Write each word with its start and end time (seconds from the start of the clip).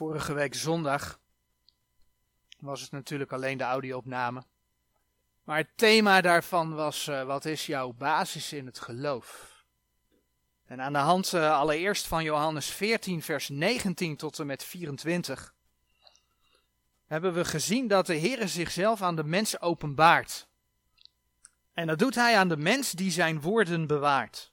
Vorige 0.00 0.32
week 0.32 0.54
zondag 0.54 1.20
was 2.58 2.80
het 2.80 2.90
natuurlijk 2.90 3.32
alleen 3.32 3.58
de 3.58 3.64
audio-opname. 3.64 4.42
Maar 5.44 5.56
het 5.56 5.70
thema 5.76 6.20
daarvan 6.20 6.74
was: 6.74 7.06
uh, 7.06 7.22
wat 7.22 7.44
is 7.44 7.66
jouw 7.66 7.92
basis 7.92 8.52
in 8.52 8.66
het 8.66 8.78
geloof? 8.78 9.54
En 10.64 10.80
aan 10.80 10.92
de 10.92 10.98
hand 10.98 11.32
uh, 11.32 11.58
allereerst 11.58 12.06
van 12.06 12.24
Johannes 12.24 12.66
14, 12.66 13.22
vers 13.22 13.48
19 13.48 14.16
tot 14.16 14.38
en 14.38 14.46
met 14.46 14.64
24 14.64 15.54
hebben 17.06 17.32
we 17.32 17.44
gezien 17.44 17.88
dat 17.88 18.06
de 18.06 18.14
Heer 18.14 18.48
zichzelf 18.48 19.02
aan 19.02 19.16
de 19.16 19.24
mens 19.24 19.60
openbaart. 19.60 20.48
En 21.72 21.86
dat 21.86 21.98
doet 21.98 22.14
hij 22.14 22.36
aan 22.36 22.48
de 22.48 22.56
mens 22.56 22.92
die 22.92 23.10
zijn 23.10 23.40
woorden 23.40 23.86
bewaart. 23.86 24.52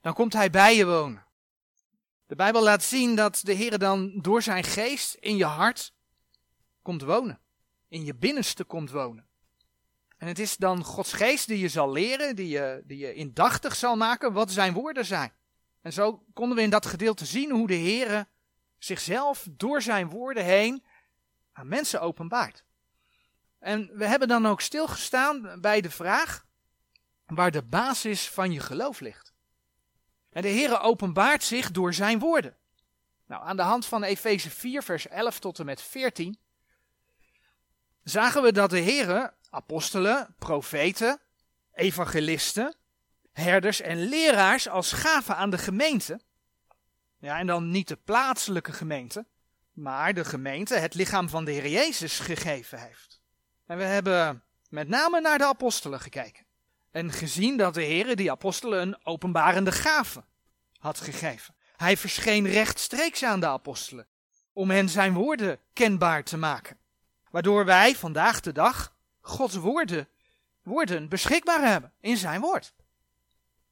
Dan 0.00 0.14
komt 0.14 0.32
hij 0.32 0.50
bij 0.50 0.76
je 0.76 0.86
wonen. 0.86 1.30
De 2.32 2.38
Bijbel 2.38 2.62
laat 2.62 2.82
zien 2.82 3.14
dat 3.14 3.40
de 3.42 3.52
Heer 3.52 3.78
dan 3.78 4.18
door 4.20 4.42
zijn 4.42 4.64
geest 4.64 5.14
in 5.14 5.36
je 5.36 5.44
hart 5.44 5.92
komt 6.82 7.02
wonen. 7.02 7.40
In 7.88 8.04
je 8.04 8.14
binnenste 8.14 8.64
komt 8.64 8.90
wonen. 8.90 9.26
En 10.18 10.26
het 10.28 10.38
is 10.38 10.56
dan 10.56 10.84
Gods 10.84 11.12
geest 11.12 11.46
die 11.46 11.58
je 11.58 11.68
zal 11.68 11.92
leren, 11.92 12.36
die 12.36 12.48
je, 12.48 12.82
die 12.84 12.98
je 12.98 13.14
indachtig 13.14 13.76
zal 13.76 13.96
maken 13.96 14.32
wat 14.32 14.50
zijn 14.50 14.72
woorden 14.72 15.04
zijn. 15.04 15.32
En 15.82 15.92
zo 15.92 16.24
konden 16.32 16.56
we 16.56 16.62
in 16.62 16.70
dat 16.70 16.86
gedeelte 16.86 17.24
zien 17.24 17.50
hoe 17.50 17.66
de 17.66 17.74
Heer 17.74 18.28
zichzelf 18.78 19.48
door 19.50 19.82
zijn 19.82 20.08
woorden 20.08 20.44
heen 20.44 20.84
aan 21.52 21.68
mensen 21.68 22.00
openbaart. 22.00 22.64
En 23.58 23.90
we 23.94 24.06
hebben 24.06 24.28
dan 24.28 24.46
ook 24.46 24.60
stilgestaan 24.60 25.60
bij 25.60 25.80
de 25.80 25.90
vraag 25.90 26.46
waar 27.26 27.50
de 27.50 27.62
basis 27.62 28.28
van 28.28 28.52
je 28.52 28.60
geloof 28.60 29.00
ligt. 29.00 29.31
En 30.32 30.42
de 30.42 30.48
Heere 30.48 30.78
openbaart 30.78 31.44
zich 31.44 31.70
door 31.70 31.94
zijn 31.94 32.18
woorden. 32.18 32.56
Nou, 33.26 33.44
aan 33.44 33.56
de 33.56 33.62
hand 33.62 33.86
van 33.86 34.02
Efeze 34.02 34.50
4, 34.50 34.82
vers 34.82 35.08
11 35.08 35.38
tot 35.38 35.58
en 35.58 35.64
met 35.64 35.82
14, 35.82 36.38
zagen 38.02 38.42
we 38.42 38.52
dat 38.52 38.70
de 38.70 38.80
Heere 38.80 39.34
apostelen, 39.50 40.34
profeten, 40.38 41.20
evangelisten, 41.74 42.74
herders 43.32 43.80
en 43.80 43.96
leraars 44.08 44.68
als 44.68 44.92
gaven 44.92 45.36
aan 45.36 45.50
de 45.50 45.58
gemeente. 45.58 46.20
Ja, 47.18 47.38
en 47.38 47.46
dan 47.46 47.70
niet 47.70 47.88
de 47.88 47.96
plaatselijke 47.96 48.72
gemeente, 48.72 49.26
maar 49.72 50.14
de 50.14 50.24
gemeente, 50.24 50.74
het 50.74 50.94
lichaam 50.94 51.28
van 51.28 51.44
de 51.44 51.50
Heer 51.50 51.68
Jezus, 51.68 52.18
gegeven 52.18 52.80
heeft. 52.80 53.20
En 53.66 53.76
we 53.76 53.84
hebben 53.84 54.42
met 54.68 54.88
name 54.88 55.20
naar 55.20 55.38
de 55.38 55.46
apostelen 55.46 56.00
gekeken. 56.00 56.44
En 56.92 57.12
gezien 57.12 57.56
dat 57.56 57.74
de 57.74 57.82
Heer 57.82 58.16
die 58.16 58.30
apostelen 58.30 58.80
een 58.80 59.06
openbarende 59.06 59.72
gave 59.72 60.24
had 60.78 61.00
gegeven. 61.00 61.54
Hij 61.76 61.96
verscheen 61.96 62.48
rechtstreeks 62.48 63.24
aan 63.24 63.40
de 63.40 63.46
apostelen 63.46 64.06
om 64.52 64.70
hen 64.70 64.88
zijn 64.88 65.12
woorden 65.12 65.58
kenbaar 65.72 66.24
te 66.24 66.36
maken. 66.36 66.78
Waardoor 67.30 67.64
wij 67.64 67.96
vandaag 67.96 68.40
de 68.40 68.52
dag 68.52 68.94
Gods 69.20 69.54
woorden, 69.54 70.08
woorden 70.62 71.08
beschikbaar 71.08 71.60
hebben 71.70 71.92
in 72.00 72.16
zijn 72.16 72.40
woord. 72.40 72.74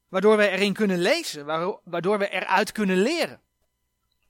Waardoor 0.07 0.37
we 0.37 0.49
erin 0.49 0.73
kunnen 0.73 0.99
lezen, 0.99 1.45
waardoor 1.83 2.17
we 2.17 2.29
eruit 2.29 2.71
kunnen 2.71 2.97
leren. 2.97 3.41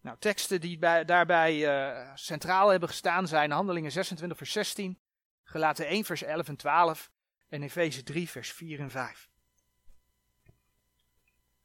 Nou, 0.01 0.17
teksten 0.19 0.61
die 0.61 0.77
bij, 0.77 1.05
daarbij 1.05 1.55
uh, 1.55 2.11
centraal 2.15 2.69
hebben 2.69 2.89
gestaan 2.89 3.27
zijn 3.27 3.51
Handelingen 3.51 3.91
26 3.91 4.37
vers 4.37 4.51
16, 4.51 4.99
Gelaten 5.43 5.87
1 5.87 6.05
vers 6.05 6.23
11 6.23 6.47
en 6.47 6.55
12 6.55 7.11
en 7.51 7.63
Efeze 7.63 8.03
3 8.03 8.29
vers 8.29 8.51
4 8.51 8.79
en 8.79 8.91
5. 8.91 9.29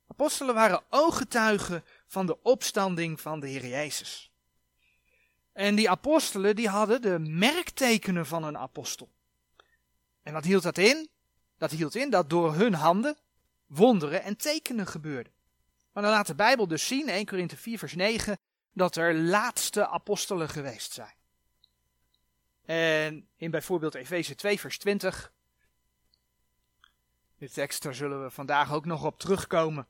Apostelen 0.06 0.54
waren 0.54 0.82
ooggetuigen 0.90 1.84
van 2.06 2.26
de 2.26 2.42
opstanding 2.42 3.20
van 3.20 3.40
de 3.40 3.48
Heer 3.48 3.66
Jezus. 3.66 4.30
En 5.52 5.74
die 5.74 5.90
apostelen 5.90 6.56
die 6.56 6.68
hadden 6.68 7.02
de 7.02 7.18
merktekenen 7.18 8.26
van 8.26 8.44
een 8.44 8.58
apostel. 8.58 9.12
En 10.22 10.32
wat 10.32 10.44
hield 10.44 10.62
dat 10.62 10.78
in? 10.78 11.08
Dat 11.58 11.70
hield 11.70 11.94
in 11.94 12.10
dat 12.10 12.30
door 12.30 12.54
hun 12.54 12.75
handen 12.75 13.19
wonderen 13.66 14.22
en 14.22 14.36
tekenen 14.36 14.86
gebeurden. 14.86 15.32
Maar 15.92 16.02
dan 16.02 16.12
laat 16.12 16.26
de 16.26 16.34
Bijbel 16.34 16.69
dus 16.69 16.86
zien, 16.86 17.08
1 17.08 17.26
Korinthe 17.26 17.56
4 17.56 17.78
vers 17.78 17.94
9, 17.94 18.38
dat 18.72 18.96
er 18.96 19.14
laatste 19.14 19.88
apostelen 19.88 20.48
geweest 20.48 20.92
zijn. 20.92 21.14
En 22.64 23.28
in 23.36 23.50
bijvoorbeeld 23.50 23.94
Efeze 23.94 24.34
2 24.34 24.60
vers 24.60 24.78
20, 24.78 25.34
de 27.38 27.50
tekst 27.50 27.82
daar 27.82 27.94
zullen 27.94 28.22
we 28.22 28.30
vandaag 28.30 28.72
ook 28.72 28.84
nog 28.84 29.04
op 29.04 29.19
terugkomen. 29.19 29.88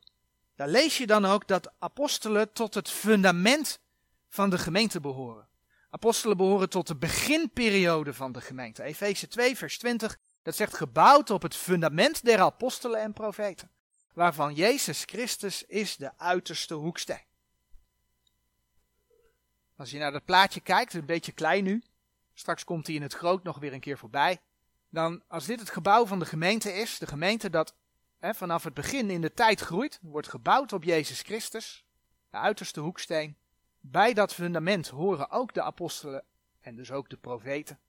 Daar 0.54 0.68
lees 0.68 0.98
je 0.98 1.06
dan 1.06 1.24
ook 1.24 1.48
dat 1.48 1.72
apostelen 1.78 2.52
tot 2.52 2.74
het 2.74 2.90
fundament 2.90 3.80
van 4.28 4.50
de 4.50 4.58
gemeente 4.58 5.00
behoren. 5.00 5.48
Apostelen 5.90 6.36
behoren 6.36 6.68
tot 6.68 6.86
de 6.86 6.96
beginperiode 6.96 8.14
van 8.14 8.32
de 8.32 8.40
gemeente. 8.40 8.82
Efeze 8.82 9.28
2, 9.28 9.56
vers 9.56 9.78
20, 9.78 10.18
dat 10.42 10.56
zegt 10.56 10.74
gebouwd 10.74 11.30
op 11.30 11.42
het 11.42 11.56
fundament 11.56 12.24
der 12.24 12.40
apostelen 12.40 13.00
en 13.00 13.12
profeten, 13.12 13.70
waarvan 14.12 14.54
Jezus 14.54 15.02
Christus 15.04 15.62
is 15.62 15.96
de 15.96 16.18
uiterste 16.18 16.74
hoeksteen. 16.74 17.24
Als 19.76 19.90
je 19.90 19.98
naar 19.98 20.12
dat 20.12 20.24
plaatje 20.24 20.60
kijkt, 20.60 20.94
een 20.94 21.06
beetje 21.06 21.32
klein 21.32 21.64
nu, 21.64 21.82
straks 22.34 22.64
komt 22.64 22.86
hij 22.86 22.96
in 22.96 23.02
het 23.02 23.14
groot 23.14 23.42
nog 23.42 23.58
weer 23.58 23.72
een 23.72 23.80
keer 23.80 23.98
voorbij. 23.98 24.40
Dan, 24.96 25.22
als 25.28 25.46
dit 25.46 25.60
het 25.60 25.70
gebouw 25.70 26.06
van 26.06 26.18
de 26.18 26.24
gemeente 26.24 26.72
is, 26.72 26.98
de 26.98 27.06
gemeente 27.06 27.50
dat 27.50 27.74
vanaf 28.20 28.64
het 28.64 28.74
begin 28.74 29.10
in 29.10 29.20
de 29.20 29.32
tijd 29.32 29.60
groeit, 29.60 29.98
wordt 30.02 30.28
gebouwd 30.28 30.72
op 30.72 30.84
Jezus 30.84 31.20
Christus, 31.20 31.86
de 32.30 32.36
uiterste 32.36 32.80
hoeksteen. 32.80 33.36
Bij 33.80 34.14
dat 34.14 34.34
fundament 34.34 34.88
horen 34.88 35.30
ook 35.30 35.54
de 35.54 35.62
apostelen 35.62 36.24
en 36.60 36.76
dus 36.76 36.90
ook 36.90 37.10
de 37.10 37.16
profeten. 37.16 37.80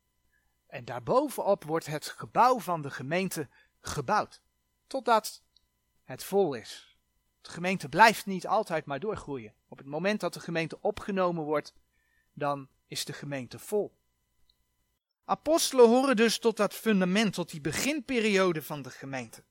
En 0.67 0.85
daarbovenop 0.85 1.63
wordt 1.63 1.85
het 1.85 2.06
gebouw 2.06 2.59
van 2.59 2.81
de 2.81 2.91
gemeente 2.91 3.50
gebouwd, 3.79 4.41
totdat 4.88 5.44
het 6.03 6.23
vol 6.23 6.53
is. 6.53 6.97
De 7.41 7.50
gemeente 7.50 7.90
blijft 7.90 8.25
niet 8.25 8.47
altijd 8.47 8.85
maar 8.85 9.00
doorgroeien. 9.00 9.53
Op 9.67 9.78
het 9.78 9.88
moment 9.88 10.19
dat 10.19 10.34
de 10.34 10.40
gemeente 10.40 10.81
opgenomen 10.81 11.44
wordt, 11.44 11.73
dan 12.34 12.67
is 12.88 13.06
de 13.06 13.13
gemeente 13.13 13.59
vol. 13.59 13.97
Apostelen 15.30 15.88
horen 15.88 16.16
dus 16.16 16.40
tot 16.40 16.58
dat 16.58 16.74
fundament, 16.74 17.34
tot 17.34 17.50
die 17.50 17.62
beginperiode 17.62 18.62
van 18.62 18.82
de 18.82 18.90
gemeente. 18.90 19.44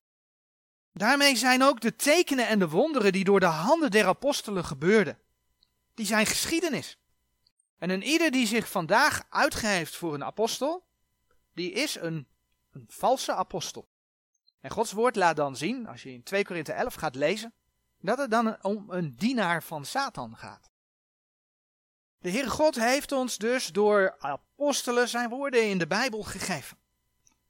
Daarmee 0.93 1.37
zijn 1.37 1.63
ook 1.63 1.81
de 1.81 1.97
tekenen 1.97 2.49
en 2.49 2.59
de 2.59 2.69
wonderen 2.69 3.13
die 3.13 3.25
door 3.25 3.41
de 3.41 3.47
handen 3.47 3.91
der 3.91 4.07
apostelen 4.07 4.65
gebeurden, 4.65 5.19
die 5.95 6.07
zijn 6.07 6.27
geschiedenis. 6.27 6.99
En 7.79 7.91
een 7.91 8.03
ieder 8.03 8.31
die 8.31 8.47
zich 8.47 8.71
vandaag 8.71 9.23
uitgeeft 9.29 9.97
voor 9.97 10.15
een 10.15 10.25
apostel, 10.25 10.85
die 11.53 11.73
is 11.73 11.95
een, 11.95 12.27
een 12.73 12.85
valse 12.89 13.35
apostel. 13.35 13.89
En 14.61 14.71
Gods 14.71 14.93
woord 14.93 15.17
laat 15.17 15.37
dan 15.37 15.57
zien, 15.57 15.87
als 15.87 16.03
je 16.03 16.13
in 16.13 16.23
2 16.23 16.45
Korinthe 16.45 16.73
11 16.73 16.95
gaat 16.95 17.15
lezen, 17.15 17.53
dat 18.01 18.19
het 18.19 18.31
dan 18.31 18.63
om 18.63 18.85
een 18.89 19.15
dienaar 19.17 19.63
van 19.63 19.85
Satan 19.85 20.37
gaat. 20.37 20.71
De 22.19 22.31
Heere 22.31 22.51
God 22.51 22.75
heeft 22.75 23.13
ons 23.13 23.39
dus 23.39 23.67
door 23.67 24.17
apostelen 24.19 25.09
zijn 25.09 25.29
woorden 25.29 25.69
in 25.69 25.79
de 25.79 25.87
Bijbel 25.87 26.23
gegeven. 26.23 26.79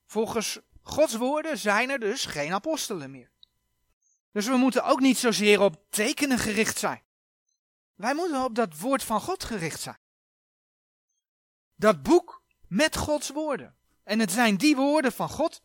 Volgens 0.07 0.61
Gods 0.83 1.15
woorden 1.15 1.59
zijn 1.59 1.91
er 1.91 1.99
dus 1.99 2.25
geen 2.25 2.53
apostelen 2.53 3.11
meer. 3.11 3.31
Dus 4.33 4.47
we 4.47 4.57
moeten 4.57 4.85
ook 4.85 5.01
niet 5.01 5.19
zozeer 5.19 5.61
op 5.61 5.85
tekenen 5.91 6.39
gericht 6.39 6.79
zijn. 6.79 7.03
Wij 7.95 8.15
moeten 8.15 8.45
op 8.45 8.55
dat 8.55 8.79
woord 8.79 9.03
van 9.03 9.21
God 9.21 9.45
gericht 9.45 9.81
zijn. 9.81 9.99
Dat 11.75 12.03
boek 12.03 12.43
met 12.69 12.97
Gods 12.97 13.31
woorden. 13.31 13.77
En 14.03 14.19
het 14.19 14.33
zijn 14.33 14.57
die 14.57 14.77
woorden 14.77 15.13
van 15.13 15.29
God 15.29 15.63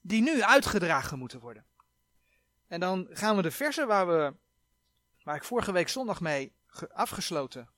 die 0.00 0.22
nu 0.22 0.42
uitgedragen 0.42 1.18
moeten 1.18 1.40
worden. 1.40 1.66
En 2.66 2.80
dan 2.80 3.06
gaan 3.10 3.36
we 3.36 3.42
de 3.42 3.50
versen 3.50 3.86
waar, 3.86 4.06
we, 4.06 4.34
waar 5.22 5.36
ik 5.36 5.44
vorige 5.44 5.72
week 5.72 5.88
zondag 5.88 6.20
mee 6.20 6.52
afgesloten 6.92 7.68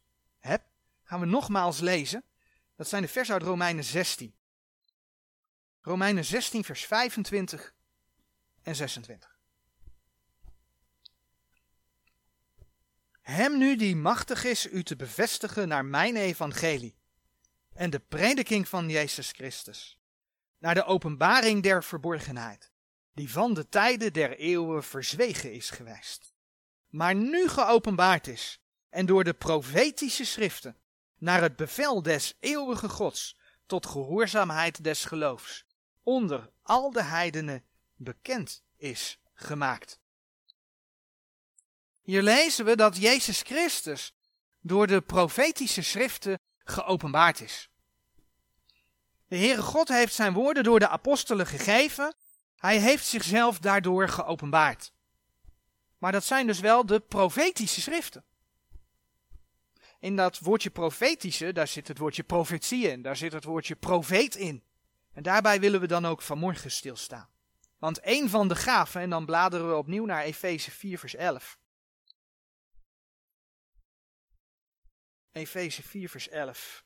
heb, 0.45 0.65
gaan 1.03 1.21
we 1.21 1.27
nogmaals 1.27 1.81
lezen. 1.81 2.25
Dat 2.77 2.89
zijn 2.89 3.03
de 3.03 3.09
versen 3.09 3.35
uit 3.35 3.43
Romeinen 3.43 3.85
16. 3.85 4.35
Romeinen 5.81 6.25
16, 6.25 6.65
vers 6.65 6.85
25 6.85 7.75
en 8.63 8.77
26. 8.77 9.39
Hem 13.21 13.59
nu 13.59 13.77
die 13.77 13.97
machtig 13.97 14.45
is 14.45 14.73
u 14.73 14.83
te 14.83 14.97
bevestigen 14.97 15.69
naar 15.69 15.85
mijn 15.85 16.17
evangelie 16.17 16.97
en 17.73 17.91
de 17.91 17.99
prediking 17.99 18.69
van 18.69 18.89
Jezus 18.89 19.31
Christus, 19.31 19.99
naar 20.59 20.75
de 20.75 20.85
openbaring 20.85 21.63
der 21.63 21.85
verborgenheid, 21.85 22.73
die 23.13 23.31
van 23.31 23.55
de 23.55 23.69
tijden 23.69 24.13
der 24.13 24.39
eeuwen 24.39 24.85
verzwegen 24.85 25.53
is 25.53 25.71
geweest, 25.71 26.35
maar 26.89 27.15
nu 27.15 27.49
geopenbaard 27.49 28.27
is 28.27 28.64
en 28.95 29.07
door 29.07 29.25
de 29.25 29.35
profetische 29.35 30.25
schriften 30.25 30.77
naar 31.19 31.41
het 31.41 31.57
bevel 31.57 32.03
des 32.03 32.35
eeuwige 32.41 32.89
Gods 32.89 33.37
tot 33.67 33.87
gehoorzaamheid 33.87 34.85
des 34.85 35.05
geloofs 35.05 35.65
onder 36.03 36.51
al 36.63 36.93
de 36.93 37.03
heidenen 37.03 37.65
bekend 37.97 38.63
is 38.77 39.19
gemaakt. 39.35 39.99
Hier 42.03 42.23
lezen 42.23 42.65
we 42.65 42.77
dat 42.77 42.97
Jezus 42.97 43.43
Christus 43.43 44.15
door 44.61 44.87
de 44.87 45.01
profetische 45.01 45.83
schriften 45.83 46.39
geopenbaard 46.59 47.41
is. 47.41 47.69
De 49.29 49.37
Heere 49.37 49.63
God 49.63 49.89
heeft 49.89 50.15
zijn 50.15 50.33
woorden 50.33 50.65
door 50.65 50.79
de 50.79 50.89
apostelen 50.89 51.47
gegeven. 51.47 52.15
Hij 52.57 52.79
heeft 52.79 53.07
zichzelf 53.07 53.59
daardoor 53.59 54.09
geopenbaard. 54.09 54.93
Maar 55.99 56.13
dat 56.13 56.25
zijn 56.25 56.47
dus 56.47 56.61
wel 56.61 56.87
de 56.87 57.01
profetische 57.01 57.81
schriften. 57.81 58.25
In 60.05 60.17
dat 60.17 60.39
woordje 60.39 60.71
profetische, 60.71 61.53
daar 61.53 61.69
zit 61.69 61.89
het 61.89 61.99
woordje 61.99 62.23
profetie 62.23 62.89
in, 62.89 63.03
daar 63.03 63.17
zit 63.17 63.33
het 63.33 63.45
woordje 63.45 63.77
profeet 63.77 64.35
in. 64.35 64.65
En 65.13 65.23
daarbij 65.23 65.61
willen 65.61 65.81
we 65.81 65.87
dan 65.87 66.07
ook 66.07 66.23
vanmorgen 66.23 66.71
stilstaan. 66.71 67.29
Want 67.79 67.99
een 68.03 68.29
van 68.29 68.49
de 68.49 68.57
gaven, 68.57 69.01
en 69.01 69.11
dan 69.11 69.27
bladeren 69.27 69.69
we 69.69 69.77
opnieuw 69.77 70.05
naar 70.05 70.23
Efeze 70.23 70.71
4 70.71 70.99
vers 70.99 71.15
11. 71.15 71.59
Efeze 75.33 75.83
4 75.83 76.09
vers 76.09 76.29
11. 76.29 76.85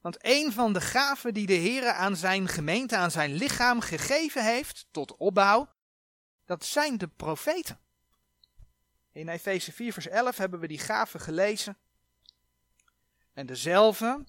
Want 0.00 0.16
een 0.20 0.52
van 0.52 0.72
de 0.72 0.80
gaven 0.80 1.34
die 1.34 1.46
de 1.46 1.52
Heer 1.52 1.92
aan 1.92 2.16
zijn 2.16 2.48
gemeente, 2.48 2.96
aan 2.96 3.10
zijn 3.10 3.32
lichaam 3.32 3.80
gegeven 3.80 4.44
heeft 4.44 4.86
tot 4.90 5.16
opbouw, 5.16 5.74
dat 6.44 6.64
zijn 6.64 6.98
de 6.98 7.08
profeten. 7.08 7.80
In 9.12 9.28
Efeze 9.28 9.72
4 9.72 9.92
vers 9.92 10.08
11 10.08 10.36
hebben 10.36 10.60
we 10.60 10.68
die 10.68 10.78
gaven 10.78 11.20
gelezen. 11.20 11.78
En 13.38 13.46
dezelfde, 13.46 14.24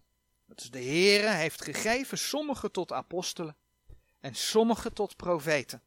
dat 0.45 0.59
is 0.59 0.71
de 0.71 0.83
Heere, 0.83 1.27
heeft 1.27 1.63
gegeven 1.63 2.17
sommige 2.17 2.71
tot 2.71 2.91
apostelen 2.91 3.56
en 4.19 4.35
sommige 4.35 4.94
tot 4.94 5.15
profeten 5.15 5.81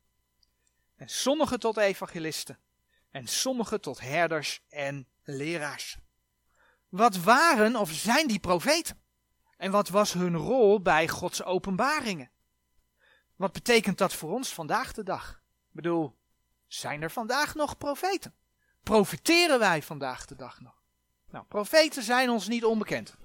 en 0.97 1.09
sommige 1.09 1.59
tot 1.59 1.77
evangelisten 1.77 2.59
en 3.11 3.27
sommige 3.27 3.81
tot 3.81 4.01
herders 4.01 4.63
en 4.69 5.09
leraars. 5.25 5.99
Wat 6.89 7.17
waren 7.17 7.77
of 7.77 7.91
zijn 7.91 8.29
die 8.29 8.41
profeten? 8.41 9.01
En 9.57 9.71
wat 9.71 9.89
was 9.89 10.13
hun 10.13 10.37
rol 10.37 10.81
bij 10.81 11.09
Gods 11.09 11.43
openbaringen? 11.43 12.31
Wat 13.37 13.53
betekent 13.53 13.99
dat 13.99 14.15
voor 14.15 14.33
ons 14.33 14.55
vandaag 14.55 14.93
de 14.93 15.03
dag? 15.03 15.31
Ik 15.69 15.75
bedoel, 15.75 16.17
zijn 16.67 17.03
er 17.03 17.11
vandaag 17.11 17.55
nog 17.55 17.79
profeten? 17.79 18.35
Profiteren 18.83 19.59
wij 19.59 19.83
vandaag 19.83 20.27
de 20.27 20.37
dag 20.37 20.61
nog? 20.61 20.82
Nou, 21.33 21.45
profeten 21.45 22.03
zijn 22.03 22.31
ons 22.31 22.49
niet 22.49 22.65
onbekend. 22.65 23.17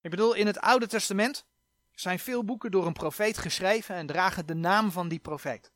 Ik 0.00 0.10
bedoel, 0.10 0.34
in 0.34 0.46
het 0.46 0.60
Oude 0.60 0.86
Testament 0.86 1.46
zijn 1.94 2.18
veel 2.18 2.44
boeken 2.44 2.70
door 2.70 2.86
een 2.86 2.92
profeet 2.92 3.38
geschreven 3.38 3.94
en 3.94 4.06
dragen 4.06 4.46
de 4.46 4.54
naam 4.54 4.90
van 4.90 5.08
die 5.08 5.18
profeet. 5.18 5.72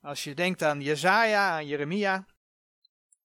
Als 0.00 0.24
je 0.24 0.34
denkt 0.34 0.62
aan 0.62 0.80
Jezaja, 0.80 1.50
aan 1.50 1.66
Jeremia, 1.66 2.26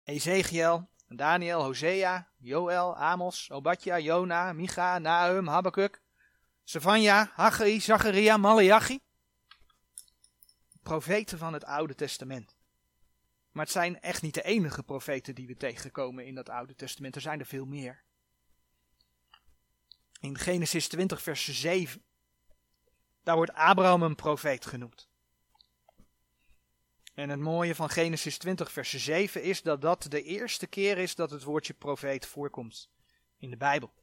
Ezekiel, 0.04 0.90
Daniel, 1.08 1.64
Hosea, 1.64 2.28
Joel, 2.38 2.98
Amos, 2.98 3.52
Obadja, 3.52 4.00
Jona, 4.00 4.54
Micha, 4.54 5.00
Nahum, 5.00 5.48
Habakkuk, 5.48 6.02
Savanja, 6.64 7.32
Haggai, 7.34 7.80
Zacharia, 7.80 8.38
Malachi. 8.38 9.00
Profeten 10.82 11.38
van 11.38 11.54
het 11.54 11.66
Oude 11.66 11.96
Testament. 11.96 12.53
Maar 13.54 13.64
het 13.64 13.74
zijn 13.74 14.02
echt 14.02 14.22
niet 14.22 14.34
de 14.34 14.44
enige 14.44 14.84
profeten 14.84 15.36
die 15.36 15.48
we 15.48 15.56
tegenkomen 15.56 16.26
in 16.26 16.36
dat 16.36 16.50
Oude 16.50 16.76
Testament. 16.76 17.16
Er 17.16 17.22
zijn 17.22 17.40
er 17.40 17.46
veel 17.46 17.66
meer. 17.66 18.04
In 20.20 20.38
Genesis 20.38 20.88
20, 20.88 21.22
vers 21.22 21.62
7. 21.62 22.04
Daar 23.24 23.36
wordt 23.36 23.54
Abraham 23.54 24.04
een 24.04 24.16
profeet 24.16 24.66
genoemd. 24.66 25.10
En 27.14 27.30
het 27.30 27.40
mooie 27.40 27.76
van 27.76 27.90
Genesis 27.90 28.38
20, 28.38 28.72
vers 28.72 28.94
7 28.94 29.44
is 29.44 29.62
dat 29.62 29.82
dat 29.82 30.06
de 30.10 30.24
eerste 30.24 30.68
keer 30.68 30.98
is 30.98 31.16
dat 31.16 31.32
het 31.32 31.44
woordje 31.44 31.74
profeet 31.74 32.26
voorkomt 32.26 32.90
in 33.38 33.50
de 33.50 33.58
Bijbel. 33.58 33.94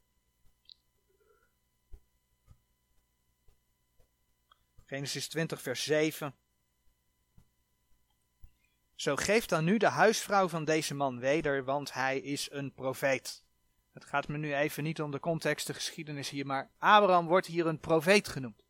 Genesis 4.87 5.29
20, 5.29 5.63
vers 5.63 5.83
7. 5.83 6.35
Zo 9.01 9.17
geeft 9.17 9.49
dan 9.49 9.65
nu 9.65 9.77
de 9.77 9.89
huisvrouw 9.89 10.49
van 10.49 10.65
deze 10.65 10.95
man 10.95 11.19
weder, 11.19 11.65
want 11.65 11.93
hij 11.93 12.19
is 12.19 12.49
een 12.51 12.73
profeet. 12.75 13.45
Het 13.93 14.05
gaat 14.05 14.29
me 14.29 14.39
nu 14.39 14.55
even 14.55 14.83
niet 14.83 15.01
om 15.01 15.11
de 15.11 15.21
context, 15.21 15.67
de 15.67 15.75
geschiedenis 15.75 16.31
hier, 16.31 16.47
maar 16.47 16.71
Abraham 16.79 17.27
wordt 17.27 17.47
hier 17.47 17.67
een 17.67 17.81
profeet 17.81 18.29
genoemd. 18.29 18.65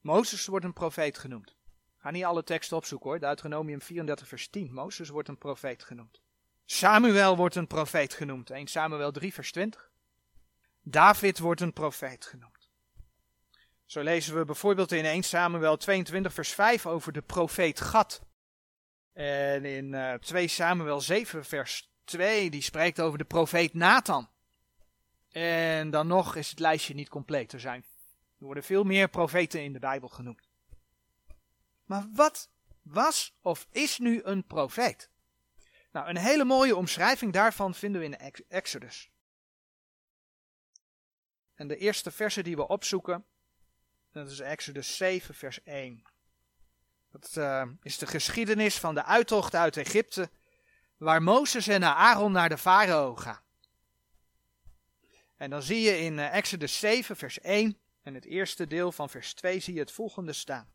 Mozes 0.00 0.46
wordt 0.46 0.64
een 0.64 0.72
profeet 0.72 1.18
genoemd. 1.18 1.56
Ga 1.96 2.10
niet 2.10 2.24
alle 2.24 2.44
teksten 2.44 2.76
opzoeken 2.76 3.10
hoor. 3.10 3.18
Deuteronomium 3.18 3.80
34 3.80 4.28
vers 4.28 4.48
10. 4.48 4.72
Mozes 4.72 5.08
wordt 5.08 5.28
een 5.28 5.38
profeet 5.38 5.84
genoemd. 5.84 6.20
Samuel 6.64 7.36
wordt 7.36 7.54
een 7.54 7.66
profeet 7.66 8.14
genoemd. 8.14 8.50
1 8.50 8.66
Samuel 8.66 9.12
3 9.12 9.32
vers 9.32 9.52
20. 9.52 9.90
David 10.82 11.38
wordt 11.38 11.60
een 11.60 11.72
profeet 11.72 12.26
genoemd. 12.26 12.53
Zo 13.84 14.02
lezen 14.02 14.36
we 14.36 14.44
bijvoorbeeld 14.44 14.92
in 14.92 15.04
1 15.04 15.22
Samuel 15.22 15.76
22 15.76 16.32
vers 16.32 16.52
5 16.52 16.86
over 16.86 17.12
de 17.12 17.22
profeet 17.22 17.80
Gad. 17.80 18.22
En 19.12 19.64
in 19.64 19.92
uh, 19.92 20.12
eh, 20.12 20.20
2 20.20 20.48
Samuel 20.48 21.00
7 21.00 21.44
vers 21.44 21.90
2 22.04 22.50
die 22.50 22.62
spreekt 22.62 23.00
over 23.00 23.18
de 23.18 23.24
profeet 23.24 23.74
Nathan. 23.74 24.28
En 25.30 25.90
dan 25.90 26.06
nog 26.06 26.36
is 26.36 26.50
het 26.50 26.58
lijstje 26.58 26.94
niet 26.94 27.08
compleet. 27.08 27.52
Er 27.52 27.60
zijn 27.60 27.84
er 28.38 28.44
worden 28.44 28.64
veel 28.64 28.84
meer 28.84 29.08
profeten 29.08 29.62
in 29.62 29.72
de 29.72 29.78
Bijbel 29.78 30.08
genoemd. 30.08 30.48
Maar 31.84 32.08
wat 32.12 32.50
was 32.82 33.34
of 33.40 33.66
is 33.70 33.98
nu 33.98 34.20
een 34.22 34.44
profeet? 34.46 35.10
Nou, 35.92 36.08
een 36.08 36.16
hele 36.16 36.44
mooie 36.44 36.76
omschrijving 36.76 37.32
daarvan 37.32 37.74
vinden 37.74 38.00
we 38.00 38.06
in 38.06 38.42
Exodus. 38.48 39.10
En 41.54 41.68
de 41.68 41.76
eerste 41.76 42.10
verse 42.10 42.42
die 42.42 42.56
we 42.56 42.68
opzoeken, 42.68 43.24
dat 44.14 44.30
is 44.30 44.40
Exodus 44.40 44.96
7, 44.96 45.34
vers 45.34 45.62
1. 45.62 46.02
Dat 47.10 47.34
uh, 47.38 47.62
is 47.82 47.98
de 47.98 48.06
geschiedenis 48.06 48.78
van 48.78 48.94
de 48.94 49.04
uittocht 49.04 49.54
uit 49.54 49.76
Egypte, 49.76 50.30
waar 50.96 51.22
Mozes 51.22 51.66
en 51.66 51.84
Aaron 51.84 52.32
naar 52.32 52.48
de 52.48 52.58
farao 52.58 53.16
gaan. 53.16 53.42
En 55.36 55.50
dan 55.50 55.62
zie 55.62 55.80
je 55.80 55.98
in 55.98 56.18
uh, 56.18 56.34
Exodus 56.34 56.78
7, 56.78 57.16
vers 57.16 57.40
1, 57.40 57.78
en 58.02 58.14
het 58.14 58.24
eerste 58.24 58.66
deel 58.66 58.92
van 58.92 59.10
vers 59.10 59.34
2 59.34 59.60
zie 59.60 59.74
je 59.74 59.80
het 59.80 59.92
volgende 59.92 60.32
staan. 60.32 60.72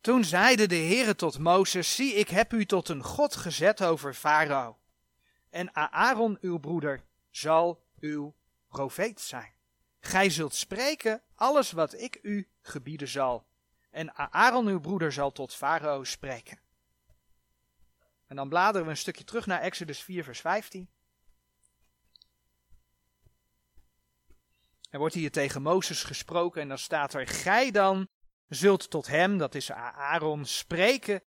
Toen 0.00 0.24
zeide 0.24 0.66
de 0.66 0.74
Heere 0.74 1.14
tot 1.14 1.38
Mozes, 1.38 1.94
zie 1.94 2.14
ik 2.14 2.28
heb 2.28 2.52
u 2.52 2.64
tot 2.64 2.88
een 2.88 3.02
God 3.02 3.36
gezet 3.36 3.82
over 3.82 4.14
Farao. 4.14 4.78
En 5.50 5.74
Aaron 5.74 6.38
uw 6.40 6.58
broeder 6.58 7.04
zal 7.30 7.84
uw 8.00 8.34
profeet 8.68 9.20
zijn. 9.20 9.55
Gij 10.06 10.30
zult 10.30 10.54
spreken 10.54 11.22
alles 11.34 11.72
wat 11.72 11.94
ik 11.94 12.18
u 12.22 12.48
gebieden 12.60 13.08
zal. 13.08 13.46
En 13.90 14.14
Aaron 14.14 14.66
uw 14.66 14.80
broeder 14.80 15.12
zal 15.12 15.32
tot 15.32 15.54
Farao 15.54 16.04
spreken. 16.04 16.58
En 18.26 18.36
dan 18.36 18.48
bladeren 18.48 18.84
we 18.84 18.90
een 18.90 18.96
stukje 18.96 19.24
terug 19.24 19.46
naar 19.46 19.60
Exodus 19.60 20.02
4 20.02 20.24
vers 20.24 20.40
15. 20.40 20.90
Er 24.90 24.98
wordt 24.98 25.14
hier 25.14 25.30
tegen 25.30 25.62
Mozes 25.62 26.02
gesproken 26.02 26.62
en 26.62 26.68
dan 26.68 26.78
staat 26.78 27.14
er, 27.14 27.26
gij 27.26 27.70
dan 27.70 28.08
zult 28.48 28.90
tot 28.90 29.06
hem, 29.06 29.38
dat 29.38 29.54
is 29.54 29.72
Aaron, 29.72 30.44
spreken 30.44 31.22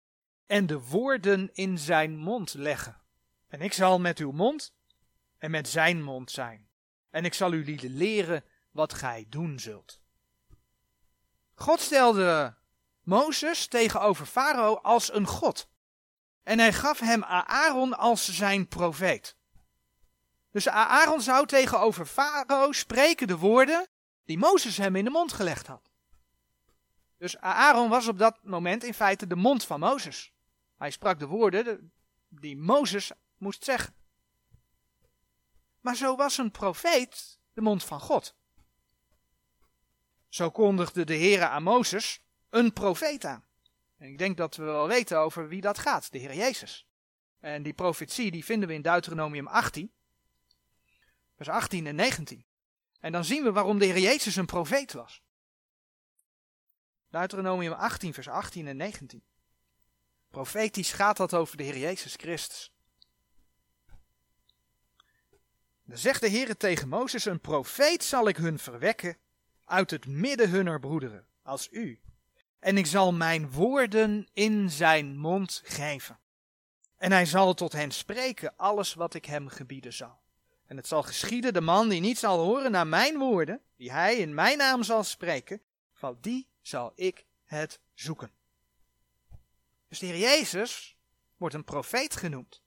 en 0.47 0.67
de 0.67 0.81
woorden 0.81 1.51
in 1.53 1.79
zijn 1.79 2.17
mond 2.17 2.55
leggen. 2.55 3.01
En 3.49 3.61
ik 3.61 3.73
zal 3.73 4.01
met 4.01 4.19
uw 4.19 4.31
mond 4.31 4.75
en 5.39 5.51
met 5.51 5.69
zijn 5.69 6.03
mond 6.03 6.31
zijn. 6.31 6.69
En 7.11 7.25
ik 7.25 7.35
zal 7.35 7.53
u 7.53 7.79
leren 7.89 8.45
wat 8.79 8.95
gij 8.95 9.27
doen 9.29 9.59
zult. 9.59 10.01
God 11.55 11.81
stelde 11.81 12.57
Mozes 13.03 13.67
tegenover 13.67 14.27
Farao 14.27 14.75
als 14.75 15.13
een 15.13 15.27
God. 15.27 15.69
En 16.43 16.59
hij 16.59 16.73
gaf 16.73 16.99
hem 16.99 17.25
Aaron 17.25 17.97
als 17.97 18.29
zijn 18.29 18.69
profeet. 18.69 19.37
Dus 20.51 20.69
Aaron 20.69 21.21
zou 21.21 21.47
tegenover 21.47 22.07
Farao 22.07 22.73
spreken 22.73 23.27
de 23.27 23.37
woorden 23.37 23.89
die 24.25 24.39
Mozes 24.39 24.77
hem 24.77 24.97
in 24.97 25.05
de 25.05 25.11
mond 25.11 25.33
gelegd 25.33 25.67
had. 25.67 25.91
Dus 27.17 27.39
Aaron 27.39 27.89
was 27.89 28.09
op 28.09 28.19
dat 28.19 28.39
moment 28.43 28.85
in 28.85 28.95
feite 28.95 29.27
de 29.27 29.37
mond 29.37 29.65
van 29.65 29.81
Mozes. 29.81 30.33
Hij 30.77 30.91
sprak 30.91 31.19
de 31.19 31.27
woorden 31.27 31.93
die 32.29 32.57
Mozes 32.57 33.13
moest 33.37 33.65
zeggen. 33.65 33.95
Maar 35.81 35.97
zo 35.97 36.17
was 36.17 36.39
een 36.39 36.51
profeet 36.51 37.39
de 37.53 37.61
mond 37.61 37.85
van 37.85 38.01
God. 38.01 38.38
Zo 40.29 40.51
kondigde 40.51 41.05
de 41.05 41.17
Heere 41.17 41.49
aan 41.49 41.63
Mozes 41.63 42.21
een 42.51 42.73
profeet 42.73 43.25
aan. 43.25 43.45
En 43.97 44.09
ik 44.09 44.19
denk 44.19 44.37
dat 44.37 44.57
we 44.57 44.63
wel 44.63 44.89
weten 44.89 45.19
over 45.19 45.49
wie 45.49 45.61
dat 45.61 45.79
gaat, 45.79 46.13
de 46.13 46.19
Heer 46.19 46.35
Jezus. 46.35 46.87
En 47.41 47.63
die 47.63 47.73
profetie 47.73 48.31
die 48.31 48.45
vinden 48.45 48.69
we 48.69 48.75
in 48.75 48.83
Deuteronomium 48.83 49.47
18 49.47 49.93
vers 51.39 51.49
18 51.49 51.87
en 51.87 51.95
19. 51.95 52.45
En 53.01 53.13
dan 53.13 53.25
zien 53.25 53.43
we 53.43 53.53
waarom 53.53 53.79
de 53.79 53.85
Heer 53.85 53.99
Jezus 53.99 54.37
een 54.37 54.47
profeet 54.47 54.93
was. 54.93 55.23
Deuteronomium 57.09 57.73
18, 57.73 58.15
vers 58.15 58.29
18 58.29 58.67
en 58.67 58.77
19. 58.77 59.23
Profetisch 60.29 60.93
gaat 60.93 61.17
dat 61.17 61.35
over 61.35 61.57
de 61.57 61.63
Heer 61.63 61.79
Jezus 61.79 62.15
Christus. 62.15 62.73
Dan 65.85 65.99
zegt 65.99 66.21
de 66.21 66.29
Heer 66.29 66.57
tegen 66.57 66.89
Mozes: 66.89 67.25
Een 67.25 67.41
profeet 67.41 68.05
zal 68.05 68.29
ik 68.29 68.37
hun 68.37 68.59
verwekken 68.59 69.19
uit 69.69 69.91
het 69.91 70.07
midden 70.07 70.51
hunner 70.51 70.81
broederen, 70.81 71.27
als 71.43 71.69
u. 71.71 72.01
En 72.59 72.77
ik 72.77 72.87
zal 72.87 73.13
mijn 73.13 73.51
woorden 73.51 74.29
in 74.33 74.71
zijn 74.71 75.17
mond 75.17 75.63
geven. 75.65 76.19
En 76.97 77.13
hij 77.13 77.27
zal 77.27 77.55
tot 77.55 77.73
hen 77.73 77.91
spreken 77.91 78.57
alles 78.57 78.95
wat 78.95 79.15
ik 79.15 79.25
hem 79.25 79.49
gebieden 79.49 79.93
zal. 79.93 80.21
En 80.67 80.77
het 80.77 80.87
zal 80.87 81.03
geschieden, 81.03 81.53
de 81.53 81.61
man 81.61 81.89
die 81.89 82.01
niet 82.01 82.19
zal 82.19 82.39
horen 82.39 82.71
naar 82.71 82.87
mijn 82.87 83.19
woorden, 83.19 83.61
die 83.77 83.93
hij 83.93 84.17
in 84.17 84.35
mijn 84.35 84.59
naam 84.59 84.83
zal 84.83 85.05
spreken, 85.05 85.61
van 85.93 86.19
die 86.21 86.49
zal 86.61 86.93
ik 86.95 87.25
het 87.45 87.81
zoeken. 87.95 88.31
Dus 89.89 89.99
de 89.99 90.07
Heer 90.07 90.19
Jezus 90.19 90.97
wordt 91.37 91.55
een 91.55 91.65
profeet 91.65 92.17
genoemd, 92.17 92.63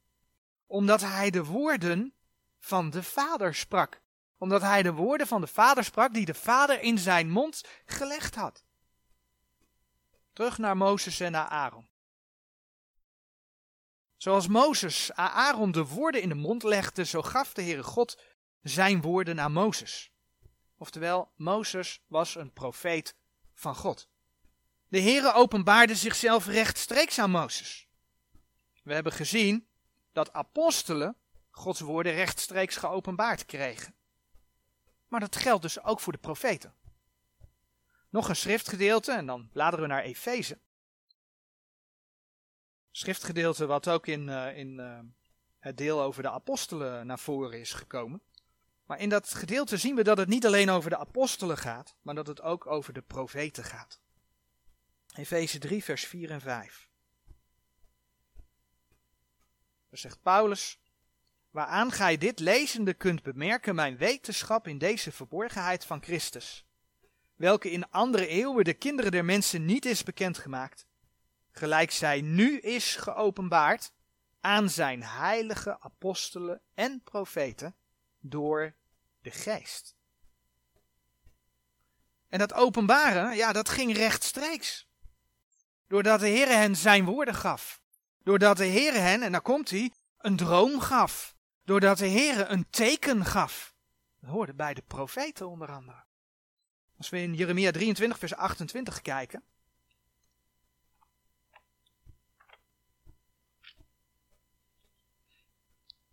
omdat 0.65 1.01
hij 1.01 1.29
de 1.29 1.43
woorden 1.43 2.13
van 2.59 2.89
de 2.89 3.03
Vader 3.03 3.55
sprak. 3.55 4.00
Omdat 4.41 4.61
hij 4.61 4.83
de 4.83 4.93
woorden 4.93 5.27
van 5.27 5.41
de 5.41 5.47
Vader 5.47 5.83
sprak 5.83 6.13
die 6.13 6.25
de 6.25 6.33
Vader 6.33 6.81
in 6.81 6.97
zijn 6.97 7.29
mond 7.29 7.61
gelegd 7.85 8.35
had. 8.35 8.63
Terug 10.33 10.57
naar 10.57 10.77
Mozes 10.77 11.19
en 11.19 11.31
naar 11.31 11.47
Aaron. 11.47 11.89
Zoals 14.17 14.47
Mozes 14.47 15.13
aan 15.13 15.29
Aaron 15.29 15.71
de 15.71 15.85
woorden 15.85 16.21
in 16.21 16.29
de 16.29 16.35
mond 16.35 16.63
legde, 16.63 17.05
zo 17.05 17.21
gaf 17.21 17.53
de 17.53 17.61
Heere 17.61 17.83
God 17.83 18.21
zijn 18.61 19.01
woorden 19.01 19.39
aan 19.39 19.51
Mozes. 19.51 20.11
Oftewel, 20.77 21.31
Mozes 21.35 22.03
was 22.07 22.35
een 22.35 22.53
profeet 22.53 23.15
van 23.53 23.75
God. 23.75 24.09
De 24.87 25.01
Heere 25.01 25.33
openbaarde 25.33 25.95
zichzelf 25.95 26.45
rechtstreeks 26.45 27.19
aan 27.19 27.31
Mozes. 27.31 27.87
We 28.83 28.93
hebben 28.93 29.13
gezien 29.13 29.67
dat 30.11 30.33
apostelen 30.33 31.17
Gods 31.49 31.79
woorden 31.79 32.13
rechtstreeks 32.13 32.75
geopenbaard 32.75 33.45
kregen. 33.45 33.99
Maar 35.11 35.19
dat 35.19 35.35
geldt 35.35 35.61
dus 35.61 35.83
ook 35.83 35.99
voor 35.99 36.13
de 36.13 36.19
profeten. 36.19 36.73
Nog 38.09 38.29
een 38.29 38.35
schriftgedeelte 38.35 39.11
en 39.11 39.25
dan 39.25 39.49
bladeren 39.51 39.87
we 39.87 39.93
naar 39.93 40.03
Efeze. 40.03 40.59
Schriftgedeelte 42.91 43.65
wat 43.65 43.89
ook 43.89 44.07
in, 44.07 44.27
uh, 44.27 44.57
in 44.57 44.79
uh, 44.79 44.99
het 45.59 45.77
deel 45.77 46.01
over 46.01 46.23
de 46.23 46.29
apostelen 46.29 47.07
naar 47.07 47.19
voren 47.19 47.59
is 47.59 47.73
gekomen. 47.73 48.21
Maar 48.85 48.99
in 48.99 49.09
dat 49.09 49.33
gedeelte 49.33 49.77
zien 49.77 49.95
we 49.95 50.03
dat 50.03 50.17
het 50.17 50.27
niet 50.27 50.45
alleen 50.45 50.69
over 50.69 50.89
de 50.89 50.97
apostelen 50.97 51.57
gaat, 51.57 51.95
maar 52.01 52.15
dat 52.15 52.27
het 52.27 52.41
ook 52.41 52.67
over 52.67 52.93
de 52.93 53.01
profeten 53.01 53.63
gaat. 53.63 54.01
Efeze 55.15 55.59
3, 55.59 55.83
vers 55.83 56.05
4 56.05 56.31
en 56.31 56.41
5. 56.41 56.89
Dan 59.89 59.99
zegt 59.99 60.21
Paulus: 60.21 60.80
Waaraan 61.51 61.91
gij 61.91 62.17
dit 62.17 62.39
lezende 62.39 62.93
kunt 62.93 63.23
bemerken 63.23 63.75
mijn 63.75 63.97
wetenschap 63.97 64.67
in 64.67 64.77
deze 64.77 65.11
verborgenheid 65.11 65.85
van 65.85 66.03
Christus, 66.03 66.65
welke 67.35 67.71
in 67.71 67.89
andere 67.89 68.27
eeuwen 68.27 68.63
de 68.63 68.73
kinderen 68.73 69.11
der 69.11 69.25
mensen 69.25 69.65
niet 69.65 69.85
is 69.85 70.03
bekendgemaakt, 70.03 70.85
gelijk 71.51 71.91
zij 71.91 72.21
nu 72.21 72.59
is 72.59 72.95
geopenbaard 72.95 73.91
aan 74.39 74.69
zijn 74.69 75.03
heilige 75.03 75.79
apostelen 75.79 76.61
en 76.73 77.01
profeten 77.03 77.75
door 78.19 78.75
de 79.21 79.31
geest. 79.31 79.95
En 82.27 82.39
dat 82.39 82.53
openbaren, 82.53 83.35
ja, 83.35 83.51
dat 83.51 83.69
ging 83.69 83.95
rechtstreeks. 83.95 84.87
Doordat 85.87 86.19
de 86.19 86.27
Heer 86.27 86.47
hen 86.47 86.75
zijn 86.75 87.05
woorden 87.05 87.35
gaf. 87.35 87.81
Doordat 88.23 88.57
de 88.57 88.65
Heer 88.65 88.93
hen, 88.93 89.21
en 89.21 89.31
dan 89.31 89.41
komt 89.41 89.69
hij, 89.69 89.91
een 90.17 90.35
droom 90.35 90.79
gaf. 90.79 91.35
Doordat 91.63 91.97
de 91.97 92.07
Heer 92.07 92.51
een 92.51 92.69
teken 92.69 93.25
gaf. 93.25 93.75
Dat 94.19 94.29
hoorde 94.29 94.53
bij 94.53 94.73
de 94.73 94.83
profeten 94.87 95.49
onder 95.49 95.71
andere. 95.71 96.03
Als 96.97 97.09
we 97.09 97.21
in 97.21 97.33
Jeremia 97.33 97.71
23, 97.71 98.19
vers 98.19 98.35
28 98.35 99.01
kijken. 99.01 99.43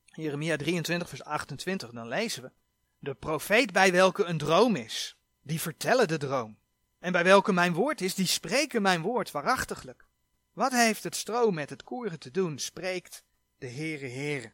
Jeremia 0.05 0.57
23, 0.57 1.09
vers 1.09 1.25
28, 1.25 1.91
dan 1.91 2.09
lezen 2.09 2.43
we. 2.43 2.51
De 2.99 3.15
profeet 3.15 3.73
bij 3.73 3.93
welke 3.93 4.25
een 4.25 4.39
droom 4.39 4.77
is, 4.77 5.17
die 5.43 5.61
vertellen 5.61 6.09
de 6.09 6.17
droom. 6.17 6.59
En 6.99 7.13
bij 7.13 7.25
welke 7.25 7.53
mijn 7.53 7.73
woord 7.73 8.01
is, 8.01 8.15
die 8.15 8.27
spreken 8.27 8.83
mijn 8.83 9.03
woord 9.03 9.31
waarachtiglijk. 9.31 10.07
Wat 10.53 10.73
heeft 10.73 11.05
het 11.05 11.17
stro 11.17 11.51
met 11.51 11.71
het 11.71 11.83
koren 11.83 12.19
te 12.19 12.31
doen, 12.31 12.59
spreekt 12.59 13.25
de 13.59 13.69
Heere 13.69 14.09
Heere. 14.09 14.53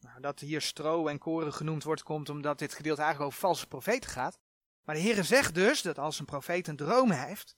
Nou, 0.00 0.20
dat 0.20 0.40
hier 0.40 0.60
stro 0.60 1.06
en 1.06 1.18
koren 1.18 1.52
genoemd 1.52 1.84
wordt, 1.84 2.02
komt 2.02 2.28
omdat 2.28 2.58
dit 2.58 2.74
gedeelte 2.74 3.00
eigenlijk 3.02 3.30
over 3.30 3.46
valse 3.46 3.66
profeten 3.66 4.10
gaat. 4.10 4.38
Maar 4.84 4.94
de 4.94 5.00
Heere 5.00 5.22
zegt 5.22 5.54
dus 5.54 5.82
dat 5.82 5.98
als 5.98 6.18
een 6.18 6.24
profeet 6.24 6.68
een 6.68 6.76
droom 6.76 7.10
heeft, 7.10 7.56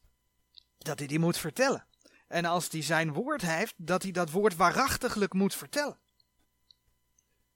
dat 0.78 0.98
hij 0.98 1.08
die 1.08 1.18
moet 1.18 1.38
vertellen. 1.38 1.86
En 2.28 2.44
als 2.44 2.68
hij 2.70 2.82
zijn 2.82 3.12
woord 3.12 3.42
heeft, 3.42 3.74
dat 3.76 4.02
hij 4.02 4.12
dat 4.12 4.30
woord 4.30 4.56
waarachtiglijk 4.56 5.32
moet 5.32 5.54
vertellen. 5.54 5.98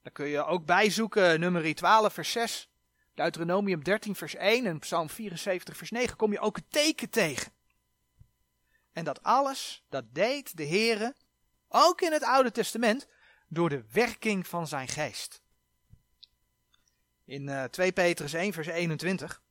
Dan 0.03 0.13
kun 0.13 0.27
je 0.27 0.45
ook 0.45 0.65
bijzoeken, 0.65 1.41
nummer 1.41 1.75
12, 1.75 2.13
vers 2.13 2.33
6. 2.33 2.69
Deuteronomium 3.15 3.85
13, 3.85 4.15
vers 4.15 4.35
1 4.35 4.67
en 4.67 4.79
Psalm 4.79 5.11
74, 5.11 5.77
vers 5.77 5.91
9. 5.91 6.17
Kom 6.17 6.33
je 6.33 6.41
ook 6.41 6.57
het 6.57 6.71
teken 6.71 7.11
tegen. 7.11 7.53
En 8.93 9.05
dat 9.05 9.23
alles, 9.23 9.85
dat 9.89 10.05
deed 10.15 10.57
de 10.57 10.67
Heere, 10.67 11.15
ook 11.69 12.01
in 12.01 12.13
het 12.13 12.23
Oude 12.23 12.51
Testament, 12.51 13.07
door 13.55 13.69
de 13.69 13.85
werking 13.93 14.47
van 14.47 14.67
zijn 14.67 14.89
geest. 14.89 15.43
In 17.25 17.49
uh, 17.49 17.65
2 17.65 17.93
Petrus 17.93 18.33
1, 18.33 18.53
vers 18.53 18.67
21. 18.67 19.43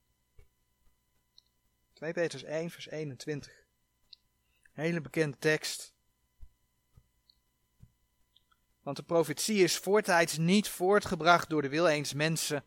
2 1.94 2.14
Petrus 2.14 2.44
1, 2.44 2.70
vers 2.70 2.90
21. 2.90 3.66
Hele 4.72 5.02
bekende 5.02 5.38
tekst. 5.38 5.94
Want 8.82 8.98
de 8.98 9.04
profetie 9.04 9.64
is 9.64 9.78
voortijds 9.78 10.38
niet 10.38 10.70
voortgebracht 10.70 11.50
door 11.50 11.62
de 11.62 11.70
wil 11.70 11.88
eens 11.88 12.14
mensen, 12.14 12.66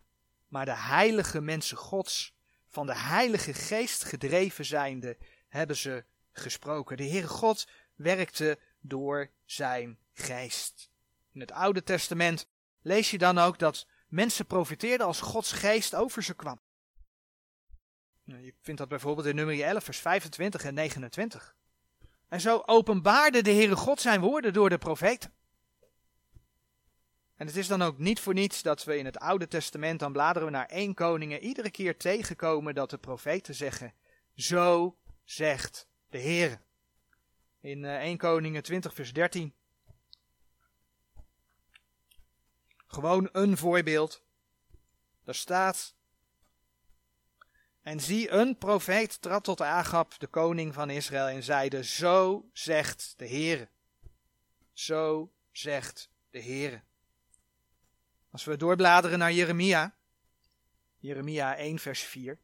maar 0.48 0.64
de 0.64 0.76
heilige 0.76 1.40
mensen 1.40 1.76
Gods, 1.76 2.34
van 2.66 2.86
de 2.86 2.96
Heilige 2.96 3.54
Geest 3.54 4.04
gedreven 4.04 4.64
zijnde, 4.64 5.16
hebben 5.48 5.76
ze 5.76 6.04
gesproken. 6.32 6.96
De 6.96 7.08
Heere 7.08 7.28
God 7.28 7.68
werkte 7.94 8.58
door 8.80 9.30
zijn 9.44 9.98
geest. 10.12 10.90
In 11.36 11.42
het 11.42 11.52
Oude 11.52 11.82
Testament 11.82 12.48
lees 12.80 13.10
je 13.10 13.18
dan 13.18 13.38
ook 13.38 13.58
dat 13.58 13.86
mensen 14.08 14.46
profiteerden 14.46 15.06
als 15.06 15.20
Gods 15.20 15.52
geest 15.52 15.94
over 15.94 16.22
ze 16.22 16.34
kwam. 16.34 16.60
Nou, 18.24 18.40
je 18.40 18.54
vindt 18.60 18.80
dat 18.80 18.88
bijvoorbeeld 18.88 19.26
in 19.26 19.34
nummer 19.34 19.60
11, 19.60 19.84
vers 19.84 19.98
25 19.98 20.64
en 20.64 20.74
29. 20.74 21.56
En 22.28 22.40
zo 22.40 22.62
openbaarde 22.66 23.42
de 23.42 23.50
Heere 23.50 23.76
God 23.76 24.00
zijn 24.00 24.20
woorden 24.20 24.52
door 24.52 24.68
de 24.68 24.78
profeten. 24.78 25.32
En 27.36 27.46
het 27.46 27.56
is 27.56 27.66
dan 27.66 27.82
ook 27.82 27.98
niet 27.98 28.20
voor 28.20 28.34
niets 28.34 28.62
dat 28.62 28.84
we 28.84 28.98
in 28.98 29.04
het 29.04 29.18
Oude 29.18 29.48
Testament, 29.48 30.00
dan 30.00 30.12
bladeren 30.12 30.48
we 30.48 30.54
naar 30.54 30.66
1 30.66 30.94
Koningen, 30.94 31.40
iedere 31.40 31.70
keer 31.70 31.96
tegenkomen 31.96 32.74
dat 32.74 32.90
de 32.90 32.98
profeten 32.98 33.54
zeggen, 33.54 33.94
zo 34.34 34.96
zegt 35.24 35.88
de 36.08 36.18
Heer. 36.18 36.60
In 37.60 37.84
1 37.84 38.12
eh, 38.12 38.18
Koningen 38.18 38.62
20 38.62 38.94
vers 38.94 39.12
13. 39.12 39.54
Gewoon 42.86 43.28
een 43.32 43.56
voorbeeld. 43.56 44.22
Daar 45.24 45.34
staat, 45.34 45.94
en 47.82 48.00
zie, 48.00 48.30
een 48.30 48.58
profeet 48.58 49.22
trad 49.22 49.44
tot 49.44 49.60
Agab, 49.60 50.18
de 50.18 50.26
koning 50.26 50.74
van 50.74 50.90
Israël, 50.90 51.26
en 51.26 51.42
zeide, 51.42 51.84
zo 51.84 52.48
zegt 52.52 53.14
de 53.16 53.26
Heer. 53.26 53.70
Zo 54.72 55.32
zegt 55.52 56.10
de 56.30 56.38
Heer. 56.38 56.84
Als 58.30 58.44
we 58.44 58.56
doorbladeren 58.56 59.18
naar 59.18 59.32
Jeremia, 59.32 59.94
Jeremia 60.98 61.56
1, 61.56 61.78
vers 61.78 62.00
4. 62.00 62.38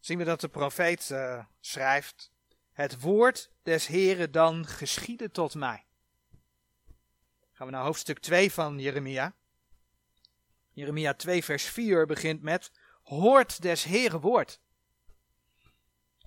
Zien 0.00 0.18
we 0.18 0.24
dat 0.24 0.40
de 0.40 0.48
profeet 0.48 1.10
uh, 1.10 1.44
schrijft: 1.60 2.31
Het 2.72 3.00
woord 3.00 3.50
des 3.62 3.86
Heren 3.86 4.32
dan 4.32 4.66
geschieden 4.66 5.30
tot 5.30 5.54
mij. 5.54 5.86
Gaan 7.52 7.66
we 7.66 7.72
naar 7.72 7.84
hoofdstuk 7.84 8.18
2 8.18 8.52
van 8.52 8.78
Jeremia. 8.78 9.34
Jeremia 10.70 11.14
2, 11.14 11.44
vers 11.44 11.64
4 11.64 12.06
begint 12.06 12.42
met: 12.42 12.70
Hoort 13.02 13.62
des 13.62 13.84
Heren 13.84 14.20
woord. 14.20 14.60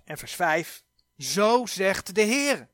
En 0.03 0.17
vers 0.17 0.35
5: 0.35 0.83
zo 1.17 1.65
zegt 1.65 2.15
de 2.15 2.21
Heer. 2.21 2.69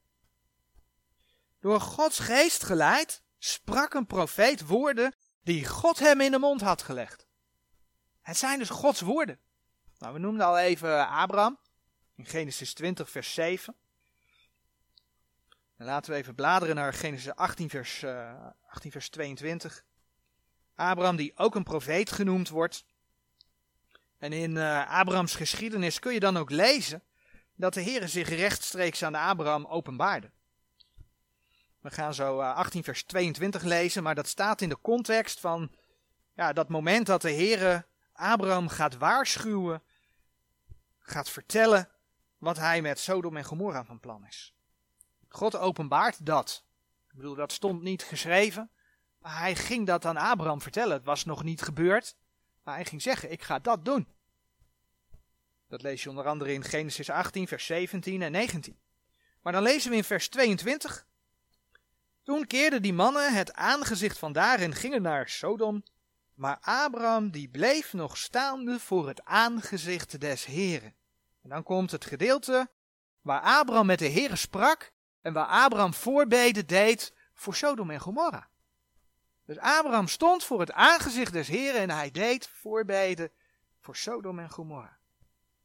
Door 1.59 1.79
Gods 1.79 2.19
geest 2.19 2.63
geleid 2.63 3.23
sprak 3.37 3.93
een 3.93 4.05
profeet 4.05 4.65
woorden 4.65 5.15
die 5.43 5.65
God 5.65 5.99
hem 5.99 6.21
in 6.21 6.31
de 6.31 6.39
mond 6.39 6.61
had 6.61 6.81
gelegd. 6.81 7.27
Het 8.21 8.37
zijn 8.37 8.59
dus 8.59 8.69
Gods 8.69 9.01
woorden. 9.01 9.39
Nou, 9.97 10.13
we 10.13 10.19
noemden 10.19 10.45
al 10.45 10.57
even 10.57 11.07
Abraham 11.07 11.59
in 12.15 12.25
Genesis 12.25 12.73
20, 12.73 13.09
vers 13.09 13.33
7. 13.33 13.75
Dan 15.77 15.87
laten 15.87 16.11
we 16.11 16.17
even 16.17 16.35
bladeren 16.35 16.75
naar 16.75 16.93
Genesis 16.93 17.35
18 17.35 17.69
vers, 17.69 18.03
uh, 18.03 18.45
18, 18.69 18.91
vers 18.91 19.09
22. 19.09 19.83
Abraham, 20.75 21.15
die 21.15 21.31
ook 21.35 21.55
een 21.55 21.63
profeet 21.63 22.11
genoemd 22.11 22.49
wordt. 22.49 22.85
En 24.17 24.33
in 24.33 24.55
uh, 24.55 24.91
Abrahams 24.99 25.35
geschiedenis 25.35 25.99
kun 25.99 26.13
je 26.13 26.19
dan 26.19 26.37
ook 26.37 26.49
lezen 26.49 27.03
dat 27.55 27.73
de 27.73 27.81
Heer 27.81 28.07
zich 28.07 28.29
rechtstreeks 28.29 29.03
aan 29.03 29.15
Abraham 29.15 29.65
openbaarde. 29.65 30.31
We 31.79 31.89
gaan 31.89 32.13
zo 32.13 32.39
18 32.39 32.79
eh, 32.79 32.85
vers 32.85 33.03
22 33.03 33.63
lezen, 33.63 34.03
maar 34.03 34.15
dat 34.15 34.27
staat 34.27 34.61
in 34.61 34.69
de 34.69 34.81
context 34.81 35.39
van 35.39 35.71
ja, 36.35 36.53
dat 36.53 36.69
moment 36.69 37.05
dat 37.05 37.21
de 37.21 37.29
Heer 37.29 37.87
Abraham 38.13 38.67
gaat 38.67 38.97
waarschuwen, 38.97 39.83
gaat 40.99 41.29
vertellen 41.29 41.89
wat 42.41 42.57
hij 42.57 42.81
met 42.81 42.99
Sodom 42.99 43.37
en 43.37 43.43
Gomorra 43.43 43.85
van 43.85 43.99
plan 43.99 44.25
is. 44.25 44.53
God 45.27 45.55
openbaart 45.55 46.25
dat. 46.25 46.63
Ik 47.09 47.15
bedoel, 47.15 47.35
dat 47.35 47.51
stond 47.51 47.81
niet 47.81 48.03
geschreven, 48.03 48.69
maar 49.17 49.39
hij 49.39 49.55
ging 49.55 49.87
dat 49.87 50.05
aan 50.05 50.17
Abraham 50.17 50.61
vertellen. 50.61 50.93
Het 50.93 51.05
was 51.05 51.25
nog 51.25 51.43
niet 51.43 51.61
gebeurd, 51.61 52.15
maar 52.63 52.75
hij 52.75 52.85
ging 52.85 53.01
zeggen, 53.01 53.31
ik 53.31 53.41
ga 53.41 53.59
dat 53.59 53.85
doen. 53.85 54.07
Dat 55.67 55.81
lees 55.81 56.03
je 56.03 56.09
onder 56.09 56.25
andere 56.25 56.53
in 56.53 56.63
Genesis 56.63 57.09
18, 57.09 57.47
vers 57.47 57.65
17 57.65 58.21
en 58.21 58.31
19. 58.31 58.79
Maar 59.41 59.53
dan 59.53 59.63
lezen 59.63 59.89
we 59.89 59.95
in 59.95 60.03
vers 60.03 60.29
22. 60.29 61.05
Toen 62.23 62.47
keerden 62.47 62.81
die 62.81 62.93
mannen 62.93 63.33
het 63.33 63.53
aangezicht 63.53 64.17
vandaar 64.17 64.59
en 64.59 64.73
gingen 64.73 65.01
naar 65.01 65.29
Sodom. 65.29 65.83
Maar 66.33 66.57
Abraham 66.61 67.31
die 67.31 67.49
bleef 67.49 67.93
nog 67.93 68.17
staande 68.17 68.79
voor 68.79 69.07
het 69.07 69.25
aangezicht 69.25 70.19
des 70.19 70.45
Heren. 70.45 70.95
En 71.41 71.49
dan 71.49 71.63
komt 71.63 71.91
het 71.91 72.05
gedeelte 72.05 72.69
waar 73.21 73.41
Abraham 73.41 73.85
met 73.85 73.99
de 73.99 74.05
Heren 74.05 74.37
sprak 74.37 74.91
en 75.21 75.33
waar 75.33 75.45
Abraham 75.45 75.93
voorbeden 75.93 76.67
deed 76.67 77.13
voor 77.33 77.55
Sodom 77.55 77.89
en 77.89 77.99
Gomorra. 77.99 78.47
Dus 79.45 79.57
Abraham 79.57 80.07
stond 80.07 80.43
voor 80.43 80.59
het 80.59 80.71
aangezicht 80.71 81.33
des 81.33 81.47
Heren 81.47 81.81
en 81.81 81.89
hij 81.89 82.11
deed 82.11 82.47
voorbeden 82.47 83.31
voor 83.79 83.95
Sodom 83.95 84.39
en 84.39 84.49
Gomorra. 84.49 84.97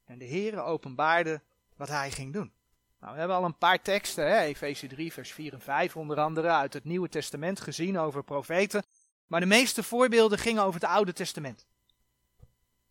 En 0.05 0.19
de 0.19 0.27
Heere 0.27 0.61
openbaarde 0.61 1.43
wat 1.77 1.89
hij 1.89 2.11
ging 2.11 2.33
doen. 2.33 2.53
Nou, 3.01 3.13
we 3.13 3.19
hebben 3.19 3.37
al 3.37 3.45
een 3.45 3.59
paar 3.59 3.83
teksten, 3.83 4.39
Efeze 4.39 4.87
3, 4.87 5.13
vers 5.13 5.33
4 5.33 5.53
en 5.53 5.61
5 5.61 5.97
onder 5.97 6.21
andere, 6.21 6.49
uit 6.49 6.73
het 6.73 6.85
Nieuwe 6.85 7.09
Testament 7.09 7.61
gezien 7.61 7.99
over 7.99 8.25
profeten. 8.25 8.85
Maar 9.27 9.41
de 9.41 9.47
meeste 9.47 9.83
voorbeelden 9.83 10.39
gingen 10.39 10.63
over 10.63 10.81
het 10.81 10.91
Oude 10.91 11.13
Testament. 11.13 11.67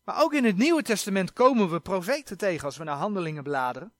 Maar 0.06 0.22
ook 0.22 0.32
in 0.32 0.44
het 0.44 0.56
Nieuwe 0.56 0.82
Testament 0.82 1.32
komen 1.32 1.70
we 1.70 1.80
profeten 1.80 2.38
tegen 2.38 2.64
als 2.64 2.76
we 2.76 2.84
naar 2.84 2.96
Handelingen 2.96 3.42
bladeren. 3.42 3.92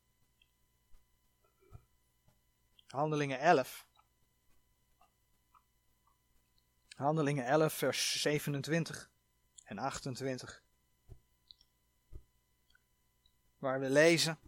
Handelingen 2.86 3.38
11. 3.38 3.86
Handelingen 6.96 7.46
11, 7.46 7.72
vers 7.72 8.20
27 8.20 9.10
en 9.64 9.78
28. 9.78 10.62
Waar 13.58 13.80
we 13.80 13.90
lezen. 13.90 14.38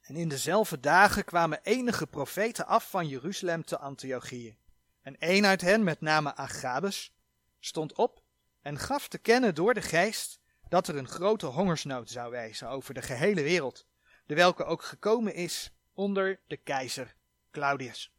En 0.00 0.16
in 0.16 0.28
dezelfde 0.28 0.80
dagen 0.80 1.24
kwamen 1.24 1.60
enige 1.62 2.06
profeten 2.06 2.66
af 2.66 2.90
van 2.90 3.08
Jeruzalem 3.08 3.64
te 3.64 3.78
Antiochië. 3.78 4.56
En 5.02 5.16
een 5.18 5.46
uit 5.46 5.60
hen, 5.60 5.84
met 5.84 6.00
name 6.00 6.34
Agabus, 6.34 7.12
stond 7.60 7.92
op 7.92 8.22
en 8.62 8.78
gaf 8.78 9.08
te 9.08 9.18
kennen 9.18 9.54
door 9.54 9.74
de 9.74 9.82
geest 9.82 10.37
dat 10.68 10.88
er 10.88 10.96
een 10.96 11.08
grote 11.08 11.46
hongersnood 11.46 12.10
zou 12.10 12.30
wijzen 12.30 12.68
over 12.68 12.94
de 12.94 13.02
gehele 13.02 13.42
wereld, 13.42 13.86
de 14.26 14.34
welke 14.34 14.64
ook 14.64 14.82
gekomen 14.82 15.34
is 15.34 15.72
onder 15.92 16.40
de 16.46 16.56
keizer 16.56 17.14
Claudius. 17.50 18.12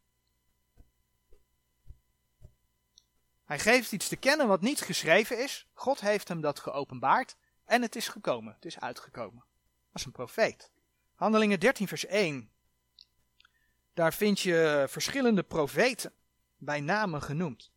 Hij 3.44 3.58
geeft 3.58 3.92
iets 3.92 4.08
te 4.08 4.16
kennen 4.16 4.48
wat 4.48 4.60
niet 4.60 4.80
geschreven 4.80 5.42
is. 5.42 5.66
God 5.72 6.00
heeft 6.00 6.28
hem 6.28 6.40
dat 6.40 6.60
geopenbaard 6.60 7.36
en 7.64 7.82
het 7.82 7.96
is 7.96 8.08
gekomen, 8.08 8.54
het 8.54 8.64
is 8.64 8.80
uitgekomen. 8.80 9.44
Als 9.92 10.04
een 10.04 10.12
profeet. 10.12 10.70
Handelingen 11.14 11.60
13, 11.60 11.88
vers 11.88 12.06
1. 12.06 12.50
Daar 13.94 14.14
vind 14.14 14.40
je 14.40 14.86
verschillende 14.88 15.42
profeten 15.42 16.12
bij 16.56 16.80
namen 16.80 17.22
genoemd. 17.22 17.70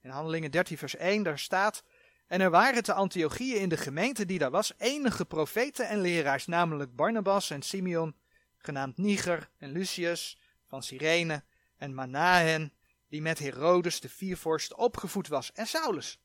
In 0.00 0.10
Handelingen 0.10 0.50
13, 0.50 0.78
vers 0.78 0.96
1, 0.96 1.22
daar 1.22 1.38
staat. 1.38 1.84
En 2.26 2.40
er 2.40 2.50
waren 2.50 2.82
te 2.82 2.92
Antiochieën 2.92 3.60
in 3.60 3.68
de 3.68 3.76
gemeente 3.76 4.26
die 4.26 4.38
daar 4.38 4.50
was 4.50 4.72
enige 4.78 5.24
profeten 5.24 5.88
en 5.88 6.00
leraars, 6.00 6.46
namelijk 6.46 6.96
Barnabas 6.96 7.50
en 7.50 7.62
Simeon, 7.62 8.16
genaamd 8.56 8.96
Niger 8.96 9.50
en 9.58 9.70
Lucius 9.72 10.38
van 10.66 10.82
Cyrene 10.82 11.44
en 11.76 11.94
Manahen, 11.94 12.72
die 13.08 13.22
met 13.22 13.38
Herodes 13.38 14.00
de 14.00 14.08
viervorst 14.08 14.74
opgevoed 14.74 15.28
was, 15.28 15.52
en 15.52 15.66
Saulus. 15.66 16.18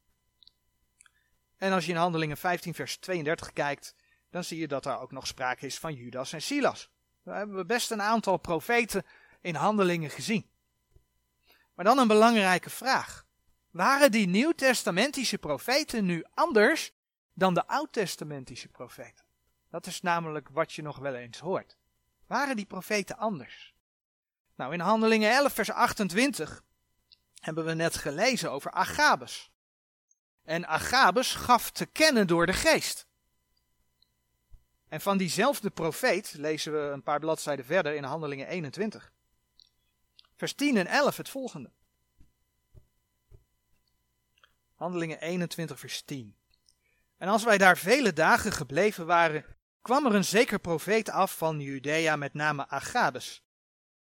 En 1.58 1.72
als 1.72 1.86
je 1.86 1.92
in 1.92 1.98
Handelingen 1.98 2.38
15, 2.38 2.74
vers 2.74 2.98
32 2.98 3.54
kijkt, 3.54 3.96
dan 4.30 4.44
zie 4.44 4.60
je 4.60 4.68
dat 4.68 4.86
er 4.86 5.00
ook 5.00 5.12
nog 5.12 5.28
sprake 5.28 5.66
is 5.66 5.80
van 5.80 5.94
Judas 5.94 6.34
en 6.34 6.42
Silas. 6.42 6.90
We 7.22 7.32
hebben 7.32 7.68
best 7.68 7.92
een 7.92 8.02
aantal 8.02 8.38
profeten 8.38 9.06
in 9.42 9.56
handelingen 9.56 10.10
gezien. 10.10 10.50
Maar 11.74 11.86
dan 11.86 11.98
een 11.98 12.08
belangrijke 12.08 12.70
vraag. 12.70 13.28
Waren 13.80 14.12
die 14.12 14.28
nieuwtestamentische 14.28 15.38
profeten 15.38 16.06
nu 16.06 16.24
anders 16.34 16.92
dan 17.34 17.54
de 17.54 17.68
oud-testamentische 17.68 18.68
profeten? 18.68 19.26
Dat 19.70 19.86
is 19.86 20.02
namelijk 20.02 20.50
wat 20.50 20.74
je 20.74 20.82
nog 20.82 20.98
wel 20.98 21.16
eens 21.16 21.40
hoort. 21.40 21.78
Waren 22.28 22.56
die 22.56 22.66
profeten 22.66 23.18
anders? 23.18 23.74
Nou, 24.56 24.74
in 24.74 24.80
Handelingen 24.80 25.32
11, 25.32 25.54
vers 25.54 25.72
28 25.72 26.64
hebben 27.40 27.66
we 27.66 27.74
net 27.74 27.96
gelezen 27.96 28.52
over 28.52 28.72
Agabus. 28.72 29.52
En 30.44 30.68
Agabus 30.68 31.34
gaf 31.34 31.72
te 31.72 31.86
kennen 31.86 32.28
door 32.28 32.46
de 32.46 32.54
geest. 32.54 33.08
En 34.88 35.02
van 35.02 35.18
diezelfde 35.18 35.70
profeet 35.70 36.34
lezen 36.38 36.72
we 36.74 36.92
een 36.92 37.04
paar 37.04 37.20
bladzijden 37.20 37.66
verder 37.66 37.96
in 37.96 38.04
Handelingen 38.04 38.48
21. 38.48 39.12
Vers 40.36 40.54
10 40.54 40.78
en 40.78 40.88
11 40.88 41.18
het 41.18 41.30
volgende. 41.30 41.72
Handelingen 44.80 45.20
21, 45.22 45.80
vers 45.80 46.02
10. 46.02 46.36
En 47.18 47.28
als 47.28 47.44
wij 47.44 47.58
daar 47.58 47.78
vele 47.78 48.14
dagen 48.14 48.52
gebleven 48.52 49.06
waren, 49.06 49.46
kwam 49.82 50.06
er 50.06 50.16
een 50.16 50.26
zeker 50.26 50.60
profeet 50.60 51.10
af 51.10 51.38
van 51.38 51.60
Judea 51.60 52.16
met 52.16 52.34
name 52.34 52.68
Agabus. 52.68 53.44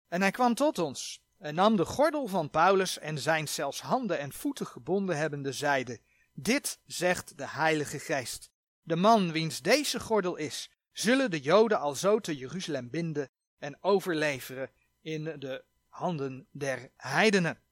En 0.09 0.21
hij 0.21 0.31
kwam 0.31 0.55
tot 0.55 0.79
ons 0.79 1.23
en 1.39 1.55
nam 1.55 1.77
de 1.77 1.85
gordel 1.85 2.27
van 2.27 2.51
Paulus 2.51 2.99
en 2.99 3.19
zijn 3.19 3.49
zelfs 3.49 3.81
handen 3.81 4.19
en 4.19 4.33
voeten 4.33 4.67
gebonden 4.67 5.17
hebbende 5.17 5.53
zeide, 5.53 6.01
dit 6.33 6.79
zegt 6.87 7.39
de 7.39 7.49
Heilige 7.49 7.99
Geest. 7.99 8.51
De 8.83 8.97
man 8.97 9.33
wiens 9.33 9.63
deze 9.63 10.01
gordel 10.01 10.37
is, 10.37 10.71
zullen 10.93 11.31
de 11.31 11.41
Joden 11.41 11.79
alzo 11.79 12.21
te 12.21 12.37
Jeruzalem 12.37 12.91
binden 12.91 13.31
en 13.59 13.79
overleveren 13.81 14.71
in 15.01 15.25
de 15.25 15.65
handen 15.89 16.47
der 16.51 16.91
heidenen. 16.97 17.64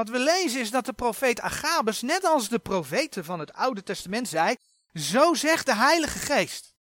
Wat 0.00 0.08
we 0.08 0.18
lezen 0.18 0.60
is 0.60 0.70
dat 0.70 0.84
de 0.84 0.92
profeet 0.92 1.40
Agabus, 1.40 2.02
net 2.02 2.24
als 2.24 2.48
de 2.48 2.58
profeten 2.58 3.24
van 3.24 3.38
het 3.38 3.52
Oude 3.52 3.82
Testament, 3.82 4.28
zei: 4.28 4.56
Zo 4.94 5.34
zegt 5.34 5.66
de 5.66 5.74
Heilige 5.74 6.18
Geest. 6.18 6.74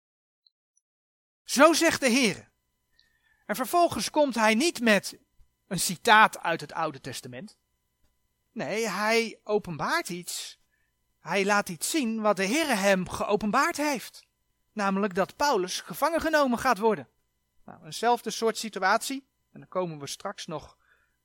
Zo 1.43 1.73
zegt 1.73 1.99
de 1.99 2.10
Heer. 2.10 2.49
En 3.45 3.55
vervolgens 3.55 4.10
komt 4.10 4.36
hij 4.36 4.55
niet 4.55 4.82
met 4.82 5.17
een 5.67 5.79
citaat 5.79 6.39
uit 6.39 6.62
het 6.62 6.73
Oude 6.73 7.01
Testament. 7.01 7.58
Nee, 8.51 8.89
hij 8.89 9.39
openbaart 9.43 10.10
iets 10.10 10.60
hij 11.19 11.45
laat 11.45 11.69
iets 11.69 11.89
zien 11.89 12.21
wat 12.21 12.36
de 12.36 12.43
Heer 12.43 12.77
hem 12.77 13.10
geopenbaard 13.10 13.77
heeft. 13.77 14.27
Namelijk 14.71 15.15
dat 15.15 15.36
Paulus 15.36 15.82
gevangen 15.82 16.21
genomen 16.21 16.60
gaat 16.60 16.77
worden. 16.77 17.08
Nou, 17.65 17.86
eenzelfde 17.86 18.29
soort 18.29 18.58
situatie, 18.58 19.27
en 19.51 19.60
daar 19.60 19.69
komen 19.69 19.99
we 19.99 20.08
straks 20.08 20.45
nog, 20.45 20.77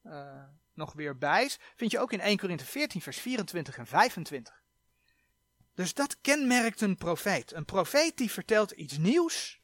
uh, 0.03 0.43
nog 0.75 0.93
weer 0.93 1.19
bij, 1.19 1.51
vind 1.77 1.91
je 1.91 1.99
ook 1.99 2.13
in 2.13 2.21
1 2.21 2.39
Korinthe 2.39 2.65
14 2.65 3.01
vers 3.01 3.19
24 3.19 3.79
en 3.79 3.87
25. 3.87 4.63
Dus 5.75 5.95
dat 5.95 6.21
kenmerkt 6.21 6.81
een 6.81 6.97
profeet. 6.97 7.53
Een 7.53 7.65
profeet 7.65 8.17
die 8.17 8.31
vertelt 8.31 8.71
iets 8.71 8.99
nieuws, 8.99 9.61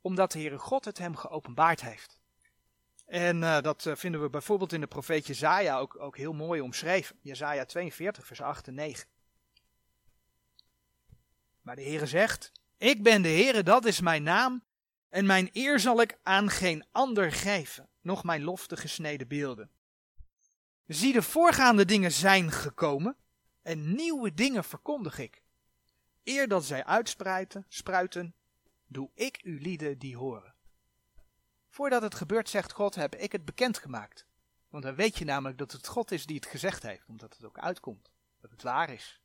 omdat 0.00 0.32
de 0.32 0.38
Heere 0.38 0.58
God 0.58 0.84
het 0.84 0.98
hem 0.98 1.16
geopenbaard 1.16 1.80
heeft. 1.80 2.20
En 3.06 3.36
uh, 3.36 3.60
dat 3.60 3.84
uh, 3.84 3.94
vinden 3.94 4.22
we 4.22 4.30
bijvoorbeeld 4.30 4.72
in 4.72 4.80
de 4.80 4.86
profeet 4.86 5.26
Jezaja 5.26 5.78
ook, 5.78 6.00
ook 6.00 6.16
heel 6.16 6.32
mooi 6.32 6.60
omschreven. 6.60 7.16
Jezaja 7.20 7.64
42 7.64 8.26
vers 8.26 8.40
8 8.40 8.66
en 8.66 8.74
9. 8.74 9.06
Maar 11.62 11.76
de 11.76 11.82
Heere 11.82 12.06
zegt, 12.06 12.52
ik 12.78 13.02
ben 13.02 13.22
de 13.22 13.28
Heere, 13.28 13.62
dat 13.62 13.84
is 13.84 14.00
mijn 14.00 14.22
naam, 14.22 14.64
en 15.08 15.26
mijn 15.26 15.50
eer 15.52 15.80
zal 15.80 16.00
ik 16.00 16.18
aan 16.22 16.50
geen 16.50 16.84
ander 16.92 17.32
geven, 17.32 17.88
nog 18.00 18.24
mijn 18.24 18.42
lofte 18.42 18.76
gesneden 18.76 19.28
beelden. 19.28 19.70
Zie, 20.92 21.12
de 21.12 21.22
voorgaande 21.22 21.84
dingen 21.84 22.12
zijn 22.12 22.50
gekomen, 22.50 23.16
en 23.62 23.94
nieuwe 23.94 24.34
dingen 24.34 24.64
verkondig 24.64 25.18
ik. 25.18 25.42
eer 26.24 26.48
dat 26.48 26.64
zij 26.64 26.84
uitspruiten, 26.84 27.64
spruiten, 27.68 28.34
doe 28.86 29.10
ik 29.14 29.40
u 29.44 29.60
lieden 29.60 29.98
die 29.98 30.16
horen. 30.16 30.54
Voordat 31.68 32.02
het 32.02 32.14
gebeurt, 32.14 32.48
zegt 32.48 32.72
God, 32.72 32.94
heb 32.94 33.14
ik 33.14 33.32
het 33.32 33.44
bekendgemaakt. 33.44 34.26
Want 34.68 34.82
dan 34.82 34.94
weet 34.94 35.18
je 35.18 35.24
namelijk 35.24 35.58
dat 35.58 35.72
het 35.72 35.86
God 35.86 36.10
is 36.10 36.26
die 36.26 36.36
het 36.36 36.46
gezegd 36.46 36.82
heeft, 36.82 37.08
omdat 37.08 37.34
het 37.34 37.44
ook 37.44 37.58
uitkomt, 37.58 38.10
dat 38.40 38.50
het 38.50 38.62
waar 38.62 38.90
is. 38.90 39.20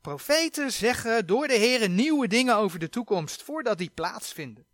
Profeten 0.00 0.72
zeggen 0.72 1.26
door 1.26 1.48
de 1.48 1.54
Heer 1.54 1.88
nieuwe 1.88 2.28
dingen 2.28 2.56
over 2.56 2.78
de 2.78 2.88
toekomst 2.88 3.42
voordat 3.42 3.78
die 3.78 3.90
plaatsvinden. 3.90 4.66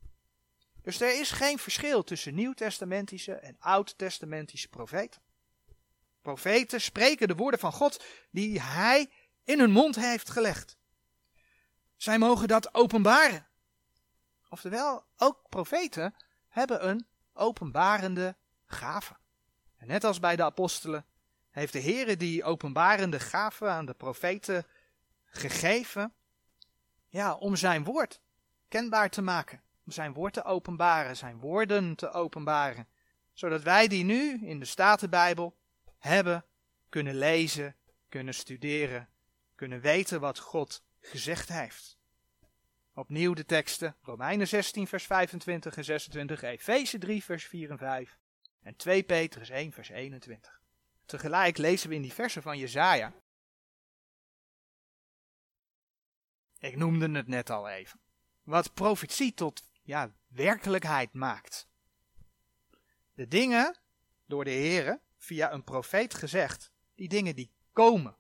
Dus 0.83 1.01
er 1.01 1.21
is 1.21 1.31
geen 1.31 1.59
verschil 1.59 2.05
tussen 2.05 2.35
nieuwtestamentische 2.35 3.35
en 3.35 3.57
oud-testamentische 3.59 4.69
profeten. 4.69 5.25
Profeten 6.27 6.81
spreken 6.81 7.29
de 7.29 7.35
woorden 7.35 7.61
van 7.61 7.73
God 7.73 8.05
die 8.31 8.61
hij 8.61 9.11
in 9.45 9.59
hun 9.59 9.71
mond 9.71 9.97
heeft 9.97 10.31
gelegd. 10.31 10.77
Zij 11.97 12.19
mogen 12.19 12.49
dat 12.49 12.75
openbaren. 12.75 13.47
Oftewel, 14.49 15.05
ook 15.17 15.49
profeten 15.49 16.15
hebben 16.49 16.89
een 16.89 17.07
openbarende 17.33 18.37
gave. 18.65 19.17
En 19.77 19.87
net 19.87 20.05
als 20.05 20.21
bij 20.21 20.37
de 20.37 20.43
apostelen 20.43 21.07
heeft 21.51 21.73
de 21.73 21.79
Heer 21.79 22.19
die 22.19 22.45
openbarende 22.45 23.21
gave 23.21 23.67
aan 23.67 23.87
de 23.87 23.95
profeten 23.95 24.67
gegeven, 25.25 26.15
ja, 27.09 27.35
om 27.35 27.57
zijn 27.57 27.85
woord 27.85 28.21
kenbaar 28.69 29.11
te 29.11 29.23
maken. 29.23 29.63
Om 29.85 29.93
zijn 29.93 30.13
woord 30.13 30.33
te 30.33 30.45
openbaren, 30.45 31.17
zijn 31.17 31.39
woorden 31.39 31.95
te 31.95 32.11
openbaren. 32.11 32.89
Zodat 33.33 33.63
wij 33.63 33.89
die 33.89 34.05
nu 34.05 34.47
in 34.47 34.59
de 34.59 34.65
Statenbijbel 34.65 35.57
hebben, 36.07 36.45
kunnen 36.89 37.15
lezen, 37.15 37.77
kunnen 38.09 38.35
studeren, 38.35 39.09
kunnen 39.55 39.81
weten 39.81 40.21
wat 40.21 40.39
God 40.39 40.85
gezegd 41.01 41.49
heeft. 41.49 41.99
Opnieuw 42.95 43.35
de 43.35 43.45
teksten, 43.45 43.97
Romeinen 44.03 44.49
16 44.49 44.87
vers 44.87 45.07
25 45.07 45.77
en 45.77 45.85
26, 45.85 46.43
Efeze 46.43 46.99
3 46.99 47.25
vers 47.25 47.45
4 47.45 47.71
en 47.71 47.79
5 47.79 48.19
en 48.63 48.77
2 48.77 49.03
Petrus 49.03 49.49
1 49.49 49.73
vers 49.73 49.89
21. 49.89 50.61
Tegelijk 51.05 51.57
lezen 51.57 51.89
we 51.89 51.95
in 51.95 52.03
die 52.03 52.13
versen 52.13 52.43
van 52.43 52.59
Jezaja. 52.59 53.13
Ik 56.59 56.77
noemde 56.77 57.11
het 57.11 57.29
net 57.29 57.51
al 57.51 57.69
even. 57.69 58.01
Wat 58.43 58.75
profetie 58.75 59.35
tot 59.35 59.63
ja, 59.83 60.15
werkelijkheid 60.27 61.13
maakt. 61.13 61.69
De 63.15 63.29
dingen 63.29 63.79
door 64.25 64.45
de 64.45 64.51
Here 64.51 65.01
via 65.19 65.53
een 65.53 65.65
profeet 65.65 66.15
gezegd, 66.15 66.71
die 66.95 67.09
dingen 67.09 67.37
die 67.37 67.51
komen. 67.73 68.17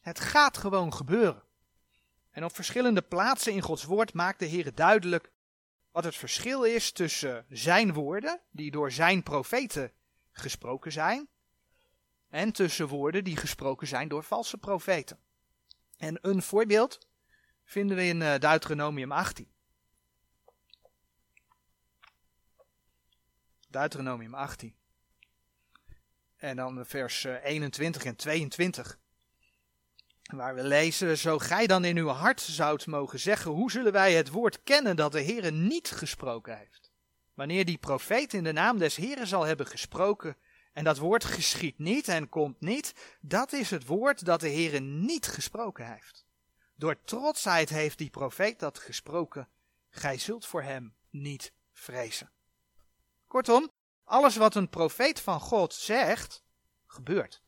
Het 0.00 0.20
gaat 0.20 0.58
gewoon 0.58 0.94
gebeuren. 0.94 1.42
En 2.30 2.44
op 2.44 2.54
verschillende 2.54 3.02
plaatsen 3.02 3.52
in 3.52 3.60
Gods 3.60 3.84
woord 3.84 4.12
maakt 4.12 4.38
de 4.38 4.44
Heer 4.44 4.74
duidelijk 4.74 5.32
wat 5.90 6.04
het 6.04 6.16
verschil 6.16 6.62
is 6.64 6.92
tussen 6.92 7.46
zijn 7.48 7.92
woorden, 7.92 8.40
die 8.50 8.70
door 8.70 8.92
zijn 8.92 9.22
profeten 9.22 9.92
gesproken 10.32 10.92
zijn, 10.92 11.28
en 12.28 12.52
tussen 12.52 12.88
woorden 12.88 13.24
die 13.24 13.36
gesproken 13.36 13.86
zijn 13.86 14.08
door 14.08 14.24
valse 14.24 14.58
profeten. 14.58 15.18
En 15.96 16.18
een 16.22 16.42
voorbeeld 16.42 17.08
vinden 17.64 17.96
we 17.96 18.04
in 18.04 18.20
uh, 18.20 18.38
Deuteronomium 18.38 19.12
18. 19.12 19.48
Deuteronomium 23.68 24.34
18. 24.34 24.74
En 26.44 26.56
dan 26.56 26.86
vers 26.86 27.24
21 27.24 28.02
eh, 28.02 28.08
en 28.08 28.16
22. 28.16 28.98
Waar 30.22 30.54
we 30.54 30.64
lezen, 30.64 31.18
zo 31.18 31.38
gij 31.38 31.66
dan 31.66 31.84
in 31.84 31.96
uw 31.96 32.08
hart 32.08 32.40
zoudt 32.40 32.86
mogen 32.86 33.20
zeggen, 33.20 33.50
hoe 33.50 33.70
zullen 33.70 33.92
wij 33.92 34.14
het 34.14 34.30
woord 34.30 34.62
kennen 34.62 34.96
dat 34.96 35.12
de 35.12 35.22
Heere 35.22 35.50
niet 35.50 35.90
gesproken 35.90 36.58
heeft? 36.58 36.92
Wanneer 37.34 37.64
die 37.64 37.78
profeet 37.78 38.32
in 38.32 38.44
de 38.44 38.52
naam 38.52 38.78
des 38.78 38.96
Heeren 38.96 39.26
zal 39.26 39.44
hebben 39.44 39.66
gesproken, 39.66 40.36
en 40.72 40.84
dat 40.84 40.98
woord 40.98 41.24
geschiet 41.24 41.78
niet 41.78 42.08
en 42.08 42.28
komt 42.28 42.60
niet, 42.60 42.94
dat 43.20 43.52
is 43.52 43.70
het 43.70 43.86
woord 43.86 44.24
dat 44.24 44.40
de 44.40 44.50
Heere 44.50 44.80
niet 44.80 45.26
gesproken 45.26 45.92
heeft. 45.92 46.26
Door 46.74 47.02
trotsheid 47.04 47.68
heeft 47.68 47.98
die 47.98 48.10
profeet 48.10 48.58
dat 48.58 48.78
gesproken, 48.78 49.48
gij 49.90 50.18
zult 50.18 50.46
voor 50.46 50.62
hem 50.62 50.94
niet 51.10 51.52
vrezen. 51.72 52.30
Kortom, 53.26 53.70
alles 54.04 54.36
wat 54.36 54.54
een 54.54 54.68
profeet 54.68 55.20
van 55.20 55.40
God 55.40 55.74
zegt, 55.74 56.44
gebeurt. 56.86 57.42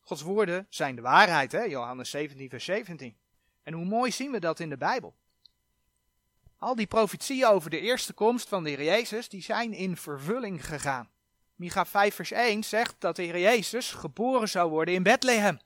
Gods 0.00 0.22
woorden 0.22 0.66
zijn 0.70 0.96
de 0.96 1.02
waarheid, 1.02 1.52
hè? 1.52 1.62
Johannes 1.62 2.10
17, 2.10 2.48
vers 2.48 2.64
17. 2.64 3.16
En 3.62 3.72
hoe 3.72 3.84
mooi 3.84 4.12
zien 4.12 4.30
we 4.30 4.40
dat 4.40 4.60
in 4.60 4.68
de 4.68 4.76
Bijbel. 4.76 5.16
Al 6.58 6.74
die 6.74 6.86
profetieën 6.86 7.46
over 7.46 7.70
de 7.70 7.80
eerste 7.80 8.12
komst 8.12 8.48
van 8.48 8.64
de 8.64 8.70
Heer 8.70 8.84
Jezus, 8.84 9.28
die 9.28 9.42
zijn 9.42 9.72
in 9.72 9.96
vervulling 9.96 10.66
gegaan. 10.66 11.10
Micha 11.54 11.86
5 11.86 12.14
vers 12.14 12.30
1 12.30 12.64
zegt 12.64 12.94
dat 12.98 13.16
de 13.16 13.22
Heer 13.22 13.38
Jezus 13.38 13.92
geboren 13.92 14.48
zou 14.48 14.70
worden 14.70 14.94
in 14.94 15.02
Bethlehem. 15.02 15.58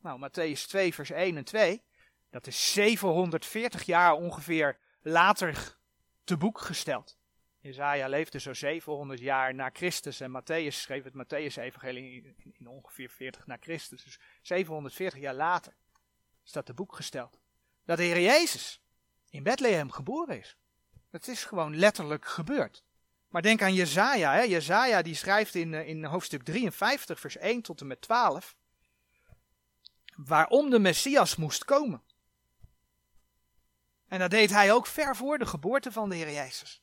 Nou, 0.00 0.28
Matthäus 0.28 0.66
2 0.66 0.94
vers 0.94 1.10
1 1.10 1.36
en 1.36 1.44
2, 1.44 1.82
dat 2.30 2.46
is 2.46 2.72
740 2.72 3.82
jaar 3.82 4.12
ongeveer 4.12 4.78
later 5.02 5.76
te 6.24 6.36
boek 6.36 6.60
gesteld. 6.60 7.17
Jezaja 7.68 8.08
leefde 8.08 8.40
zo 8.40 8.52
700 8.52 9.20
jaar 9.20 9.54
na 9.54 9.70
Christus 9.72 10.20
en 10.20 10.30
Matthäus 10.30 10.80
schreef 10.80 11.04
het 11.04 11.14
Matthäus-evangelie 11.14 12.34
in, 12.58 12.68
ongeveer 12.68 13.10
40 13.10 13.46
na 13.46 13.56
Christus. 13.60 14.04
Dus 14.04 14.18
740 14.42 15.20
jaar 15.20 15.34
later 15.34 15.74
is 16.44 16.52
dat 16.52 16.66
de 16.66 16.74
boek 16.74 16.94
gesteld. 16.94 17.38
Dat 17.84 17.96
de 17.96 18.02
Heer 18.02 18.20
Jezus 18.20 18.82
in 19.30 19.42
Bethlehem 19.42 19.90
geboren 19.90 20.38
is. 20.38 20.56
Dat 21.10 21.26
is 21.26 21.44
gewoon 21.44 21.76
letterlijk 21.76 22.26
gebeurd. 22.26 22.84
Maar 23.28 23.42
denk 23.42 23.62
aan 23.62 23.74
Jezaja. 23.74 24.32
Hè? 24.32 24.40
Jezaja 24.42 25.02
die 25.02 25.14
schrijft 25.14 25.54
in, 25.54 25.74
eh, 25.74 25.88
in 25.88 26.04
hoofdstuk 26.04 26.42
53 26.42 27.20
vers 27.20 27.36
1 27.36 27.62
tot 27.62 27.80
en 27.80 27.86
met 27.86 28.00
12. 28.00 28.56
Waarom 30.16 30.70
de 30.70 30.78
Messias 30.78 31.36
moest 31.36 31.64
komen. 31.64 32.02
En 34.06 34.18
dat 34.18 34.30
deed 34.30 34.50
hij 34.50 34.72
ook 34.72 34.86
ver 34.86 35.16
voor 35.16 35.38
de 35.38 35.46
geboorte 35.46 35.92
van 35.92 36.08
de 36.08 36.16
Heer 36.16 36.32
Jezus. 36.32 36.82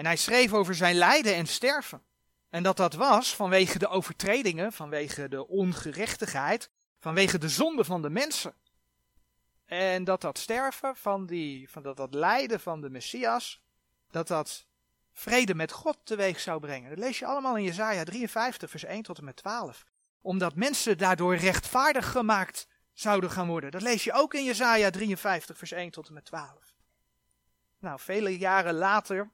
En 0.00 0.06
hij 0.06 0.16
schreef 0.16 0.52
over 0.52 0.74
zijn 0.74 0.94
lijden 0.94 1.34
en 1.34 1.46
sterven. 1.46 2.02
En 2.50 2.62
dat 2.62 2.76
dat 2.76 2.94
was 2.94 3.34
vanwege 3.34 3.78
de 3.78 3.88
overtredingen, 3.88 4.72
vanwege 4.72 5.28
de 5.28 5.48
ongerechtigheid, 5.48 6.70
vanwege 6.98 7.38
de 7.38 7.48
zonde 7.48 7.84
van 7.84 8.02
de 8.02 8.10
mensen. 8.10 8.54
En 9.66 10.04
dat 10.04 10.20
dat 10.20 10.38
sterven 10.38 10.96
van, 10.96 11.26
die, 11.26 11.70
van 11.70 11.82
dat, 11.82 11.96
dat 11.96 12.14
lijden 12.14 12.60
van 12.60 12.80
de 12.80 12.90
Messias, 12.90 13.62
dat 14.10 14.28
dat 14.28 14.66
vrede 15.12 15.54
met 15.54 15.72
God 15.72 15.98
teweeg 16.02 16.40
zou 16.40 16.60
brengen. 16.60 16.88
Dat 16.88 16.98
lees 16.98 17.18
je 17.18 17.26
allemaal 17.26 17.56
in 17.56 17.64
Jesaja 17.64 18.04
53, 18.04 18.70
vers 18.70 18.84
1 18.84 19.02
tot 19.02 19.18
en 19.18 19.24
met 19.24 19.36
12. 19.36 19.84
Omdat 20.20 20.54
mensen 20.54 20.98
daardoor 20.98 21.36
rechtvaardig 21.36 22.10
gemaakt 22.10 22.66
zouden 22.92 23.30
gaan 23.30 23.46
worden. 23.46 23.70
Dat 23.70 23.82
lees 23.82 24.04
je 24.04 24.12
ook 24.12 24.34
in 24.34 24.44
Jesaja 24.44 24.90
53, 24.90 25.58
vers 25.58 25.72
1 25.72 25.90
tot 25.90 26.08
en 26.08 26.14
met 26.14 26.24
12. 26.24 26.74
Nou, 27.78 28.00
vele 28.00 28.38
jaren 28.38 28.74
later 28.74 29.30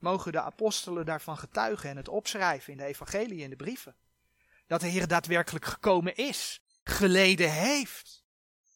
mogen 0.00 0.32
de 0.32 0.40
apostelen 0.40 1.06
daarvan 1.06 1.38
getuigen 1.38 1.90
en 1.90 1.96
het 1.96 2.08
opschrijven 2.08 2.72
in 2.72 2.78
de 2.78 2.84
evangelie 2.84 3.44
en 3.44 3.50
de 3.50 3.56
brieven. 3.56 3.94
Dat 4.66 4.80
de 4.80 4.86
Heer 4.86 5.08
daadwerkelijk 5.08 5.64
gekomen 5.64 6.16
is, 6.16 6.60
geleden 6.84 7.52
heeft, 7.52 8.24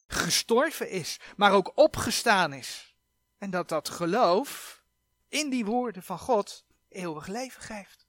gestorven 0.07 0.91
is, 0.91 1.21
maar 1.37 1.53
ook 1.53 1.73
opgestaan 1.75 2.53
is. 2.53 2.97
En 3.39 3.51
dat 3.51 3.69
dat 3.69 3.89
geloof 3.89 4.83
in 5.29 5.51
die 5.51 5.65
woorden 5.65 6.03
van 6.03 6.19
God 6.19 6.65
eeuwig 6.89 7.27
leven 7.27 7.63
geeft. 7.63 8.07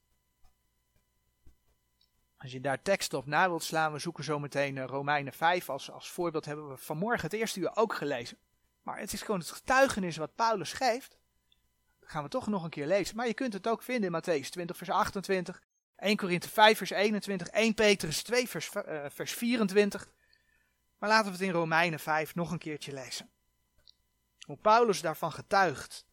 Als 2.37 2.51
je 2.51 2.61
daar 2.61 2.81
teksten 2.81 3.17
op 3.17 3.25
na 3.25 3.47
wilt 3.47 3.63
slaan, 3.63 3.91
we 3.91 3.99
zoeken 3.99 4.23
zo 4.23 4.39
meteen 4.39 4.77
eh, 4.77 4.85
Romeinen 4.85 5.33
5 5.33 5.69
als, 5.69 5.91
als 5.91 6.09
voorbeeld, 6.09 6.45
hebben 6.45 6.69
we 6.69 6.77
vanmorgen 6.77 7.21
het 7.21 7.33
eerste 7.33 7.59
uur 7.59 7.75
ook 7.75 7.93
gelezen. 7.93 8.37
Maar 8.81 8.99
het 8.99 9.13
is 9.13 9.21
gewoon 9.21 9.39
het 9.39 9.51
getuigenis 9.51 10.17
wat 10.17 10.35
Paulus 10.35 10.73
geeft 10.73 11.17
gaan 12.05 12.23
we 12.23 12.29
toch 12.29 12.47
nog 12.47 12.63
een 12.63 12.69
keer 12.69 12.87
lezen. 12.87 13.15
Maar 13.15 13.27
je 13.27 13.33
kunt 13.33 13.53
het 13.53 13.67
ook 13.67 13.81
vinden 13.81 14.13
in 14.13 14.21
Matthäus 14.21 14.49
20, 14.49 14.77
vers 14.77 14.89
28, 14.89 15.61
1 15.95 16.17
Korinthe 16.17 16.49
5, 16.49 16.77
vers 16.77 16.89
21, 16.89 17.47
1 17.47 17.73
Petrus 17.73 18.23
2, 18.23 18.49
vers, 18.49 18.69
uh, 18.75 19.05
vers 19.09 19.33
24. 19.33 20.09
Maar 20.97 21.09
laten 21.09 21.25
we 21.25 21.31
het 21.31 21.41
in 21.41 21.51
Romeinen 21.51 21.99
5 21.99 22.35
nog 22.35 22.51
een 22.51 22.57
keertje 22.57 22.93
lezen. 22.93 23.29
Hoe 24.39 24.57
Paulus 24.57 25.01
daarvan 25.01 25.31
getuigt. 25.31 26.05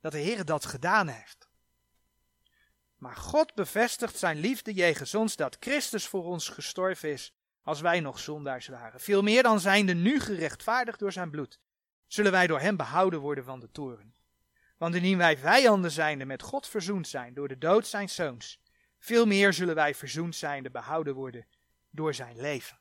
Dat 0.00 0.12
de 0.12 0.18
Heer 0.18 0.44
dat 0.44 0.64
gedaan 0.64 1.08
heeft. 1.08 1.48
Maar 2.96 3.16
God 3.16 3.54
bevestigt 3.54 4.18
zijn 4.18 4.38
liefde 4.38 4.72
jegens 4.72 5.14
ons 5.14 5.36
dat 5.36 5.56
Christus 5.60 6.06
voor 6.06 6.24
ons 6.24 6.48
gestorven 6.48 7.10
is 7.10 7.34
als 7.62 7.80
wij 7.80 8.00
nog 8.00 8.18
zondaars 8.18 8.66
waren. 8.66 9.00
Veel 9.00 9.22
meer 9.22 9.42
dan 9.42 9.60
zijnde 9.60 9.94
nu 9.94 10.20
gerechtvaardigd 10.20 10.98
door 10.98 11.12
zijn 11.12 11.30
bloed 11.30 11.58
zullen 12.12 12.32
wij 12.32 12.46
door 12.46 12.60
hem 12.60 12.76
behouden 12.76 13.20
worden 13.20 13.44
van 13.44 13.60
de 13.60 13.70
toren. 13.70 14.14
Want 14.76 14.94
indien 14.94 15.18
wij 15.18 15.38
vijanden 15.38 15.90
zijnde 15.90 16.24
met 16.24 16.42
God 16.42 16.66
verzoend 16.66 17.08
zijn 17.08 17.34
door 17.34 17.48
de 17.48 17.58
dood 17.58 17.86
zijn 17.86 18.08
zoons, 18.08 18.60
veel 18.98 19.26
meer 19.26 19.52
zullen 19.52 19.74
wij 19.74 19.94
verzoend 19.94 20.36
zijnde 20.36 20.70
behouden 20.70 21.14
worden 21.14 21.46
door 21.90 22.14
zijn 22.14 22.40
leven. 22.40 22.78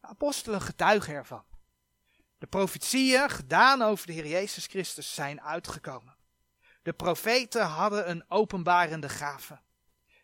De 0.00 0.06
apostelen 0.06 0.60
getuigen 0.60 1.14
ervan. 1.14 1.44
De 2.38 2.46
profetieën 2.46 3.30
gedaan 3.30 3.82
over 3.82 4.06
de 4.06 4.12
Heer 4.12 4.26
Jezus 4.26 4.66
Christus 4.66 5.14
zijn 5.14 5.40
uitgekomen. 5.40 6.16
De 6.82 6.92
profeten 6.92 7.66
hadden 7.66 8.10
een 8.10 8.24
openbarende 8.28 9.08
gave. 9.08 9.60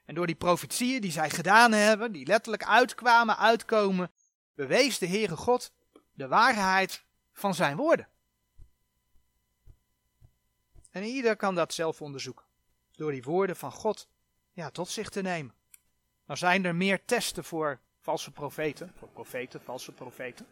En 0.05 0.15
door 0.15 0.27
die 0.27 0.37
profetieën 0.37 1.01
die 1.01 1.13
zij 1.13 1.31
gedaan 1.31 1.73
hebben, 1.73 2.13
die 2.13 2.27
letterlijk 2.27 2.65
uitkwamen, 2.65 3.39
uitkomen, 3.39 4.11
bewees 4.55 4.99
de 4.99 5.07
Heere 5.07 5.37
God 5.37 5.73
de 6.13 6.29
waarheid 6.29 7.09
van 7.33 7.55
zijn 7.55 7.77
woorden. 7.77 8.09
En 10.91 11.03
ieder 11.03 11.37
kan 11.37 11.55
dat 11.55 11.75
zelf 11.75 12.03
onderzoeken. 12.03 12.45
Door 12.93 13.11
die 13.11 13.23
woorden 13.23 13.57
van 13.57 13.73
God 13.73 14.09
ja, 14.53 14.71
tot 14.71 14.89
zich 14.89 15.09
te 15.09 15.23
nemen. 15.23 15.55
Nou 16.25 16.39
zijn 16.39 16.65
er 16.65 16.75
meer 16.75 17.05
testen 17.05 17.45
voor 17.45 17.81
valse 18.01 18.31
profeten. 18.31 18.93
Voor 18.97 19.09
profeten, 19.09 19.61
valse 19.63 19.93
profeten. 19.93 20.47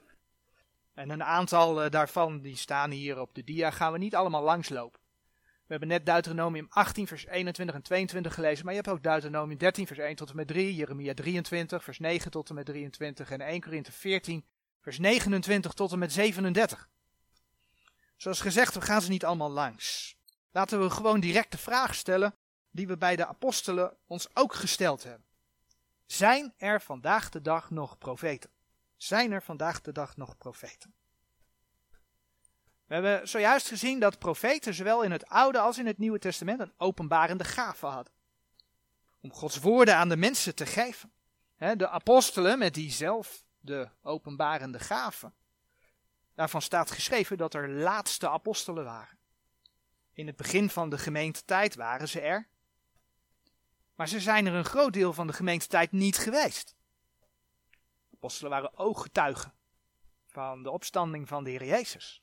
En 0.94 1.10
een 1.10 1.24
aantal 1.24 1.82
eh, 1.82 1.90
daarvan 1.90 2.40
die 2.40 2.56
staan 2.56 2.90
hier 2.90 3.20
op 3.20 3.34
de 3.34 3.44
dia. 3.44 3.70
Gaan 3.70 3.92
we 3.92 3.98
niet 3.98 4.14
allemaal 4.14 4.42
langslopen. 4.42 5.00
We 5.40 5.74
hebben 5.74 5.88
net 5.88 6.06
Deuteronomium 6.06 6.66
18 6.70 7.06
vers 7.06 7.26
21 7.26 7.76
en 7.76 7.82
22 7.82 8.34
gelezen. 8.34 8.64
Maar 8.64 8.74
je 8.74 8.80
hebt 8.80 8.92
ook 8.92 9.02
Deuteronomium 9.02 9.58
13 9.58 9.86
vers 9.86 9.98
1 9.98 10.16
tot 10.16 10.30
en 10.30 10.36
met 10.36 10.46
3. 10.46 10.74
Jeremia 10.74 11.14
23 11.14 11.84
vers 11.84 11.98
9 11.98 12.30
tot 12.30 12.48
en 12.48 12.54
met 12.54 12.66
23. 12.66 13.30
En 13.30 13.40
1 13.40 13.60
Korinthe 13.60 13.92
14 13.92 14.44
vers 14.80 14.98
29 14.98 15.72
tot 15.72 15.92
en 15.92 15.98
met 15.98 16.12
37. 16.12 16.88
Zoals 18.16 18.40
gezegd, 18.40 18.74
we 18.74 18.80
gaan 18.80 19.02
ze 19.02 19.10
niet 19.10 19.24
allemaal 19.24 19.50
langs. 19.50 20.16
Laten 20.50 20.80
we 20.80 20.90
gewoon 20.90 21.20
direct 21.20 21.52
de 21.52 21.58
vraag 21.58 21.94
stellen 21.94 22.34
die 22.70 22.86
we 22.86 22.96
bij 22.96 23.16
de 23.16 23.26
apostelen 23.26 23.96
ons 24.06 24.28
ook 24.34 24.54
gesteld 24.54 25.02
hebben. 25.02 25.26
Zijn 26.06 26.54
er 26.56 26.80
vandaag 26.80 27.28
de 27.28 27.40
dag 27.40 27.70
nog 27.70 27.98
profeten? 27.98 28.50
Zijn 28.96 29.32
er 29.32 29.42
vandaag 29.42 29.80
de 29.80 29.92
dag 29.92 30.16
nog 30.16 30.36
profeten? 30.36 30.94
We 32.86 32.94
hebben 32.94 33.28
zojuist 33.28 33.68
gezien 33.68 34.00
dat 34.00 34.18
profeten 34.18 34.74
zowel 34.74 35.02
in 35.02 35.10
het 35.10 35.26
Oude 35.26 35.58
als 35.58 35.78
in 35.78 35.86
het 35.86 35.98
Nieuwe 35.98 36.18
Testament 36.18 36.60
een 36.60 36.72
openbarende 36.76 37.44
gave 37.44 37.86
hadden. 37.86 38.12
Om 39.20 39.32
Gods 39.32 39.58
woorden 39.58 39.96
aan 39.96 40.08
de 40.08 40.16
mensen 40.16 40.54
te 40.54 40.66
geven. 40.66 41.12
De 41.76 41.88
apostelen 41.88 42.58
met 42.58 42.74
die 42.74 42.90
zelf 42.90 43.44
de 43.68 43.88
openbarende 44.02 44.78
gave. 44.78 45.32
Daarvan 46.34 46.62
staat 46.62 46.90
geschreven 46.90 47.36
dat 47.36 47.54
er 47.54 47.68
laatste 47.68 48.28
apostelen 48.28 48.84
waren. 48.84 49.18
In 50.12 50.26
het 50.26 50.36
begin 50.36 50.70
van 50.70 50.90
de 50.90 50.98
gemeentetijd 50.98 51.74
waren 51.74 52.08
ze 52.08 52.20
er. 52.20 52.48
Maar 53.94 54.08
ze 54.08 54.20
zijn 54.20 54.46
er 54.46 54.54
een 54.54 54.64
groot 54.64 54.92
deel 54.92 55.12
van 55.12 55.26
de 55.26 55.32
gemeentetijd 55.32 55.92
niet 55.92 56.18
geweest. 56.18 56.76
Apostelen 58.14 58.50
waren 58.50 58.78
ooggetuigen 58.78 59.54
van 60.26 60.62
de 60.62 60.70
opstanding 60.70 61.28
van 61.28 61.44
de 61.44 61.50
Heer 61.50 61.64
Jezus. 61.64 62.22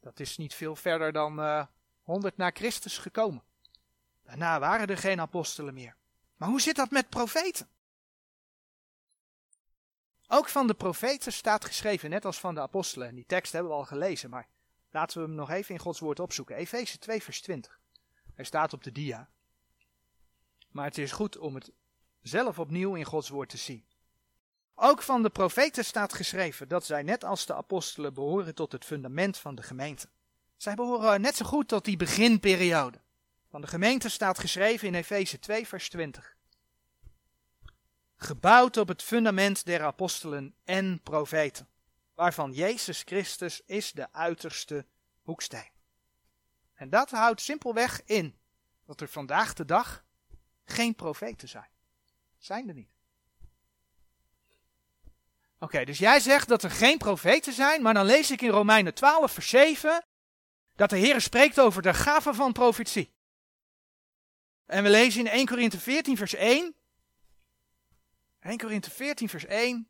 Dat 0.00 0.20
is 0.20 0.36
niet 0.36 0.54
veel 0.54 0.76
verder 0.76 1.12
dan 1.12 1.40
uh, 1.40 1.58
eh, 1.58 1.66
100 2.02 2.36
na 2.36 2.50
Christus 2.50 2.98
gekomen. 2.98 3.42
Daarna 4.22 4.58
waren 4.58 4.86
er 4.86 4.98
geen 4.98 5.20
apostelen 5.20 5.74
meer. 5.74 5.96
Maar 6.36 6.48
hoe 6.48 6.60
zit 6.60 6.76
dat 6.76 6.90
met 6.90 7.08
profeten? 7.08 7.68
Ook 10.30 10.48
van 10.48 10.66
de 10.66 10.74
profeten 10.74 11.32
staat 11.32 11.64
geschreven, 11.64 12.10
net 12.10 12.24
als 12.24 12.40
van 12.40 12.54
de 12.54 12.60
apostelen. 12.60 13.08
En 13.08 13.14
die 13.14 13.26
tekst 13.26 13.52
hebben 13.52 13.70
we 13.70 13.76
al 13.76 13.84
gelezen, 13.84 14.30
maar 14.30 14.48
laten 14.90 15.20
we 15.20 15.26
hem 15.26 15.34
nog 15.34 15.50
even 15.50 15.74
in 15.74 15.80
Gods 15.80 16.00
woord 16.00 16.20
opzoeken. 16.20 16.56
Efeze 16.56 16.98
2, 16.98 17.22
vers 17.22 17.40
20. 17.40 17.80
Hij 18.34 18.44
staat 18.44 18.72
op 18.72 18.84
de 18.84 18.92
dia. 18.92 19.28
Maar 20.70 20.84
het 20.84 20.98
is 20.98 21.12
goed 21.12 21.38
om 21.38 21.54
het 21.54 21.70
zelf 22.22 22.58
opnieuw 22.58 22.94
in 22.94 23.04
Gods 23.04 23.28
woord 23.28 23.48
te 23.48 23.56
zien. 23.56 23.84
Ook 24.74 25.02
van 25.02 25.22
de 25.22 25.30
profeten 25.30 25.84
staat 25.84 26.12
geschreven 26.12 26.68
dat 26.68 26.86
zij 26.86 27.02
net 27.02 27.24
als 27.24 27.46
de 27.46 27.54
apostelen 27.54 28.14
behoren 28.14 28.54
tot 28.54 28.72
het 28.72 28.84
fundament 28.84 29.38
van 29.38 29.54
de 29.54 29.62
gemeente. 29.62 30.08
Zij 30.56 30.74
behoren 30.74 31.20
net 31.20 31.36
zo 31.36 31.44
goed 31.44 31.68
tot 31.68 31.84
die 31.84 31.96
beginperiode. 31.96 33.00
Van 33.50 33.60
de 33.60 33.66
gemeente 33.66 34.08
staat 34.08 34.38
geschreven 34.38 34.88
in 34.88 34.94
Efeze 34.94 35.38
2, 35.38 35.66
vers 35.66 35.88
20. 35.88 36.36
Gebouwd 38.20 38.76
op 38.76 38.88
het 38.88 39.02
fundament 39.02 39.64
der 39.64 39.82
apostelen 39.82 40.54
en 40.64 41.00
profeten, 41.02 41.68
waarvan 42.14 42.52
Jezus 42.52 43.02
Christus 43.02 43.62
is 43.66 43.92
de 43.92 44.12
uiterste 44.12 44.86
hoeksteen. 45.22 45.70
En 46.74 46.90
dat 46.90 47.10
houdt 47.10 47.40
simpelweg 47.40 48.02
in 48.04 48.38
dat 48.84 49.00
er 49.00 49.08
vandaag 49.08 49.54
de 49.54 49.64
dag 49.64 50.04
geen 50.64 50.94
profeten 50.94 51.48
zijn. 51.48 51.70
Zijn 52.38 52.68
er 52.68 52.74
niet. 52.74 52.90
Oké, 55.58 55.84
dus 55.84 55.98
jij 55.98 56.20
zegt 56.20 56.48
dat 56.48 56.62
er 56.62 56.70
geen 56.70 56.98
profeten 56.98 57.52
zijn, 57.52 57.82
maar 57.82 57.94
dan 57.94 58.06
lees 58.06 58.30
ik 58.30 58.42
in 58.42 58.50
Romeinen 58.50 58.94
12, 58.94 59.32
vers 59.32 59.48
7 59.48 60.04
dat 60.74 60.90
de 60.90 60.96
Heer 60.96 61.20
spreekt 61.20 61.60
over 61.60 61.82
de 61.82 61.94
gave 61.94 62.34
van 62.34 62.52
profetie. 62.52 63.12
En 64.66 64.82
we 64.82 64.90
lezen 64.90 65.20
in 65.20 65.26
1 65.26 65.46
Korinthe 65.46 65.78
14, 65.78 66.16
vers 66.16 66.34
1. 66.34 66.74
1 68.48 68.58
Korinthe 68.58 68.90
14, 68.90 69.28
vers 69.28 69.44
1. 69.44 69.88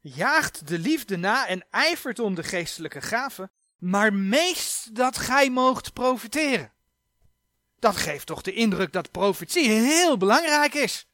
Jaagt 0.00 0.68
de 0.68 0.78
liefde 0.78 1.16
na 1.16 1.46
en 1.46 1.66
ijvert 1.70 2.18
om 2.18 2.34
de 2.34 2.42
geestelijke 2.42 3.00
gaven, 3.00 3.50
maar 3.76 4.12
meest 4.12 4.94
dat 4.94 5.16
gij 5.16 5.50
moogt 5.50 5.92
profiteren. 5.92 6.72
Dat 7.78 7.96
geeft 7.96 8.26
toch 8.26 8.42
de 8.42 8.52
indruk 8.52 8.92
dat 8.92 9.10
profetie 9.10 9.70
heel 9.70 10.16
belangrijk 10.16 10.74
is. 10.74 11.08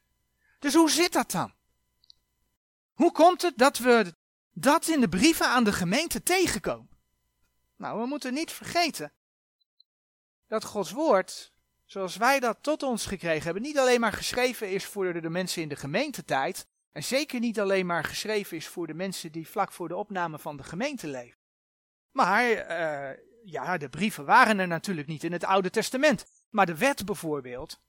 Dus 0.59 0.73
hoe 0.73 0.89
zit 0.89 1.13
dat 1.13 1.31
dan? 1.31 1.53
Hoe 2.93 3.11
komt 3.11 3.41
het 3.41 3.57
dat 3.57 3.77
we 3.77 4.15
dat 4.51 4.87
in 4.87 4.99
de 4.99 5.09
brieven 5.09 5.47
aan 5.47 5.63
de 5.63 5.73
gemeente 5.73 6.23
tegenkomen? 6.23 6.89
Nou, 7.75 7.99
we 7.99 8.05
moeten 8.05 8.33
niet 8.33 8.51
vergeten 8.51 9.13
dat 10.47 10.63
Gods 10.63 10.91
woord, 10.91 11.53
zoals 11.91 12.17
wij 12.17 12.39
dat 12.39 12.57
tot 12.61 12.83
ons 12.83 13.05
gekregen 13.05 13.43
hebben, 13.43 13.61
niet 13.61 13.77
alleen 13.77 13.99
maar 13.99 14.13
geschreven 14.13 14.69
is 14.69 14.85
voor 14.85 15.21
de 15.21 15.29
mensen 15.29 15.61
in 15.61 15.69
de 15.69 15.75
gemeentetijd, 15.75 16.67
en 16.91 17.03
zeker 17.03 17.39
niet 17.39 17.59
alleen 17.59 17.85
maar 17.85 18.03
geschreven 18.03 18.57
is 18.57 18.67
voor 18.67 18.87
de 18.87 18.93
mensen 18.93 19.31
die 19.31 19.47
vlak 19.47 19.71
voor 19.71 19.87
de 19.87 19.95
opname 19.95 20.39
van 20.39 20.57
de 20.57 20.63
gemeente 20.63 21.07
leven. 21.07 21.39
Maar, 22.11 22.43
uh, 22.51 23.17
ja, 23.43 23.77
de 23.77 23.89
brieven 23.89 24.25
waren 24.25 24.59
er 24.59 24.67
natuurlijk 24.67 25.07
niet 25.07 25.23
in 25.23 25.31
het 25.31 25.43
Oude 25.43 25.69
Testament. 25.69 26.25
Maar 26.49 26.65
de 26.65 26.77
wet 26.77 27.05
bijvoorbeeld, 27.05 27.79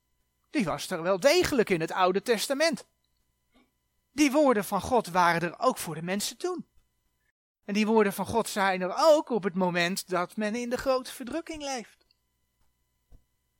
die 0.49 0.65
was 0.65 0.89
er 0.89 1.01
wel 1.01 1.19
degelijk 1.19 1.69
in 1.69 1.81
het 1.81 1.91
Oude 1.91 2.21
Testament. 2.21 2.85
Die 4.11 4.31
woorden 4.31 4.65
van 4.65 4.81
God 4.81 5.07
waren 5.07 5.41
er 5.41 5.59
ook 5.59 5.77
voor 5.77 5.95
de 5.95 6.03
mensen 6.03 6.37
toen. 6.37 6.65
En 7.65 7.73
die 7.73 7.87
woorden 7.87 8.13
van 8.13 8.25
God 8.25 8.49
zijn 8.49 8.81
er 8.81 8.93
ook 8.97 9.29
op 9.29 9.43
het 9.43 9.55
moment 9.55 10.09
dat 10.09 10.37
men 10.37 10.55
in 10.55 10.69
de 10.69 10.77
grote 10.77 11.11
verdrukking 11.11 11.63
leeft. 11.63 12.02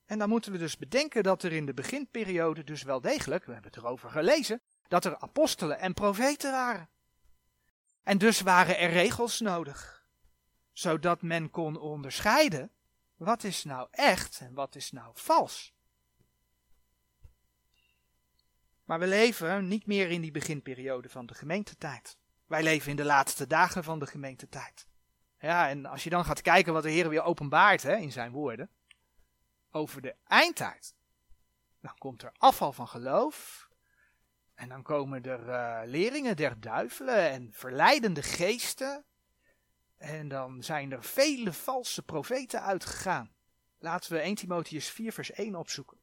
En 0.05 0.19
dan 0.19 0.29
moeten 0.29 0.51
we 0.51 0.57
dus 0.57 0.77
bedenken 0.77 1.23
dat 1.23 1.43
er 1.43 1.51
in 1.51 1.65
de 1.65 1.73
beginperiode 1.73 2.63
dus 2.63 2.83
wel 2.83 3.01
degelijk, 3.01 3.45
we 3.45 3.53
hebben 3.53 3.71
het 3.71 3.81
erover 3.81 4.09
gelezen, 4.09 4.61
dat 4.87 5.05
er 5.05 5.17
apostelen 5.17 5.79
en 5.79 5.93
profeten 5.93 6.51
waren. 6.51 6.89
En 8.03 8.17
dus 8.17 8.41
waren 8.41 8.79
er 8.79 8.89
regels 8.89 9.39
nodig, 9.39 10.05
zodat 10.71 11.21
men 11.21 11.49
kon 11.49 11.79
onderscheiden 11.79 12.71
wat 13.15 13.43
is 13.43 13.63
nou 13.63 13.87
echt 13.91 14.39
en 14.39 14.53
wat 14.53 14.75
is 14.75 14.91
nou 14.91 15.11
vals. 15.13 15.73
Maar 18.83 18.99
we 18.99 19.07
leven 19.07 19.67
niet 19.67 19.85
meer 19.85 20.09
in 20.09 20.21
die 20.21 20.31
beginperiode 20.31 21.09
van 21.09 21.25
de 21.25 21.33
gemeentetijd. 21.33 22.17
Wij 22.45 22.63
leven 22.63 22.89
in 22.89 22.95
de 22.95 23.03
laatste 23.03 23.47
dagen 23.47 23.83
van 23.83 23.99
de 23.99 24.07
gemeentetijd. 24.07 24.87
Ja, 25.39 25.69
en 25.69 25.85
als 25.85 26.03
je 26.03 26.09
dan 26.09 26.25
gaat 26.25 26.41
kijken 26.41 26.73
wat 26.73 26.83
de 26.83 26.89
Heer 26.89 27.09
weer 27.09 27.23
openbaart 27.23 27.83
hè, 27.83 27.95
in 27.95 28.11
zijn 28.11 28.31
woorden, 28.31 28.69
over 29.73 30.01
de 30.01 30.15
eindtijd, 30.27 30.95
dan 31.81 31.97
komt 31.97 32.23
er 32.23 32.31
afval 32.37 32.73
van 32.73 32.87
geloof, 32.87 33.69
en 34.53 34.69
dan 34.69 34.83
komen 34.83 35.23
er 35.23 35.47
uh, 35.47 35.89
leringen 35.89 36.35
der 36.35 36.59
duivelen 36.59 37.29
en 37.29 37.49
verleidende 37.53 38.23
geesten, 38.23 39.05
en 39.97 40.27
dan 40.27 40.63
zijn 40.63 40.91
er 40.91 41.03
vele 41.03 41.53
valse 41.53 42.03
profeten 42.03 42.61
uitgegaan. 42.61 43.35
Laten 43.77 44.11
we 44.11 44.19
1 44.19 44.35
Timotheus 44.35 44.89
4 44.89 45.13
vers 45.13 45.31
1 45.31 45.55
opzoeken. 45.55 45.97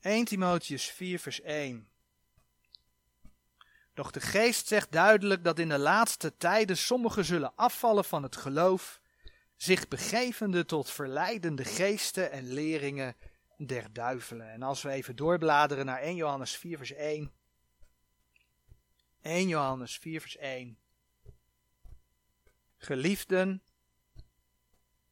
1 0.00 0.24
Timotheus 0.24 0.90
4 0.90 1.18
vers 1.18 1.40
1. 1.40 1.88
Doch 3.96 4.10
de 4.10 4.20
geest 4.20 4.66
zegt 4.66 4.92
duidelijk 4.92 5.44
dat 5.44 5.58
in 5.58 5.68
de 5.68 5.78
laatste 5.78 6.36
tijden 6.36 6.76
sommigen 6.76 7.24
zullen 7.24 7.56
afvallen 7.56 8.04
van 8.04 8.22
het 8.22 8.36
geloof, 8.36 9.00
zich 9.56 9.88
begevende 9.88 10.64
tot 10.64 10.90
verleidende 10.90 11.64
geesten 11.64 12.30
en 12.30 12.52
leringen 12.52 13.16
der 13.56 13.92
duivelen. 13.92 14.50
En 14.50 14.62
als 14.62 14.82
we 14.82 14.90
even 14.90 15.16
doorbladeren 15.16 15.86
naar 15.86 16.00
1 16.00 16.16
Johannes 16.16 16.56
4 16.56 16.76
vers 16.76 16.92
1. 16.92 17.32
1 19.22 19.48
Johannes 19.48 19.98
4 19.98 20.20
vers 20.20 20.36
1. 20.36 20.78
Geliefden, 22.76 23.62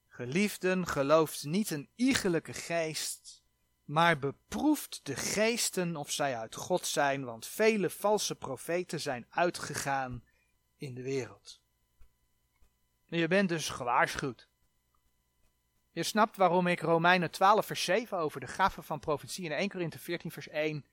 geliefden, 0.09 0.87
gelooft 0.87 1.45
niet 1.45 1.71
een 1.71 1.89
iegelijke 1.95 2.53
geest, 2.53 3.44
maar 3.85 4.19
beproeft 4.19 5.01
de 5.03 5.17
geesten 5.17 5.97
of 5.97 6.11
zij 6.11 6.37
uit 6.37 6.55
God 6.55 6.87
zijn, 6.87 7.25
want 7.25 7.47
vele 7.47 7.91
valse 7.91 8.35
profeten 8.35 9.01
zijn 9.01 9.27
uitgegaan 9.31 10.25
in 10.77 10.95
de 10.95 11.03
wereld. 11.03 11.61
Je 13.07 13.29
bent 13.29 13.49
dus 13.49 13.69
gewaarschuwd. 13.69 14.49
Je 15.91 16.03
snapt 16.03 16.37
waarom 16.37 16.67
ik 16.67 16.81
Romeinen 16.81 17.31
12 17.31 17.67
vers 17.67 17.85
7 17.85 18.19
over 18.19 18.41
de 18.41 18.47
gave 18.47 18.83
van 18.83 19.01
profetie 19.01 19.45
in 19.45 19.53
1 19.53 19.69
Korinthe 19.69 19.99
14 19.99 20.31
vers 20.31 20.49
1 20.49 20.85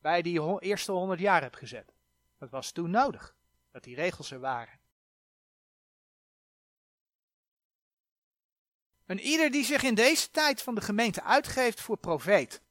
bij 0.00 0.22
die 0.22 0.60
eerste 0.60 0.92
100 0.92 1.20
jaar 1.20 1.42
heb 1.42 1.54
gezet. 1.54 1.92
Dat 2.38 2.50
was 2.50 2.72
toen 2.72 2.90
nodig, 2.90 3.34
dat 3.70 3.84
die 3.84 3.94
regels 3.94 4.30
er 4.30 4.40
waren. 4.40 4.80
En 9.12 9.20
ieder 9.20 9.50
die 9.50 9.64
zich 9.64 9.82
in 9.82 9.94
deze 9.94 10.30
tijd 10.30 10.62
van 10.62 10.74
de 10.74 10.80
gemeente 10.80 11.22
uitgeeft 11.22 11.80
voor 11.80 11.96
profeet, 11.96 12.62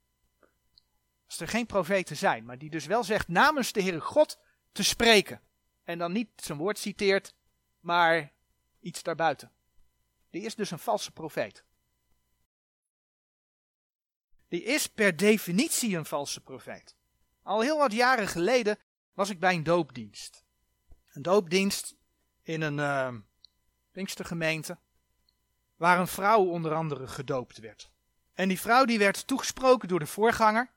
als 1.25 1.39
er 1.39 1.47
geen 1.47 1.65
profeten 1.65 2.17
zijn, 2.17 2.45
maar 2.45 2.58
die 2.58 2.69
dus 2.69 2.86
wel 2.86 3.04
zegt 3.04 3.27
namens 3.27 3.71
de 3.71 3.82
Heere 3.82 3.99
God 3.99 4.39
te 4.71 4.84
spreken, 4.84 5.41
en 5.84 5.97
dan 5.97 6.12
niet 6.12 6.30
zijn 6.36 6.58
woord 6.58 6.80
citeert, 6.80 7.34
maar 7.80 8.32
iets 8.80 9.04
daarbuiten. 9.04 9.51
Die 10.30 10.41
is 10.41 10.56
dus 10.56 10.71
een 10.71 10.80
valse 10.80 11.12
profeet. 11.12 11.63
Die 14.47 14.63
is 14.63 14.88
per 14.88 15.15
definitie 15.15 15.97
een 15.97 16.06
valse 16.06 16.41
profeet. 16.41 16.95
Al 17.43 17.62
heel 17.62 17.77
wat 17.77 17.91
jaren 17.91 18.27
geleden 18.27 18.77
was 19.13 19.30
ik 19.30 19.39
bij 19.39 19.54
een 19.54 19.63
doopdienst. 19.63 20.43
Een 21.12 21.21
doopdienst 21.21 21.95
in 22.41 22.62
een 22.62 22.77
uh, 22.77 23.13
Pinkstergemeente 23.91 24.77
waar 25.82 26.00
een 26.00 26.08
vrouw 26.08 26.44
onder 26.44 26.74
andere 26.74 27.08
gedoopt 27.08 27.58
werd. 27.58 27.91
En 28.34 28.48
die 28.48 28.60
vrouw 28.60 28.86
die 28.86 29.00
werd 29.00 29.28
toegesproken 29.28 29.88
door 29.88 30.00
de 30.00 30.06
voorganger. 30.06 30.72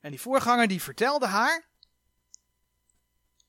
En 0.00 0.10
die 0.10 0.20
voorganger 0.20 0.68
die 0.68 0.82
vertelde 0.82 1.26
haar 1.26 1.64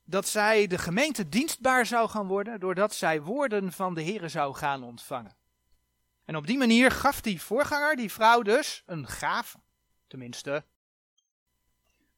dat 0.03 0.27
zij 0.27 0.67
de 0.67 0.77
gemeente 0.77 1.29
dienstbaar 1.29 1.85
zou 1.85 2.09
gaan 2.09 2.27
worden 2.27 2.59
doordat 2.59 2.93
zij 2.93 3.21
woorden 3.21 3.71
van 3.71 3.93
de 3.93 4.03
Here 4.03 4.29
zou 4.29 4.55
gaan 4.55 4.83
ontvangen. 4.83 5.35
En 6.23 6.35
op 6.35 6.47
die 6.47 6.57
manier 6.57 6.91
gaf 6.91 7.21
die 7.21 7.41
voorganger 7.41 7.95
die 7.95 8.11
vrouw 8.11 8.41
dus 8.41 8.83
een 8.85 9.07
gave, 9.07 9.57
tenminste. 10.07 10.65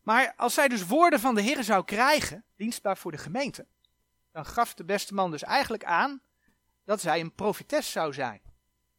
Maar 0.01 0.33
als 0.35 0.53
zij 0.53 0.67
dus 0.67 0.85
woorden 0.85 1.19
van 1.19 1.35
de 1.35 1.43
Here 1.43 1.63
zou 1.63 1.83
krijgen, 1.83 2.45
dienstbaar 2.55 2.97
voor 2.97 3.11
de 3.11 3.17
gemeente, 3.17 3.67
dan 4.31 4.45
gaf 4.45 4.73
de 4.73 4.85
beste 4.85 5.13
man 5.13 5.31
dus 5.31 5.43
eigenlijk 5.43 5.83
aan 5.83 6.21
dat 6.87 7.01
zij 7.01 7.19
een 7.19 7.35
profetes 7.35 7.91
zou 7.91 8.13
zijn. 8.13 8.41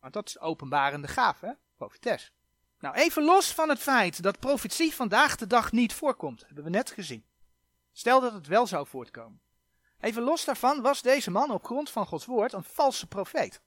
Want 0.00 0.12
dat 0.12 0.26
is 0.26 0.40
openbarende 0.40 1.08
gaaf, 1.08 1.40
hè? 1.40 1.52
Profetes. 1.76 2.32
Nou, 2.78 2.94
even 2.94 3.22
los 3.22 3.52
van 3.54 3.68
het 3.68 3.78
feit 3.78 4.22
dat 4.22 4.38
profetie 4.38 4.94
vandaag 4.94 5.36
de 5.36 5.46
dag 5.46 5.72
niet 5.72 5.92
voorkomt, 5.92 6.44
hebben 6.46 6.64
we 6.64 6.70
net 6.70 6.90
gezien. 6.90 7.24
Stel 7.92 8.20
dat 8.20 8.32
het 8.32 8.46
wel 8.46 8.66
zou 8.66 8.86
voortkomen. 8.86 9.40
Even 10.00 10.22
los 10.22 10.44
daarvan 10.44 10.80
was 10.80 11.02
deze 11.02 11.30
man 11.30 11.50
op 11.50 11.64
grond 11.64 11.90
van 11.90 12.06
Gods 12.06 12.26
woord 12.26 12.52
een 12.52 12.64
valse 12.64 13.06
profeet. 13.06 13.60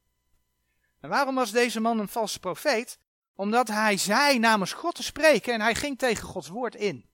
En 0.99 1.09
waarom 1.09 1.35
was 1.35 1.51
deze 1.51 1.79
man 1.79 1.99
een 1.99 2.07
valse 2.07 2.39
profeet? 2.39 2.99
Omdat 3.35 3.67
hij 3.67 3.97
zei 3.97 4.39
namens 4.39 4.73
God 4.73 4.95
te 4.95 5.03
spreken 5.03 5.53
en 5.53 5.61
hij 5.61 5.75
ging 5.75 5.97
tegen 5.97 6.27
Gods 6.27 6.47
woord 6.47 6.75
in. 6.75 7.09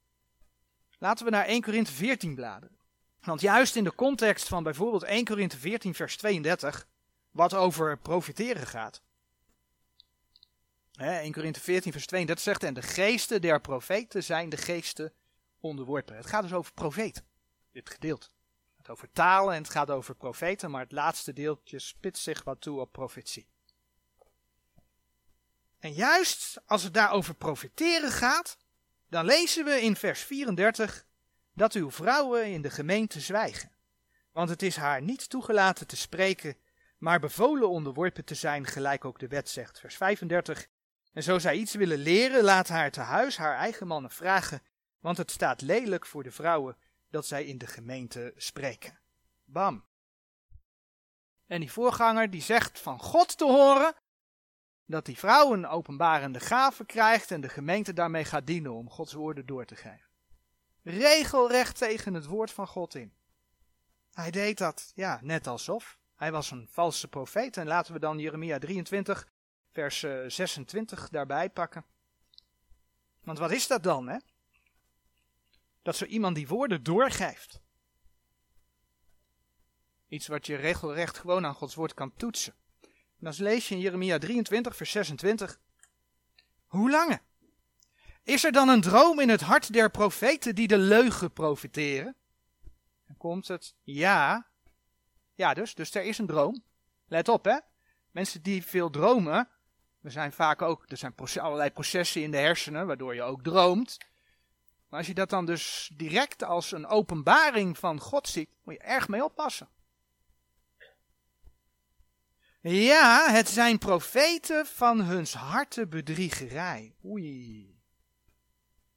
Laten 0.99 1.25
we 1.25 1.31
naar 1.31 1.45
1 1.45 1.61
Korinthe 1.61 1.91
14 1.91 2.35
bladeren. 2.35 2.77
Want 3.21 3.41
juist 3.41 3.75
in 3.75 3.83
de 3.83 3.95
context 3.95 4.47
van 4.47 4.63
bijvoorbeeld 4.63 5.03
1 5.03 5.25
Korinthe 5.25 5.57
14 5.57 5.93
vers 5.93 6.17
32 6.17 6.87
wat 7.37 7.53
over 7.53 7.97
profiteren 7.97 8.67
gaat. 8.67 9.01
1 10.93 11.31
Korinthe 11.31 11.59
14 11.59 11.91
vers 11.91 12.05
32 12.05 12.45
zegt, 12.45 12.63
en 12.63 12.73
de 12.73 12.81
geesten 12.81 13.41
der 13.41 13.61
profeten 13.61 14.23
zijn 14.23 14.49
de 14.49 14.57
geesten 14.57 15.13
onderworpen. 15.59 16.15
Het 16.15 16.25
gaat 16.25 16.41
dus 16.41 16.53
over 16.53 16.73
profeten, 16.73 17.25
dit 17.71 17.89
gedeelte. 17.89 18.27
Het 18.77 18.85
gaat 18.85 18.89
over 18.89 19.11
talen 19.11 19.53
en 19.53 19.61
het 19.61 19.71
gaat 19.71 19.89
over 19.89 20.15
profeten, 20.15 20.71
maar 20.71 20.81
het 20.81 20.91
laatste 20.91 21.33
deeltje 21.33 21.79
spitst 21.79 22.23
zich 22.23 22.43
wat 22.43 22.61
toe 22.61 22.79
op 22.79 22.91
profetie. 22.91 23.47
En 25.79 25.93
juist 25.93 26.61
als 26.65 26.83
het 26.83 26.93
daar 26.93 27.11
over 27.11 27.35
profiteren 27.35 28.11
gaat, 28.11 28.57
dan 29.09 29.25
lezen 29.25 29.65
we 29.65 29.81
in 29.81 29.95
vers 29.95 30.21
34 30.21 31.05
dat 31.53 31.73
uw 31.73 31.91
vrouwen 31.91 32.45
in 32.45 32.61
de 32.61 32.69
gemeente 32.69 33.19
zwijgen. 33.19 33.71
Want 34.31 34.49
het 34.49 34.61
is 34.61 34.75
haar 34.75 35.01
niet 35.01 35.29
toegelaten 35.29 35.87
te 35.87 35.97
spreken 35.97 36.57
maar 36.97 37.19
bevolen 37.19 37.69
onderworpen 37.69 38.25
te 38.25 38.35
zijn, 38.35 38.65
gelijk 38.65 39.05
ook 39.05 39.19
de 39.19 39.27
wet 39.27 39.49
zegt. 39.49 39.79
Vers 39.79 39.97
35. 39.97 40.67
En 41.13 41.23
zo 41.23 41.39
zij 41.39 41.55
iets 41.55 41.73
willen 41.73 41.97
leren, 41.97 42.43
laat 42.43 42.67
haar 42.67 42.91
te 42.91 43.01
huis 43.01 43.37
haar 43.37 43.55
eigen 43.55 43.87
mannen 43.87 44.11
vragen, 44.11 44.61
want 44.99 45.17
het 45.17 45.31
staat 45.31 45.61
lelijk 45.61 46.05
voor 46.05 46.23
de 46.23 46.31
vrouwen 46.31 46.77
dat 47.09 47.25
zij 47.25 47.45
in 47.45 47.57
de 47.57 47.67
gemeente 47.67 48.33
spreken. 48.35 48.99
Bam. 49.45 49.85
En 51.47 51.59
die 51.59 51.71
voorganger 51.71 52.29
die 52.29 52.41
zegt 52.41 52.79
van 52.79 52.99
God 52.99 53.37
te 53.37 53.45
horen 53.45 53.95
dat 54.85 55.05
die 55.05 55.17
vrouw 55.17 55.53
een 55.53 55.67
openbarende 55.67 56.39
gave 56.39 56.85
krijgt 56.85 57.31
en 57.31 57.41
de 57.41 57.49
gemeente 57.49 57.93
daarmee 57.93 58.25
gaat 58.25 58.47
dienen 58.47 58.73
om 58.73 58.89
Gods 58.89 59.13
woorden 59.13 59.45
door 59.45 59.65
te 59.65 59.75
geven. 59.75 60.07
Regelrecht 60.83 61.77
tegen 61.77 62.13
het 62.13 62.25
woord 62.25 62.51
van 62.51 62.67
God 62.67 62.95
in. 62.95 63.13
Hij 64.13 64.31
deed 64.31 64.57
dat, 64.57 64.91
ja, 64.95 65.19
net 65.21 65.47
alsof. 65.47 65.99
Hij 66.17 66.31
was 66.31 66.51
een 66.51 66.67
valse 66.71 67.07
profeet. 67.07 67.57
En 67.57 67.67
laten 67.67 67.93
we 67.93 67.99
dan 67.99 68.19
Jeremia 68.19 68.57
23, 68.57 69.27
vers 69.71 69.99
26 70.27 71.03
eh, 71.03 71.09
daarbij 71.11 71.49
pakken. 71.49 71.85
Want 73.23 73.39
wat 73.39 73.51
is 73.51 73.67
dat 73.67 73.83
dan, 73.83 74.07
hè? 74.07 74.17
Dat 75.81 75.95
zo 75.95 76.05
iemand 76.05 76.35
die 76.35 76.47
woorden 76.47 76.83
doorgeeft. 76.83 77.61
Iets 80.07 80.27
wat 80.27 80.45
je 80.45 80.55
regelrecht 80.55 81.17
gewoon 81.17 81.45
aan 81.45 81.53
Gods 81.53 81.75
woord 81.75 81.93
kan 81.93 82.13
toetsen. 82.15 82.53
En 82.81 82.91
dan 83.19 83.33
lees 83.37 83.67
je 83.67 83.75
in 83.75 83.81
Jeremia 83.81 84.17
23, 84.17 84.75
vers 84.75 84.91
26. 84.91 85.59
Hoe 86.67 86.91
lange? 86.91 87.21
Is 88.23 88.43
er 88.43 88.51
dan 88.51 88.69
een 88.69 88.81
droom 88.81 89.19
in 89.19 89.29
het 89.29 89.41
hart 89.41 89.73
der 89.73 89.91
profeten 89.91 90.55
die 90.55 90.67
de 90.67 90.77
leugen 90.77 91.33
profiteren? 91.33 92.15
Dan 93.07 93.17
komt 93.17 93.47
het, 93.47 93.75
ja, 93.83 94.47
ja, 95.37 95.53
dus, 95.53 95.75
dus 95.75 95.93
er 95.93 96.03
is 96.03 96.17
een 96.17 96.25
droom. 96.25 96.63
Let 97.07 97.29
op, 97.29 97.45
hè. 97.45 97.57
Mensen 98.11 98.41
die 98.41 98.65
veel 98.65 98.89
dromen, 98.89 99.49
er 100.01 100.11
zijn 100.11 100.31
vaak 100.31 100.61
ook, 100.61 100.83
er 100.87 100.97
zijn 100.97 101.13
allerlei 101.15 101.71
processen 101.71 102.21
in 102.21 102.31
de 102.31 102.37
hersenen 102.37 102.87
waardoor 102.87 103.15
je 103.15 103.21
ook 103.21 103.43
droomt. 103.43 103.97
Maar 104.89 104.99
als 104.99 105.07
je 105.07 105.13
dat 105.13 105.29
dan 105.29 105.45
dus 105.45 105.91
direct 105.93 106.43
als 106.43 106.71
een 106.71 106.87
openbaring 106.87 107.77
van 107.77 107.99
God 107.99 108.27
ziet, 108.27 108.49
moet 108.63 108.73
je 108.73 108.79
erg 108.79 109.07
mee 109.07 109.23
oppassen. 109.23 109.69
Ja, 112.61 113.31
het 113.31 113.49
zijn 113.49 113.77
profeten 113.77 114.65
van 114.65 115.01
huns 115.01 115.33
harten 115.33 115.89
bedriegerij. 115.89 116.95
Oei. 117.05 117.81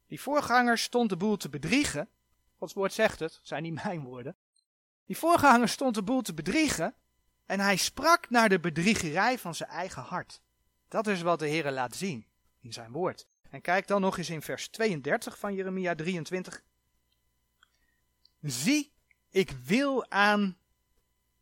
Die 0.07 0.21
voorganger 0.21 0.77
stond 0.77 1.09
de 1.09 1.17
boel 1.17 1.37
te 1.37 1.49
bedriegen. 1.49 2.09
Gods 2.57 2.73
woord 2.73 2.93
zegt 2.93 3.19
het 3.19 3.39
zijn 3.41 3.63
niet 3.63 3.83
mijn 3.83 4.01
woorden. 4.01 4.35
Die 5.11 5.19
voorganger 5.19 5.69
stond 5.69 5.95
de 5.95 6.03
boel 6.03 6.21
te 6.21 6.33
bedriegen 6.33 6.95
en 7.45 7.59
hij 7.59 7.75
sprak 7.75 8.29
naar 8.29 8.49
de 8.49 8.59
bedriegerij 8.59 9.39
van 9.39 9.55
zijn 9.55 9.69
eigen 9.69 10.01
hart. 10.01 10.41
Dat 10.87 11.07
is 11.07 11.21
wat 11.21 11.39
de 11.39 11.47
Heer 11.47 11.71
laat 11.71 11.95
zien 11.95 12.25
in 12.59 12.73
zijn 12.73 12.91
woord. 12.91 13.27
En 13.49 13.61
kijk 13.61 13.87
dan 13.87 14.01
nog 14.01 14.17
eens 14.17 14.29
in 14.29 14.41
vers 14.41 14.67
32 14.67 15.37
van 15.37 15.53
Jeremia 15.53 15.95
23. 15.95 16.63
Zie, 18.41 18.91
ik 19.29 19.51
wil 19.51 20.09
aan 20.09 20.57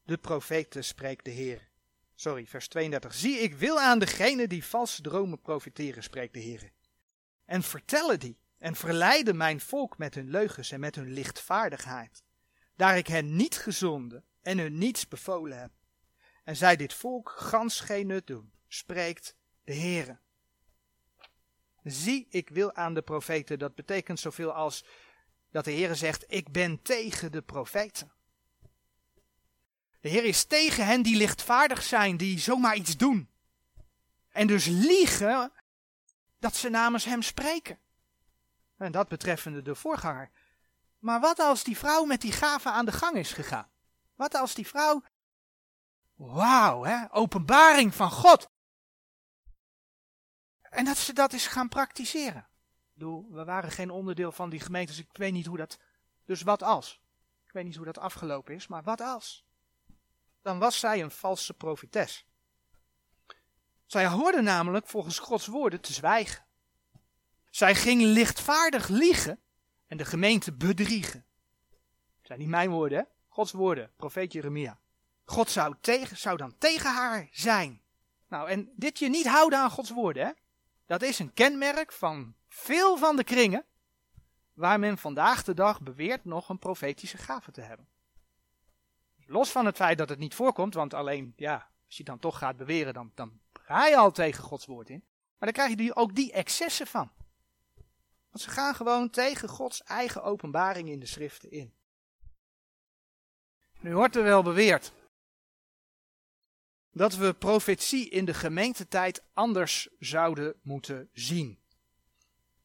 de 0.04 0.18
profeten, 0.18 0.84
spreekt 0.84 1.26
de 1.26 1.32
Heer. 1.32 1.68
Sorry, 2.16 2.46
vers 2.46 2.68
32. 2.68 3.14
Zie, 3.14 3.40
ik 3.40 3.56
wil 3.56 3.80
aan 3.80 4.00
degene 4.00 4.48
die 4.48 4.66
valse 4.66 5.02
dromen 5.02 5.42
profiteren, 5.42 6.04
spreekt 6.04 6.34
de 6.34 6.40
Heer. 6.40 6.72
En 7.46 7.64
vertellen 7.64 8.20
die 8.20 8.38
en 8.58 8.76
verleiden 8.76 9.38
mijn 9.38 9.60
volk 9.60 9.98
met 9.98 10.16
hun 10.16 10.30
leugens 10.30 10.72
en 10.72 10.80
met 10.80 10.96
hun 10.96 11.14
lichtvaardigheid 11.14 12.24
daar 12.80 12.98
ik 12.98 13.08
hen 13.08 13.36
niet 13.36 13.58
gezonden 13.58 14.24
en 14.42 14.58
hun 14.58 14.78
niets 14.78 15.08
bevolen 15.08 15.60
heb. 15.60 15.72
En 16.44 16.56
zij 16.56 16.76
dit 16.76 16.94
volk 16.94 17.30
gans 17.30 17.80
geen 17.80 18.08
nut 18.08 18.28
doen, 18.28 18.52
spreekt 18.68 19.36
de 19.64 19.74
Heere. 19.74 20.20
Zie, 21.84 22.28
ik 22.30 22.50
wil 22.50 22.74
aan 22.74 22.94
de 22.94 23.02
profeten, 23.02 23.60
dat 23.60 23.76
betekent 23.76 24.20
zoveel 24.20 24.52
als 24.52 24.86
dat 25.52 25.66
de 25.66 25.72
Heere 25.72 25.96
zegt, 25.96 26.24
ik 26.28 26.52
ben 26.52 26.82
tegen 26.82 27.32
de 27.32 27.42
profeten. 27.42 28.12
De 30.00 30.10
Heer 30.10 30.26
is 30.26 30.44
tegen 30.44 30.86
hen 30.86 31.02
die 31.02 31.18
lichtvaardig 31.18 31.84
zijn, 31.84 32.18
die 32.18 32.40
zomaar 32.40 32.76
iets 32.76 32.98
doen. 32.98 33.30
En 34.30 34.48
dus 34.48 34.66
liegen 34.66 35.52
dat 36.40 36.56
ze 36.56 36.70
namens 36.70 37.06
hem 37.06 37.22
spreken. 37.22 37.80
En 38.78 38.92
dat 38.92 39.08
betreffende 39.08 39.62
de 39.62 39.76
voorganger. 39.76 40.32
Maar 41.00 41.20
wat 41.20 41.40
als 41.40 41.64
die 41.64 41.78
vrouw 41.78 42.04
met 42.04 42.22
die 42.22 42.32
gave 42.32 42.70
aan 42.70 42.86
de 42.86 42.92
gang 42.92 43.16
is 43.16 43.34
gegaan? 43.34 43.70
Wat 44.16 44.36
als 44.36 44.54
die 44.54 44.68
vrouw. 44.68 45.04
Wauw, 46.16 46.84
hè? 46.84 47.14
Openbaring 47.14 47.96
van 47.96 48.12
God. 48.12 48.50
En 50.62 50.86
dat 50.86 50.98
ze 50.98 51.14
dat 51.14 51.34
eens 51.34 51.48
gaan 51.48 51.70
praktiseren. 51.70 52.48
We 52.94 53.44
waren 53.46 53.72
geen 53.72 53.90
onderdeel 53.90 54.32
van 54.32 54.50
die 54.50 54.60
gemeente, 54.60 54.92
dus 54.92 55.02
ik 55.02 55.18
weet 55.18 55.34
niet 55.34 55.46
hoe 55.46 55.58
dat. 55.58 55.80
Dus 56.26 56.42
wat 56.42 56.64
als? 56.64 57.02
Ik 57.46 57.52
weet 57.52 57.64
niet 57.64 57.76
hoe 57.76 57.86
dat 57.86 57.98
afgelopen 57.98 58.56
is, 58.56 58.68
maar 58.68 58.84
wat 58.84 59.02
als? 59.02 59.46
Dan 60.42 60.60
was 60.60 60.80
zij 60.80 61.02
een 61.02 61.12
valse 61.12 61.54
profetes. 61.54 62.28
Zij 63.86 64.08
hoorde 64.08 64.42
namelijk 64.42 64.88
volgens 64.88 65.20
Gods 65.20 65.48
woorden 65.48 65.82
te 65.82 65.94
zwijgen. 65.94 66.46
Zij 67.50 67.76
ging 67.76 68.02
lichtvaardig 68.02 68.88
liegen 68.88 69.42
en 69.90 69.98
de 69.98 70.06
gemeente 70.06 70.54
bedriegen. 70.54 71.26
Dat 72.18 72.28
zijn 72.28 72.40
niet 72.40 72.48
mijn 72.48 72.70
woorden, 72.70 72.98
hè? 72.98 73.04
Gods 73.28 73.52
woorden, 73.52 73.92
profeet 73.96 74.34
Jeremia. 74.34 74.80
God 75.26 75.50
zou, 75.50 75.76
tegen, 75.82 76.18
zou 76.18 76.38
dan 76.38 76.58
tegen 76.58 76.94
haar 76.94 77.28
zijn. 77.32 77.82
Nou, 78.28 78.50
en 78.50 78.72
dit 78.76 79.00
je 79.00 79.10
niet 79.10 79.28
houden 79.28 79.60
aan 79.60 79.70
Gods 79.70 79.90
woorden, 79.90 80.26
hè? 80.26 80.32
Dat 80.86 81.02
is 81.02 81.20
een 81.20 81.34
kenmerk 81.34 81.92
van 81.92 82.36
veel 82.48 82.98
van 82.98 83.16
de 83.16 83.24
kringen 83.24 83.66
waar 84.54 84.80
men 84.80 84.98
vandaag 84.98 85.44
de 85.44 85.54
dag 85.54 85.82
beweert 85.82 86.26
nog 86.26 86.50
een 86.50 86.60
profetische 86.60 87.18
gave 87.18 87.52
te 87.52 87.62
hebben. 87.62 87.88
Los 89.26 89.52
van 89.52 89.66
het 89.66 89.76
feit 89.76 89.98
dat 89.98 90.10
het 90.10 90.20
niet 90.20 90.36
voorkomt, 90.36 90.74
want 90.74 90.94
alleen, 90.94 91.34
ja, 91.36 91.70
als 91.86 91.98
je 91.98 92.04
dan 92.04 92.20
toch 92.20 92.38
gaat 92.38 92.58
beweren, 92.58 92.94
dan, 92.94 93.12
dan 93.16 93.40
ga 93.54 93.88
je 93.88 93.98
al 93.98 94.12
tegen 94.12 94.44
Gods 94.44 94.66
woord 94.66 94.90
in. 94.90 95.04
Maar 95.38 95.54
dan 95.54 95.66
krijg 95.66 95.80
je 95.80 95.96
ook 95.96 96.16
die 96.16 96.32
excessen 96.32 96.88
van. 96.88 97.12
Want 98.30 98.44
ze 98.44 98.50
gaan 98.50 98.76
gewoon 98.76 99.10
tegen 99.10 99.50
Gods 99.50 99.84
eigen 99.84 100.24
openbaring 100.24 100.90
in 100.90 101.00
de 101.00 101.06
schriften 101.06 101.52
in. 101.52 101.74
Nu 103.80 103.96
wordt 103.96 104.16
er 104.16 104.24
wel 104.24 104.44
beweerd 104.44 104.92
dat 106.92 107.16
we 107.16 107.34
profetie 107.34 108.10
in 108.10 108.26
de 108.26 108.34
gemeentetijd 108.34 109.24
anders 109.34 109.90
zouden 110.00 110.60
moeten 110.62 111.10
zien. 111.14 111.60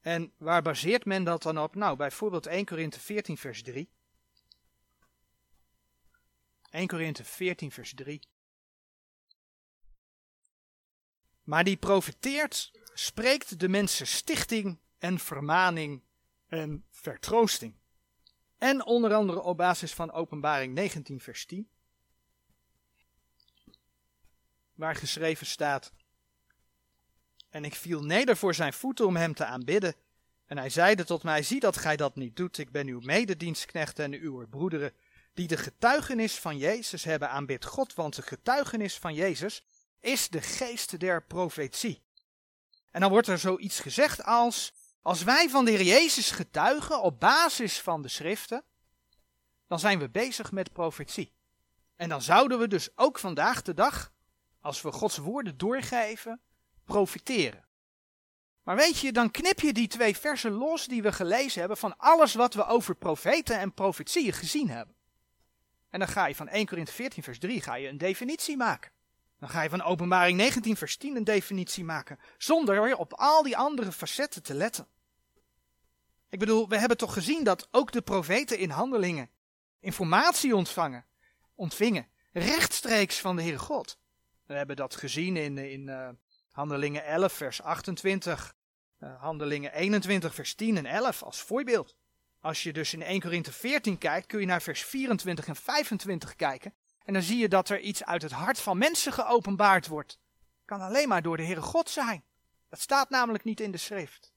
En 0.00 0.32
waar 0.36 0.62
baseert 0.62 1.04
men 1.04 1.24
dat 1.24 1.42
dan 1.42 1.58
op? 1.58 1.74
Nou, 1.74 1.96
bijvoorbeeld 1.96 2.46
1 2.46 2.64
Korinthe 2.64 3.00
14 3.00 3.36
vers 3.36 3.62
3. 3.62 3.90
1 6.70 6.86
Korinthe 6.86 7.24
14 7.24 7.70
vers 7.70 7.94
3. 7.94 8.28
Maar 11.42 11.64
die 11.64 11.76
profeteert, 11.76 12.72
spreekt 12.94 13.60
de 13.60 13.68
mensen 13.68 14.06
stichting 14.06 14.78
en 14.98 15.18
vermaning 15.18 16.02
en 16.48 16.84
vertroosting. 16.90 17.74
En 18.58 18.84
onder 18.84 19.14
andere 19.14 19.42
op 19.42 19.56
basis 19.56 19.94
van 19.94 20.12
Openbaring 20.12 20.74
19 20.74 21.20
vers 21.20 21.46
10. 21.46 21.68
Waar 24.74 24.94
geschreven 24.94 25.46
staat: 25.46 25.92
En 27.50 27.64
ik 27.64 27.74
viel 27.74 28.02
neder 28.02 28.36
voor 28.36 28.54
zijn 28.54 28.72
voeten 28.72 29.06
om 29.06 29.16
hem 29.16 29.34
te 29.34 29.44
aanbidden. 29.44 29.94
En 30.46 30.58
hij 30.58 30.70
zeide 30.70 31.04
tot 31.04 31.22
mij: 31.22 31.42
Zie 31.42 31.60
dat 31.60 31.76
gij 31.76 31.96
dat 31.96 32.16
niet 32.16 32.36
doet. 32.36 32.58
Ik 32.58 32.70
ben 32.70 32.86
uw 32.86 33.00
mededienstknecht 33.00 33.98
en 33.98 34.12
uw 34.12 34.46
broederen, 34.48 34.92
die 35.34 35.46
de 35.46 35.56
getuigenis 35.56 36.38
van 36.38 36.58
Jezus 36.58 37.04
hebben. 37.04 37.30
Aanbid 37.30 37.64
God, 37.64 37.94
want 37.94 38.16
de 38.16 38.22
getuigenis 38.22 38.98
van 38.98 39.14
Jezus 39.14 39.64
is 40.00 40.28
de 40.28 40.42
geest 40.42 41.00
der 41.00 41.24
profetie. 41.24 42.02
En 42.90 43.00
dan 43.00 43.10
wordt 43.10 43.28
er 43.28 43.38
zoiets 43.38 43.80
gezegd 43.80 44.22
als: 44.22 44.72
Als 45.04 45.22
wij 45.22 45.48
van 45.48 45.64
de 45.64 45.70
Heer 45.70 45.82
Jezus 45.82 46.30
getuigen 46.30 47.02
op 47.02 47.20
basis 47.20 47.80
van 47.80 48.02
de 48.02 48.08
schriften, 48.08 48.64
dan 49.66 49.78
zijn 49.78 49.98
we 49.98 50.10
bezig 50.10 50.52
met 50.52 50.72
profetie. 50.72 51.32
En 51.96 52.08
dan 52.08 52.22
zouden 52.22 52.58
we 52.58 52.68
dus 52.68 52.88
ook 52.96 53.18
vandaag 53.18 53.62
de 53.62 53.74
dag, 53.74 54.12
als 54.60 54.82
we 54.82 54.92
Gods 54.92 55.16
woorden 55.16 55.56
doorgeven, 55.56 56.40
profiteren. 56.84 57.64
Maar 58.62 58.76
weet 58.76 58.98
je, 58.98 59.12
dan 59.12 59.30
knip 59.30 59.60
je 59.60 59.72
die 59.72 59.88
twee 59.88 60.16
versen 60.16 60.52
los 60.52 60.86
die 60.86 61.02
we 61.02 61.12
gelezen 61.12 61.60
hebben 61.60 61.78
van 61.78 61.96
alles 61.96 62.34
wat 62.34 62.54
we 62.54 62.66
over 62.66 62.94
profeten 62.94 63.58
en 63.58 63.74
profetieën 63.74 64.32
gezien 64.32 64.70
hebben. 64.70 64.94
En 65.90 65.98
dan 65.98 66.08
ga 66.08 66.26
je 66.26 66.34
van 66.34 66.48
1 66.48 66.66
Korinthe 66.66 66.92
14 66.92 67.22
vers 67.22 67.38
3 67.38 67.60
ga 67.60 67.74
je 67.74 67.88
een 67.88 67.98
definitie 67.98 68.56
maken. 68.56 68.92
Dan 69.38 69.48
ga 69.48 69.62
je 69.62 69.70
van 69.70 69.82
openbaring 69.82 70.36
19 70.36 70.76
vers 70.76 70.96
10 70.96 71.16
een 71.16 71.24
definitie 71.24 71.84
maken, 71.84 72.18
zonder 72.38 72.96
op 72.96 73.12
al 73.12 73.42
die 73.42 73.56
andere 73.56 73.92
facetten 73.92 74.42
te 74.42 74.54
letten. 74.54 74.92
Ik 76.34 76.40
bedoel, 76.40 76.68
we 76.68 76.78
hebben 76.78 76.96
toch 76.96 77.12
gezien 77.12 77.44
dat 77.44 77.68
ook 77.70 77.92
de 77.92 78.02
profeten 78.02 78.58
in 78.58 78.70
handelingen 78.70 79.30
informatie 79.80 80.56
ontvangen, 80.56 81.06
ontvingen, 81.54 82.08
rechtstreeks 82.32 83.20
van 83.20 83.36
de 83.36 83.42
Heere 83.42 83.58
God. 83.58 83.98
We 84.46 84.54
hebben 84.54 84.76
dat 84.76 84.94
gezien 84.94 85.36
in, 85.36 85.58
in 85.58 85.88
uh, 85.88 86.08
Handelingen 86.50 87.04
11, 87.04 87.32
vers 87.32 87.62
28, 87.62 88.54
uh, 89.00 89.08
eh, 89.08 89.20
Handelingen 89.20 89.72
21, 89.72 90.34
vers 90.34 90.54
10 90.54 90.76
en 90.76 90.86
11 90.86 91.22
als 91.22 91.40
voorbeeld. 91.40 91.94
Als 92.40 92.62
je 92.62 92.72
dus 92.72 92.92
in 92.92 93.02
1 93.02 93.20
Korinthe 93.20 93.52
14 93.52 93.98
kijkt, 93.98 94.26
kun 94.26 94.40
je 94.40 94.46
naar 94.46 94.62
vers 94.62 94.84
24 94.84 95.46
en 95.46 95.56
25 95.56 96.36
kijken. 96.36 96.74
En 97.04 97.12
dan 97.12 97.22
zie 97.22 97.38
je 97.38 97.48
dat 97.48 97.68
er 97.68 97.80
iets 97.80 98.04
uit 98.04 98.22
het 98.22 98.32
hart 98.32 98.60
van 98.60 98.78
mensen 98.78 99.12
geopenbaard 99.12 99.86
wordt. 99.86 100.18
Kan 100.64 100.80
alleen 100.80 101.08
maar 101.08 101.22
door 101.22 101.36
de 101.36 101.44
Heere 101.44 101.62
God 101.62 101.90
zijn. 101.90 102.24
Dat 102.68 102.80
staat 102.80 103.10
namelijk 103.10 103.44
niet 103.44 103.60
in 103.60 103.70
de 103.70 103.78
schrift. 103.78 104.33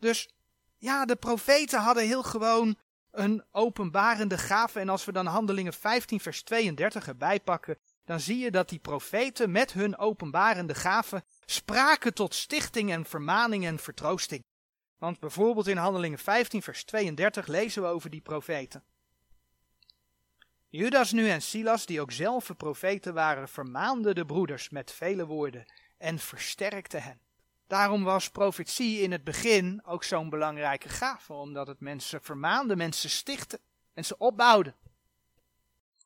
Dus 0.00 0.28
ja, 0.76 1.04
de 1.04 1.16
profeten 1.16 1.80
hadden 1.80 2.06
heel 2.06 2.22
gewoon 2.22 2.76
een 3.10 3.44
openbarende 3.50 4.38
gave. 4.38 4.80
En 4.80 4.88
als 4.88 5.04
we 5.04 5.12
dan 5.12 5.26
Handelingen 5.26 5.72
15, 5.72 6.20
vers 6.20 6.42
32 6.42 7.06
erbij 7.06 7.40
pakken, 7.40 7.78
dan 8.04 8.20
zie 8.20 8.38
je 8.38 8.50
dat 8.50 8.68
die 8.68 8.78
profeten 8.78 9.50
met 9.50 9.72
hun 9.72 9.98
openbarende 9.98 10.74
gave 10.74 11.24
spraken 11.44 12.14
tot 12.14 12.34
stichting 12.34 12.90
en 12.90 13.04
vermaning 13.04 13.66
en 13.66 13.78
vertroosting. 13.78 14.44
Want 14.98 15.20
bijvoorbeeld 15.20 15.66
in 15.66 15.76
Handelingen 15.76 16.18
15, 16.18 16.62
vers 16.62 16.84
32 16.84 17.46
lezen 17.46 17.82
we 17.82 17.88
over 17.88 18.10
die 18.10 18.20
profeten. 18.20 18.84
Judas 20.68 21.12
nu 21.12 21.28
en 21.28 21.42
Silas, 21.42 21.86
die 21.86 22.00
ook 22.00 22.12
zelf 22.12 22.50
profeten 22.56 23.14
waren, 23.14 23.48
vermaanden 23.48 24.14
de 24.14 24.24
broeders 24.24 24.68
met 24.68 24.92
vele 24.92 25.26
woorden 25.26 25.64
en 25.98 26.18
versterkten 26.18 27.02
hen. 27.02 27.20
Daarom 27.70 28.04
was 28.04 28.30
profetie 28.30 29.00
in 29.00 29.12
het 29.12 29.24
begin 29.24 29.82
ook 29.84 30.04
zo'n 30.04 30.30
belangrijke 30.30 30.88
gave, 30.88 31.32
omdat 31.32 31.66
het 31.66 31.80
mensen 31.80 32.22
vermaande, 32.22 32.76
mensen 32.76 33.10
stichtte 33.10 33.60
en 33.94 34.04
ze 34.04 34.18
opbouwde. 34.18 34.74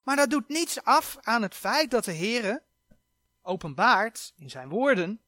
Maar 0.02 0.16
dat 0.16 0.30
doet 0.30 0.48
niets 0.48 0.82
af 0.82 1.16
aan 1.20 1.42
het 1.42 1.54
feit 1.54 1.90
dat 1.90 2.04
de 2.04 2.14
Heere 2.14 2.62
openbaart 3.42 4.32
in 4.36 4.50
zijn 4.50 4.68
woorden 4.68 5.20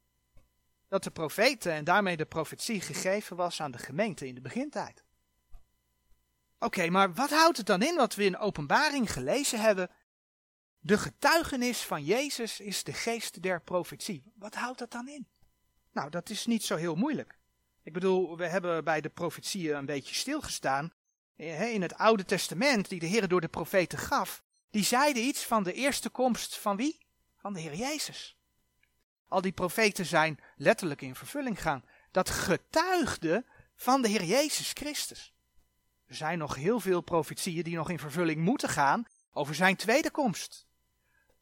dat 0.88 1.04
de 1.04 1.10
profeten 1.10 1.72
en 1.72 1.84
daarmee 1.84 2.16
de 2.16 2.26
profetie 2.26 2.80
gegeven 2.80 3.36
was 3.36 3.60
aan 3.60 3.70
de 3.70 3.78
gemeente 3.78 4.26
in 4.26 4.34
de 4.34 4.40
begintijd. 4.40 5.04
Oké, 6.58 6.90
maar 6.90 7.12
wat 7.12 7.30
houdt 7.30 7.56
het 7.56 7.66
dan 7.66 7.82
in 7.82 7.96
wat 7.96 8.14
we 8.14 8.24
in 8.24 8.38
openbaring 8.38 9.12
gelezen 9.12 9.60
hebben? 9.60 9.90
De 10.78 10.98
getuigenis 10.98 11.82
van 11.82 12.04
Jezus 12.04 12.60
is 12.60 12.84
de 12.84 12.92
geest 12.92 13.42
der 13.42 13.62
profetie. 13.62 14.32
Wat 14.34 14.54
houdt 14.54 14.78
dat 14.78 14.90
dan 14.90 15.08
in? 15.08 15.26
Nou, 15.96 16.10
dat 16.10 16.30
is 16.30 16.46
niet 16.46 16.64
zo 16.64 16.76
heel 16.76 16.94
moeilijk. 16.94 17.38
Ik 17.82 17.92
bedoel, 17.92 18.36
we 18.36 18.46
hebben 18.46 18.84
bij 18.84 19.00
de 19.00 19.08
profetieën 19.08 19.76
een 19.76 19.86
beetje 19.86 20.14
stilgestaan. 20.14 20.92
Eh, 21.36 21.72
in 21.72 21.82
het 21.82 21.94
Oude 21.94 22.24
Testament, 22.24 22.88
die 22.88 23.00
de 23.00 23.06
Heer 23.06 23.28
door 23.28 23.40
de 23.40 23.48
profeten 23.48 23.98
gaf, 23.98 24.42
die 24.70 24.84
zeiden 24.84 25.22
iets 25.22 25.44
van 25.44 25.62
de 25.62 25.72
eerste 25.72 26.08
komst 26.08 26.58
van 26.58 26.76
wie? 26.76 27.06
Van 27.36 27.52
de 27.52 27.60
Heer 27.60 27.74
Jezus. 27.74 28.36
Al 29.28 29.40
die 29.40 29.52
profeten 29.52 30.06
zijn 30.06 30.40
letterlijk 30.56 31.02
in 31.02 31.14
vervulling 31.14 31.62
gaan. 31.62 31.84
Dat 32.10 32.30
getuigde 32.30 33.44
van 33.74 34.02
de 34.02 34.08
Heer 34.08 34.24
Jezus 34.24 34.70
Christus. 34.72 35.34
Er 36.06 36.14
zijn 36.14 36.38
nog 36.38 36.54
heel 36.54 36.80
veel 36.80 37.00
profetieën 37.00 37.64
die 37.64 37.76
nog 37.76 37.90
in 37.90 37.98
vervulling 37.98 38.40
moeten 38.40 38.68
gaan 38.68 39.06
over 39.32 39.54
zijn 39.54 39.76
tweede 39.76 40.10
komst. 40.10 40.66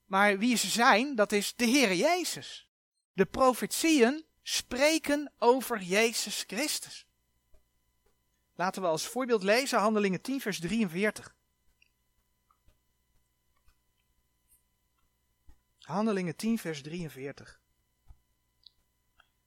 Maar 0.05 0.38
wie 0.38 0.57
ze 0.57 0.68
zijn, 0.68 1.14
dat 1.14 1.32
is 1.32 1.55
de 1.55 1.64
Heer 1.64 1.94
Jezus. 1.94 2.68
De 3.12 3.26
profetieën 3.26 4.24
spreken 4.47 5.32
over 5.38 5.82
Jezus 5.82 6.45
Christus. 6.47 7.07
Laten 8.55 8.82
we 8.82 8.88
als 8.88 9.07
voorbeeld 9.07 9.42
lezen 9.42 9.78
Handelingen 9.78 10.20
10, 10.20 10.40
vers 10.40 10.61
43. 10.61 11.34
Handelingen 15.78 16.36
10, 16.36 16.59
vers 16.59 16.82
43. 16.82 17.61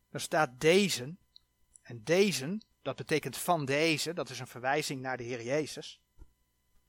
Daar 0.09 0.21
staat 0.21 0.59
deze, 0.59 1.15
en 1.81 2.03
deze, 2.03 2.61
dat 2.81 2.95
betekent 2.95 3.37
van 3.37 3.65
deze, 3.65 4.13
dat 4.13 4.29
is 4.29 4.39
een 4.39 4.47
verwijzing 4.47 5.01
naar 5.01 5.17
de 5.17 5.23
Heer 5.23 5.43
Jezus. 5.43 6.01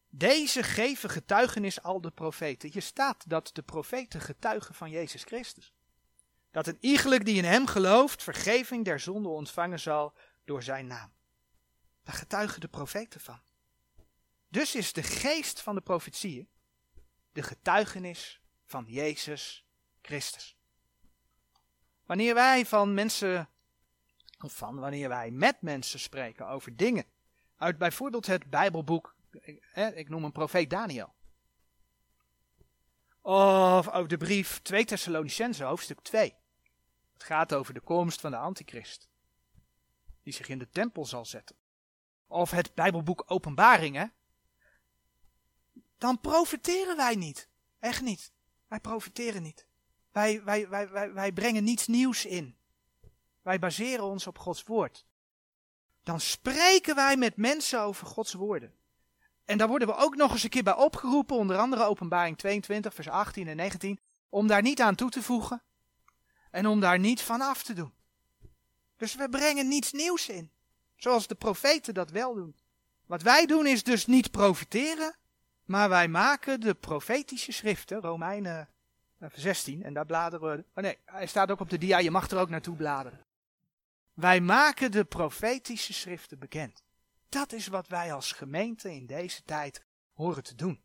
Deze 0.09 0.62
geven 0.62 1.11
getuigenis 1.11 1.82
al 1.82 2.00
de 2.00 2.11
profeten. 2.11 2.70
Hier 2.70 2.82
staat 2.82 3.28
dat 3.28 3.50
de 3.52 3.62
profeten 3.62 4.20
getuigen 4.20 4.74
van 4.74 4.90
Jezus 4.90 5.24
Christus 5.24 5.72
dat 6.51 6.66
een 6.66 6.78
iegelijk 6.80 7.24
die 7.24 7.36
in 7.36 7.44
hem 7.44 7.66
gelooft 7.66 8.22
vergeving 8.22 8.84
der 8.84 9.01
zonde 9.01 9.28
ontvangen 9.28 9.80
zal 9.80 10.14
door 10.44 10.62
zijn 10.62 10.86
naam. 10.86 11.12
Daar 12.03 12.14
getuigen 12.14 12.61
de 12.61 12.68
profeten 12.68 13.20
van. 13.20 13.40
Dus 14.49 14.74
is 14.74 14.92
de 14.92 15.03
geest 15.03 15.61
van 15.61 15.74
de 15.74 15.80
profetieën 15.80 16.49
de 17.32 17.42
getuigenis 17.42 18.40
van 18.64 18.84
Jezus 18.88 19.66
Christus. 20.03 20.57
Wanneer 22.07 22.34
wij 22.34 22.66
van 22.66 22.94
mensen, 22.94 23.49
of 24.40 24.57
van 24.57 24.78
wanneer 24.78 25.09
wij 25.09 25.30
met 25.30 25.62
mensen 25.62 26.01
spreken 26.01 26.49
over 26.49 26.76
dingen, 26.76 27.05
uit 27.57 27.78
bijvoorbeeld 27.78 28.26
het 28.26 28.51
Bijbelboek, 28.51 29.16
ik, 29.94 30.09
noem 30.09 30.24
een 30.24 30.32
profeet 30.32 30.70
Daniel. 30.70 31.14
Of 33.28 33.88
over 33.88 34.08
de 34.08 34.16
brief 34.16 34.60
2 34.62 34.84
Thessalonicense, 34.84 35.64
hoofdstuk 35.64 36.00
2. 36.00 36.34
Het 37.12 37.22
gaat 37.22 37.54
over 37.54 37.74
de 37.74 37.80
komst 37.80 38.20
van 38.20 38.30
de 38.30 38.36
antichrist. 38.36 39.08
Die 40.22 40.32
zich 40.32 40.48
in 40.48 40.58
de 40.58 40.68
tempel 40.70 41.06
zal 41.06 41.24
zetten. 41.24 41.56
Of 42.26 42.50
het 42.50 42.74
Bijbelboek 42.74 43.24
Openbaringen. 43.26 44.12
Dan 45.98 46.20
profiteren 46.20 46.96
wij 46.96 47.14
niet. 47.14 47.48
Echt 47.78 48.02
niet. 48.02 48.32
Wij 48.68 48.80
profiteren 48.80 49.42
niet. 49.42 49.66
Wij, 50.12 50.44
wij, 50.44 50.68
wij, 50.68 50.88
wij, 50.88 51.12
wij 51.12 51.32
brengen 51.32 51.64
niets 51.64 51.86
nieuws 51.86 52.26
in. 52.26 52.56
Wij 53.42 53.58
baseren 53.58 54.04
ons 54.04 54.26
op 54.26 54.38
Gods 54.38 54.62
woord. 54.62 55.06
Dan 56.02 56.20
spreken 56.20 56.94
wij 56.94 57.16
met 57.16 57.36
mensen 57.36 57.80
over 57.80 58.06
Gods 58.06 58.32
woorden. 58.32 58.77
En 59.49 59.59
daar 59.59 59.68
worden 59.68 59.88
we 59.88 59.94
ook 59.94 60.16
nog 60.16 60.32
eens 60.32 60.42
een 60.42 60.49
keer 60.49 60.62
bij 60.62 60.74
opgeroepen, 60.74 61.36
onder 61.36 61.57
andere 61.57 61.84
Openbaring 61.84 62.38
22, 62.38 62.94
vers 62.94 63.09
18 63.09 63.49
en 63.49 63.57
19, 63.57 64.01
om 64.28 64.46
daar 64.46 64.62
niet 64.62 64.80
aan 64.80 64.94
toe 64.94 65.11
te 65.11 65.22
voegen 65.22 65.62
en 66.51 66.66
om 66.66 66.80
daar 66.80 66.99
niet 66.99 67.22
van 67.22 67.40
af 67.40 67.62
te 67.62 67.72
doen. 67.72 67.92
Dus 68.96 69.14
we 69.14 69.28
brengen 69.28 69.68
niets 69.68 69.92
nieuws 69.92 70.28
in, 70.28 70.51
zoals 70.96 71.26
de 71.26 71.34
profeten 71.34 71.94
dat 71.94 72.11
wel 72.11 72.34
doen. 72.34 72.57
Wat 73.07 73.22
wij 73.22 73.46
doen 73.46 73.66
is 73.66 73.82
dus 73.82 74.07
niet 74.07 74.30
profiteren, 74.30 75.16
maar 75.64 75.88
wij 75.88 76.09
maken 76.09 76.61
de 76.61 76.74
profetische 76.74 77.53
schriften, 77.53 78.01
Romeinen 78.01 78.68
16, 79.32 79.82
en 79.82 79.94
daar 79.94 80.07
bladeren 80.07 80.51
we. 80.51 80.64
Oh 80.74 80.82
nee, 80.84 80.99
hij 81.05 81.26
staat 81.26 81.51
ook 81.51 81.61
op 81.61 81.70
de 81.70 81.78
dia, 81.78 81.99
je 81.99 82.11
mag 82.11 82.30
er 82.30 82.38
ook 82.38 82.51
naartoe 82.51 82.76
bladeren. 82.76 83.26
Wij 84.14 84.40
maken 84.40 84.90
de 84.90 85.05
profetische 85.05 85.92
schriften 85.92 86.38
bekend. 86.38 86.86
Dat 87.28 87.52
is 87.52 87.66
wat 87.66 87.88
wij 87.88 88.12
als 88.12 88.32
gemeente 88.32 88.94
in 88.94 89.06
deze 89.06 89.42
tijd 89.44 89.84
horen 90.12 90.42
te 90.42 90.54
doen. 90.54 90.82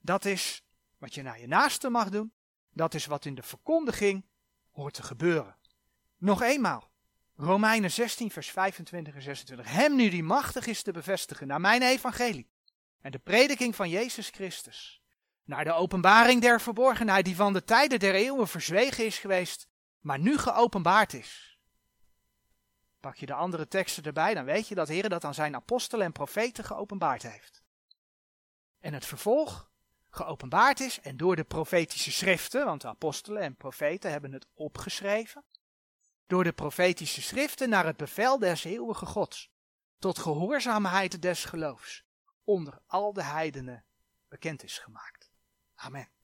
Dat 0.00 0.24
is 0.24 0.64
wat 0.98 1.14
je 1.14 1.22
naar 1.22 1.40
je 1.40 1.46
naaste 1.46 1.90
mag 1.90 2.08
doen. 2.08 2.32
Dat 2.72 2.94
is 2.94 3.06
wat 3.06 3.24
in 3.24 3.34
de 3.34 3.42
verkondiging 3.42 4.26
hoort 4.70 4.94
te 4.94 5.02
gebeuren. 5.02 5.56
Nog 6.16 6.42
eenmaal. 6.42 6.90
Romeinen 7.34 7.90
16, 7.90 8.30
vers 8.30 8.50
25 8.50 9.14
en 9.14 9.22
26. 9.22 9.72
Hem 9.72 9.96
nu 9.96 10.08
die 10.08 10.22
machtig 10.22 10.66
is 10.66 10.82
te 10.82 10.92
bevestigen 10.92 11.46
naar 11.46 11.60
mijn 11.60 11.82
evangelie. 11.82 12.50
En 13.00 13.10
de 13.10 13.18
prediking 13.18 13.76
van 13.76 13.88
Jezus 13.88 14.28
Christus. 14.28 15.02
Naar 15.44 15.64
de 15.64 15.72
openbaring 15.72 16.40
der 16.40 16.60
verborgenheid 16.60 17.24
die 17.24 17.36
van 17.36 17.52
de 17.52 17.64
tijden 17.64 17.98
der 17.98 18.14
eeuwen 18.14 18.48
verzwegen 18.48 19.04
is 19.04 19.18
geweest, 19.18 19.68
maar 20.00 20.18
nu 20.18 20.38
geopenbaard 20.38 21.12
is 21.12 21.55
Pak 23.06 23.16
je 23.16 23.26
de 23.26 23.34
andere 23.34 23.68
teksten 23.68 24.02
erbij, 24.04 24.34
dan 24.34 24.44
weet 24.44 24.68
je 24.68 24.74
dat 24.74 24.88
Heer 24.88 25.08
dat 25.08 25.24
aan 25.24 25.34
zijn 25.34 25.54
apostelen 25.54 26.06
en 26.06 26.12
profeten 26.12 26.64
geopenbaard 26.64 27.22
heeft. 27.22 27.62
En 28.78 28.94
het 28.94 29.06
vervolg 29.06 29.70
geopenbaard 30.10 30.80
is 30.80 31.00
en 31.00 31.16
door 31.16 31.36
de 31.36 31.44
profetische 31.44 32.12
schriften, 32.12 32.64
want 32.64 32.80
de 32.80 32.88
apostelen 32.88 33.42
en 33.42 33.56
profeten 33.56 34.10
hebben 34.10 34.32
het 34.32 34.46
opgeschreven, 34.54 35.44
door 36.26 36.44
de 36.44 36.52
profetische 36.52 37.22
schriften 37.22 37.68
naar 37.68 37.86
het 37.86 37.96
bevel 37.96 38.38
des 38.38 38.64
eeuwige 38.64 39.06
Gods, 39.06 39.50
tot 39.98 40.18
gehoorzaamheid 40.18 41.22
des 41.22 41.44
geloofs, 41.44 42.04
onder 42.44 42.78
al 42.86 43.12
de 43.12 43.22
heidenen 43.22 43.84
bekend 44.28 44.62
is 44.62 44.78
gemaakt. 44.78 45.30
Amen. 45.74 46.15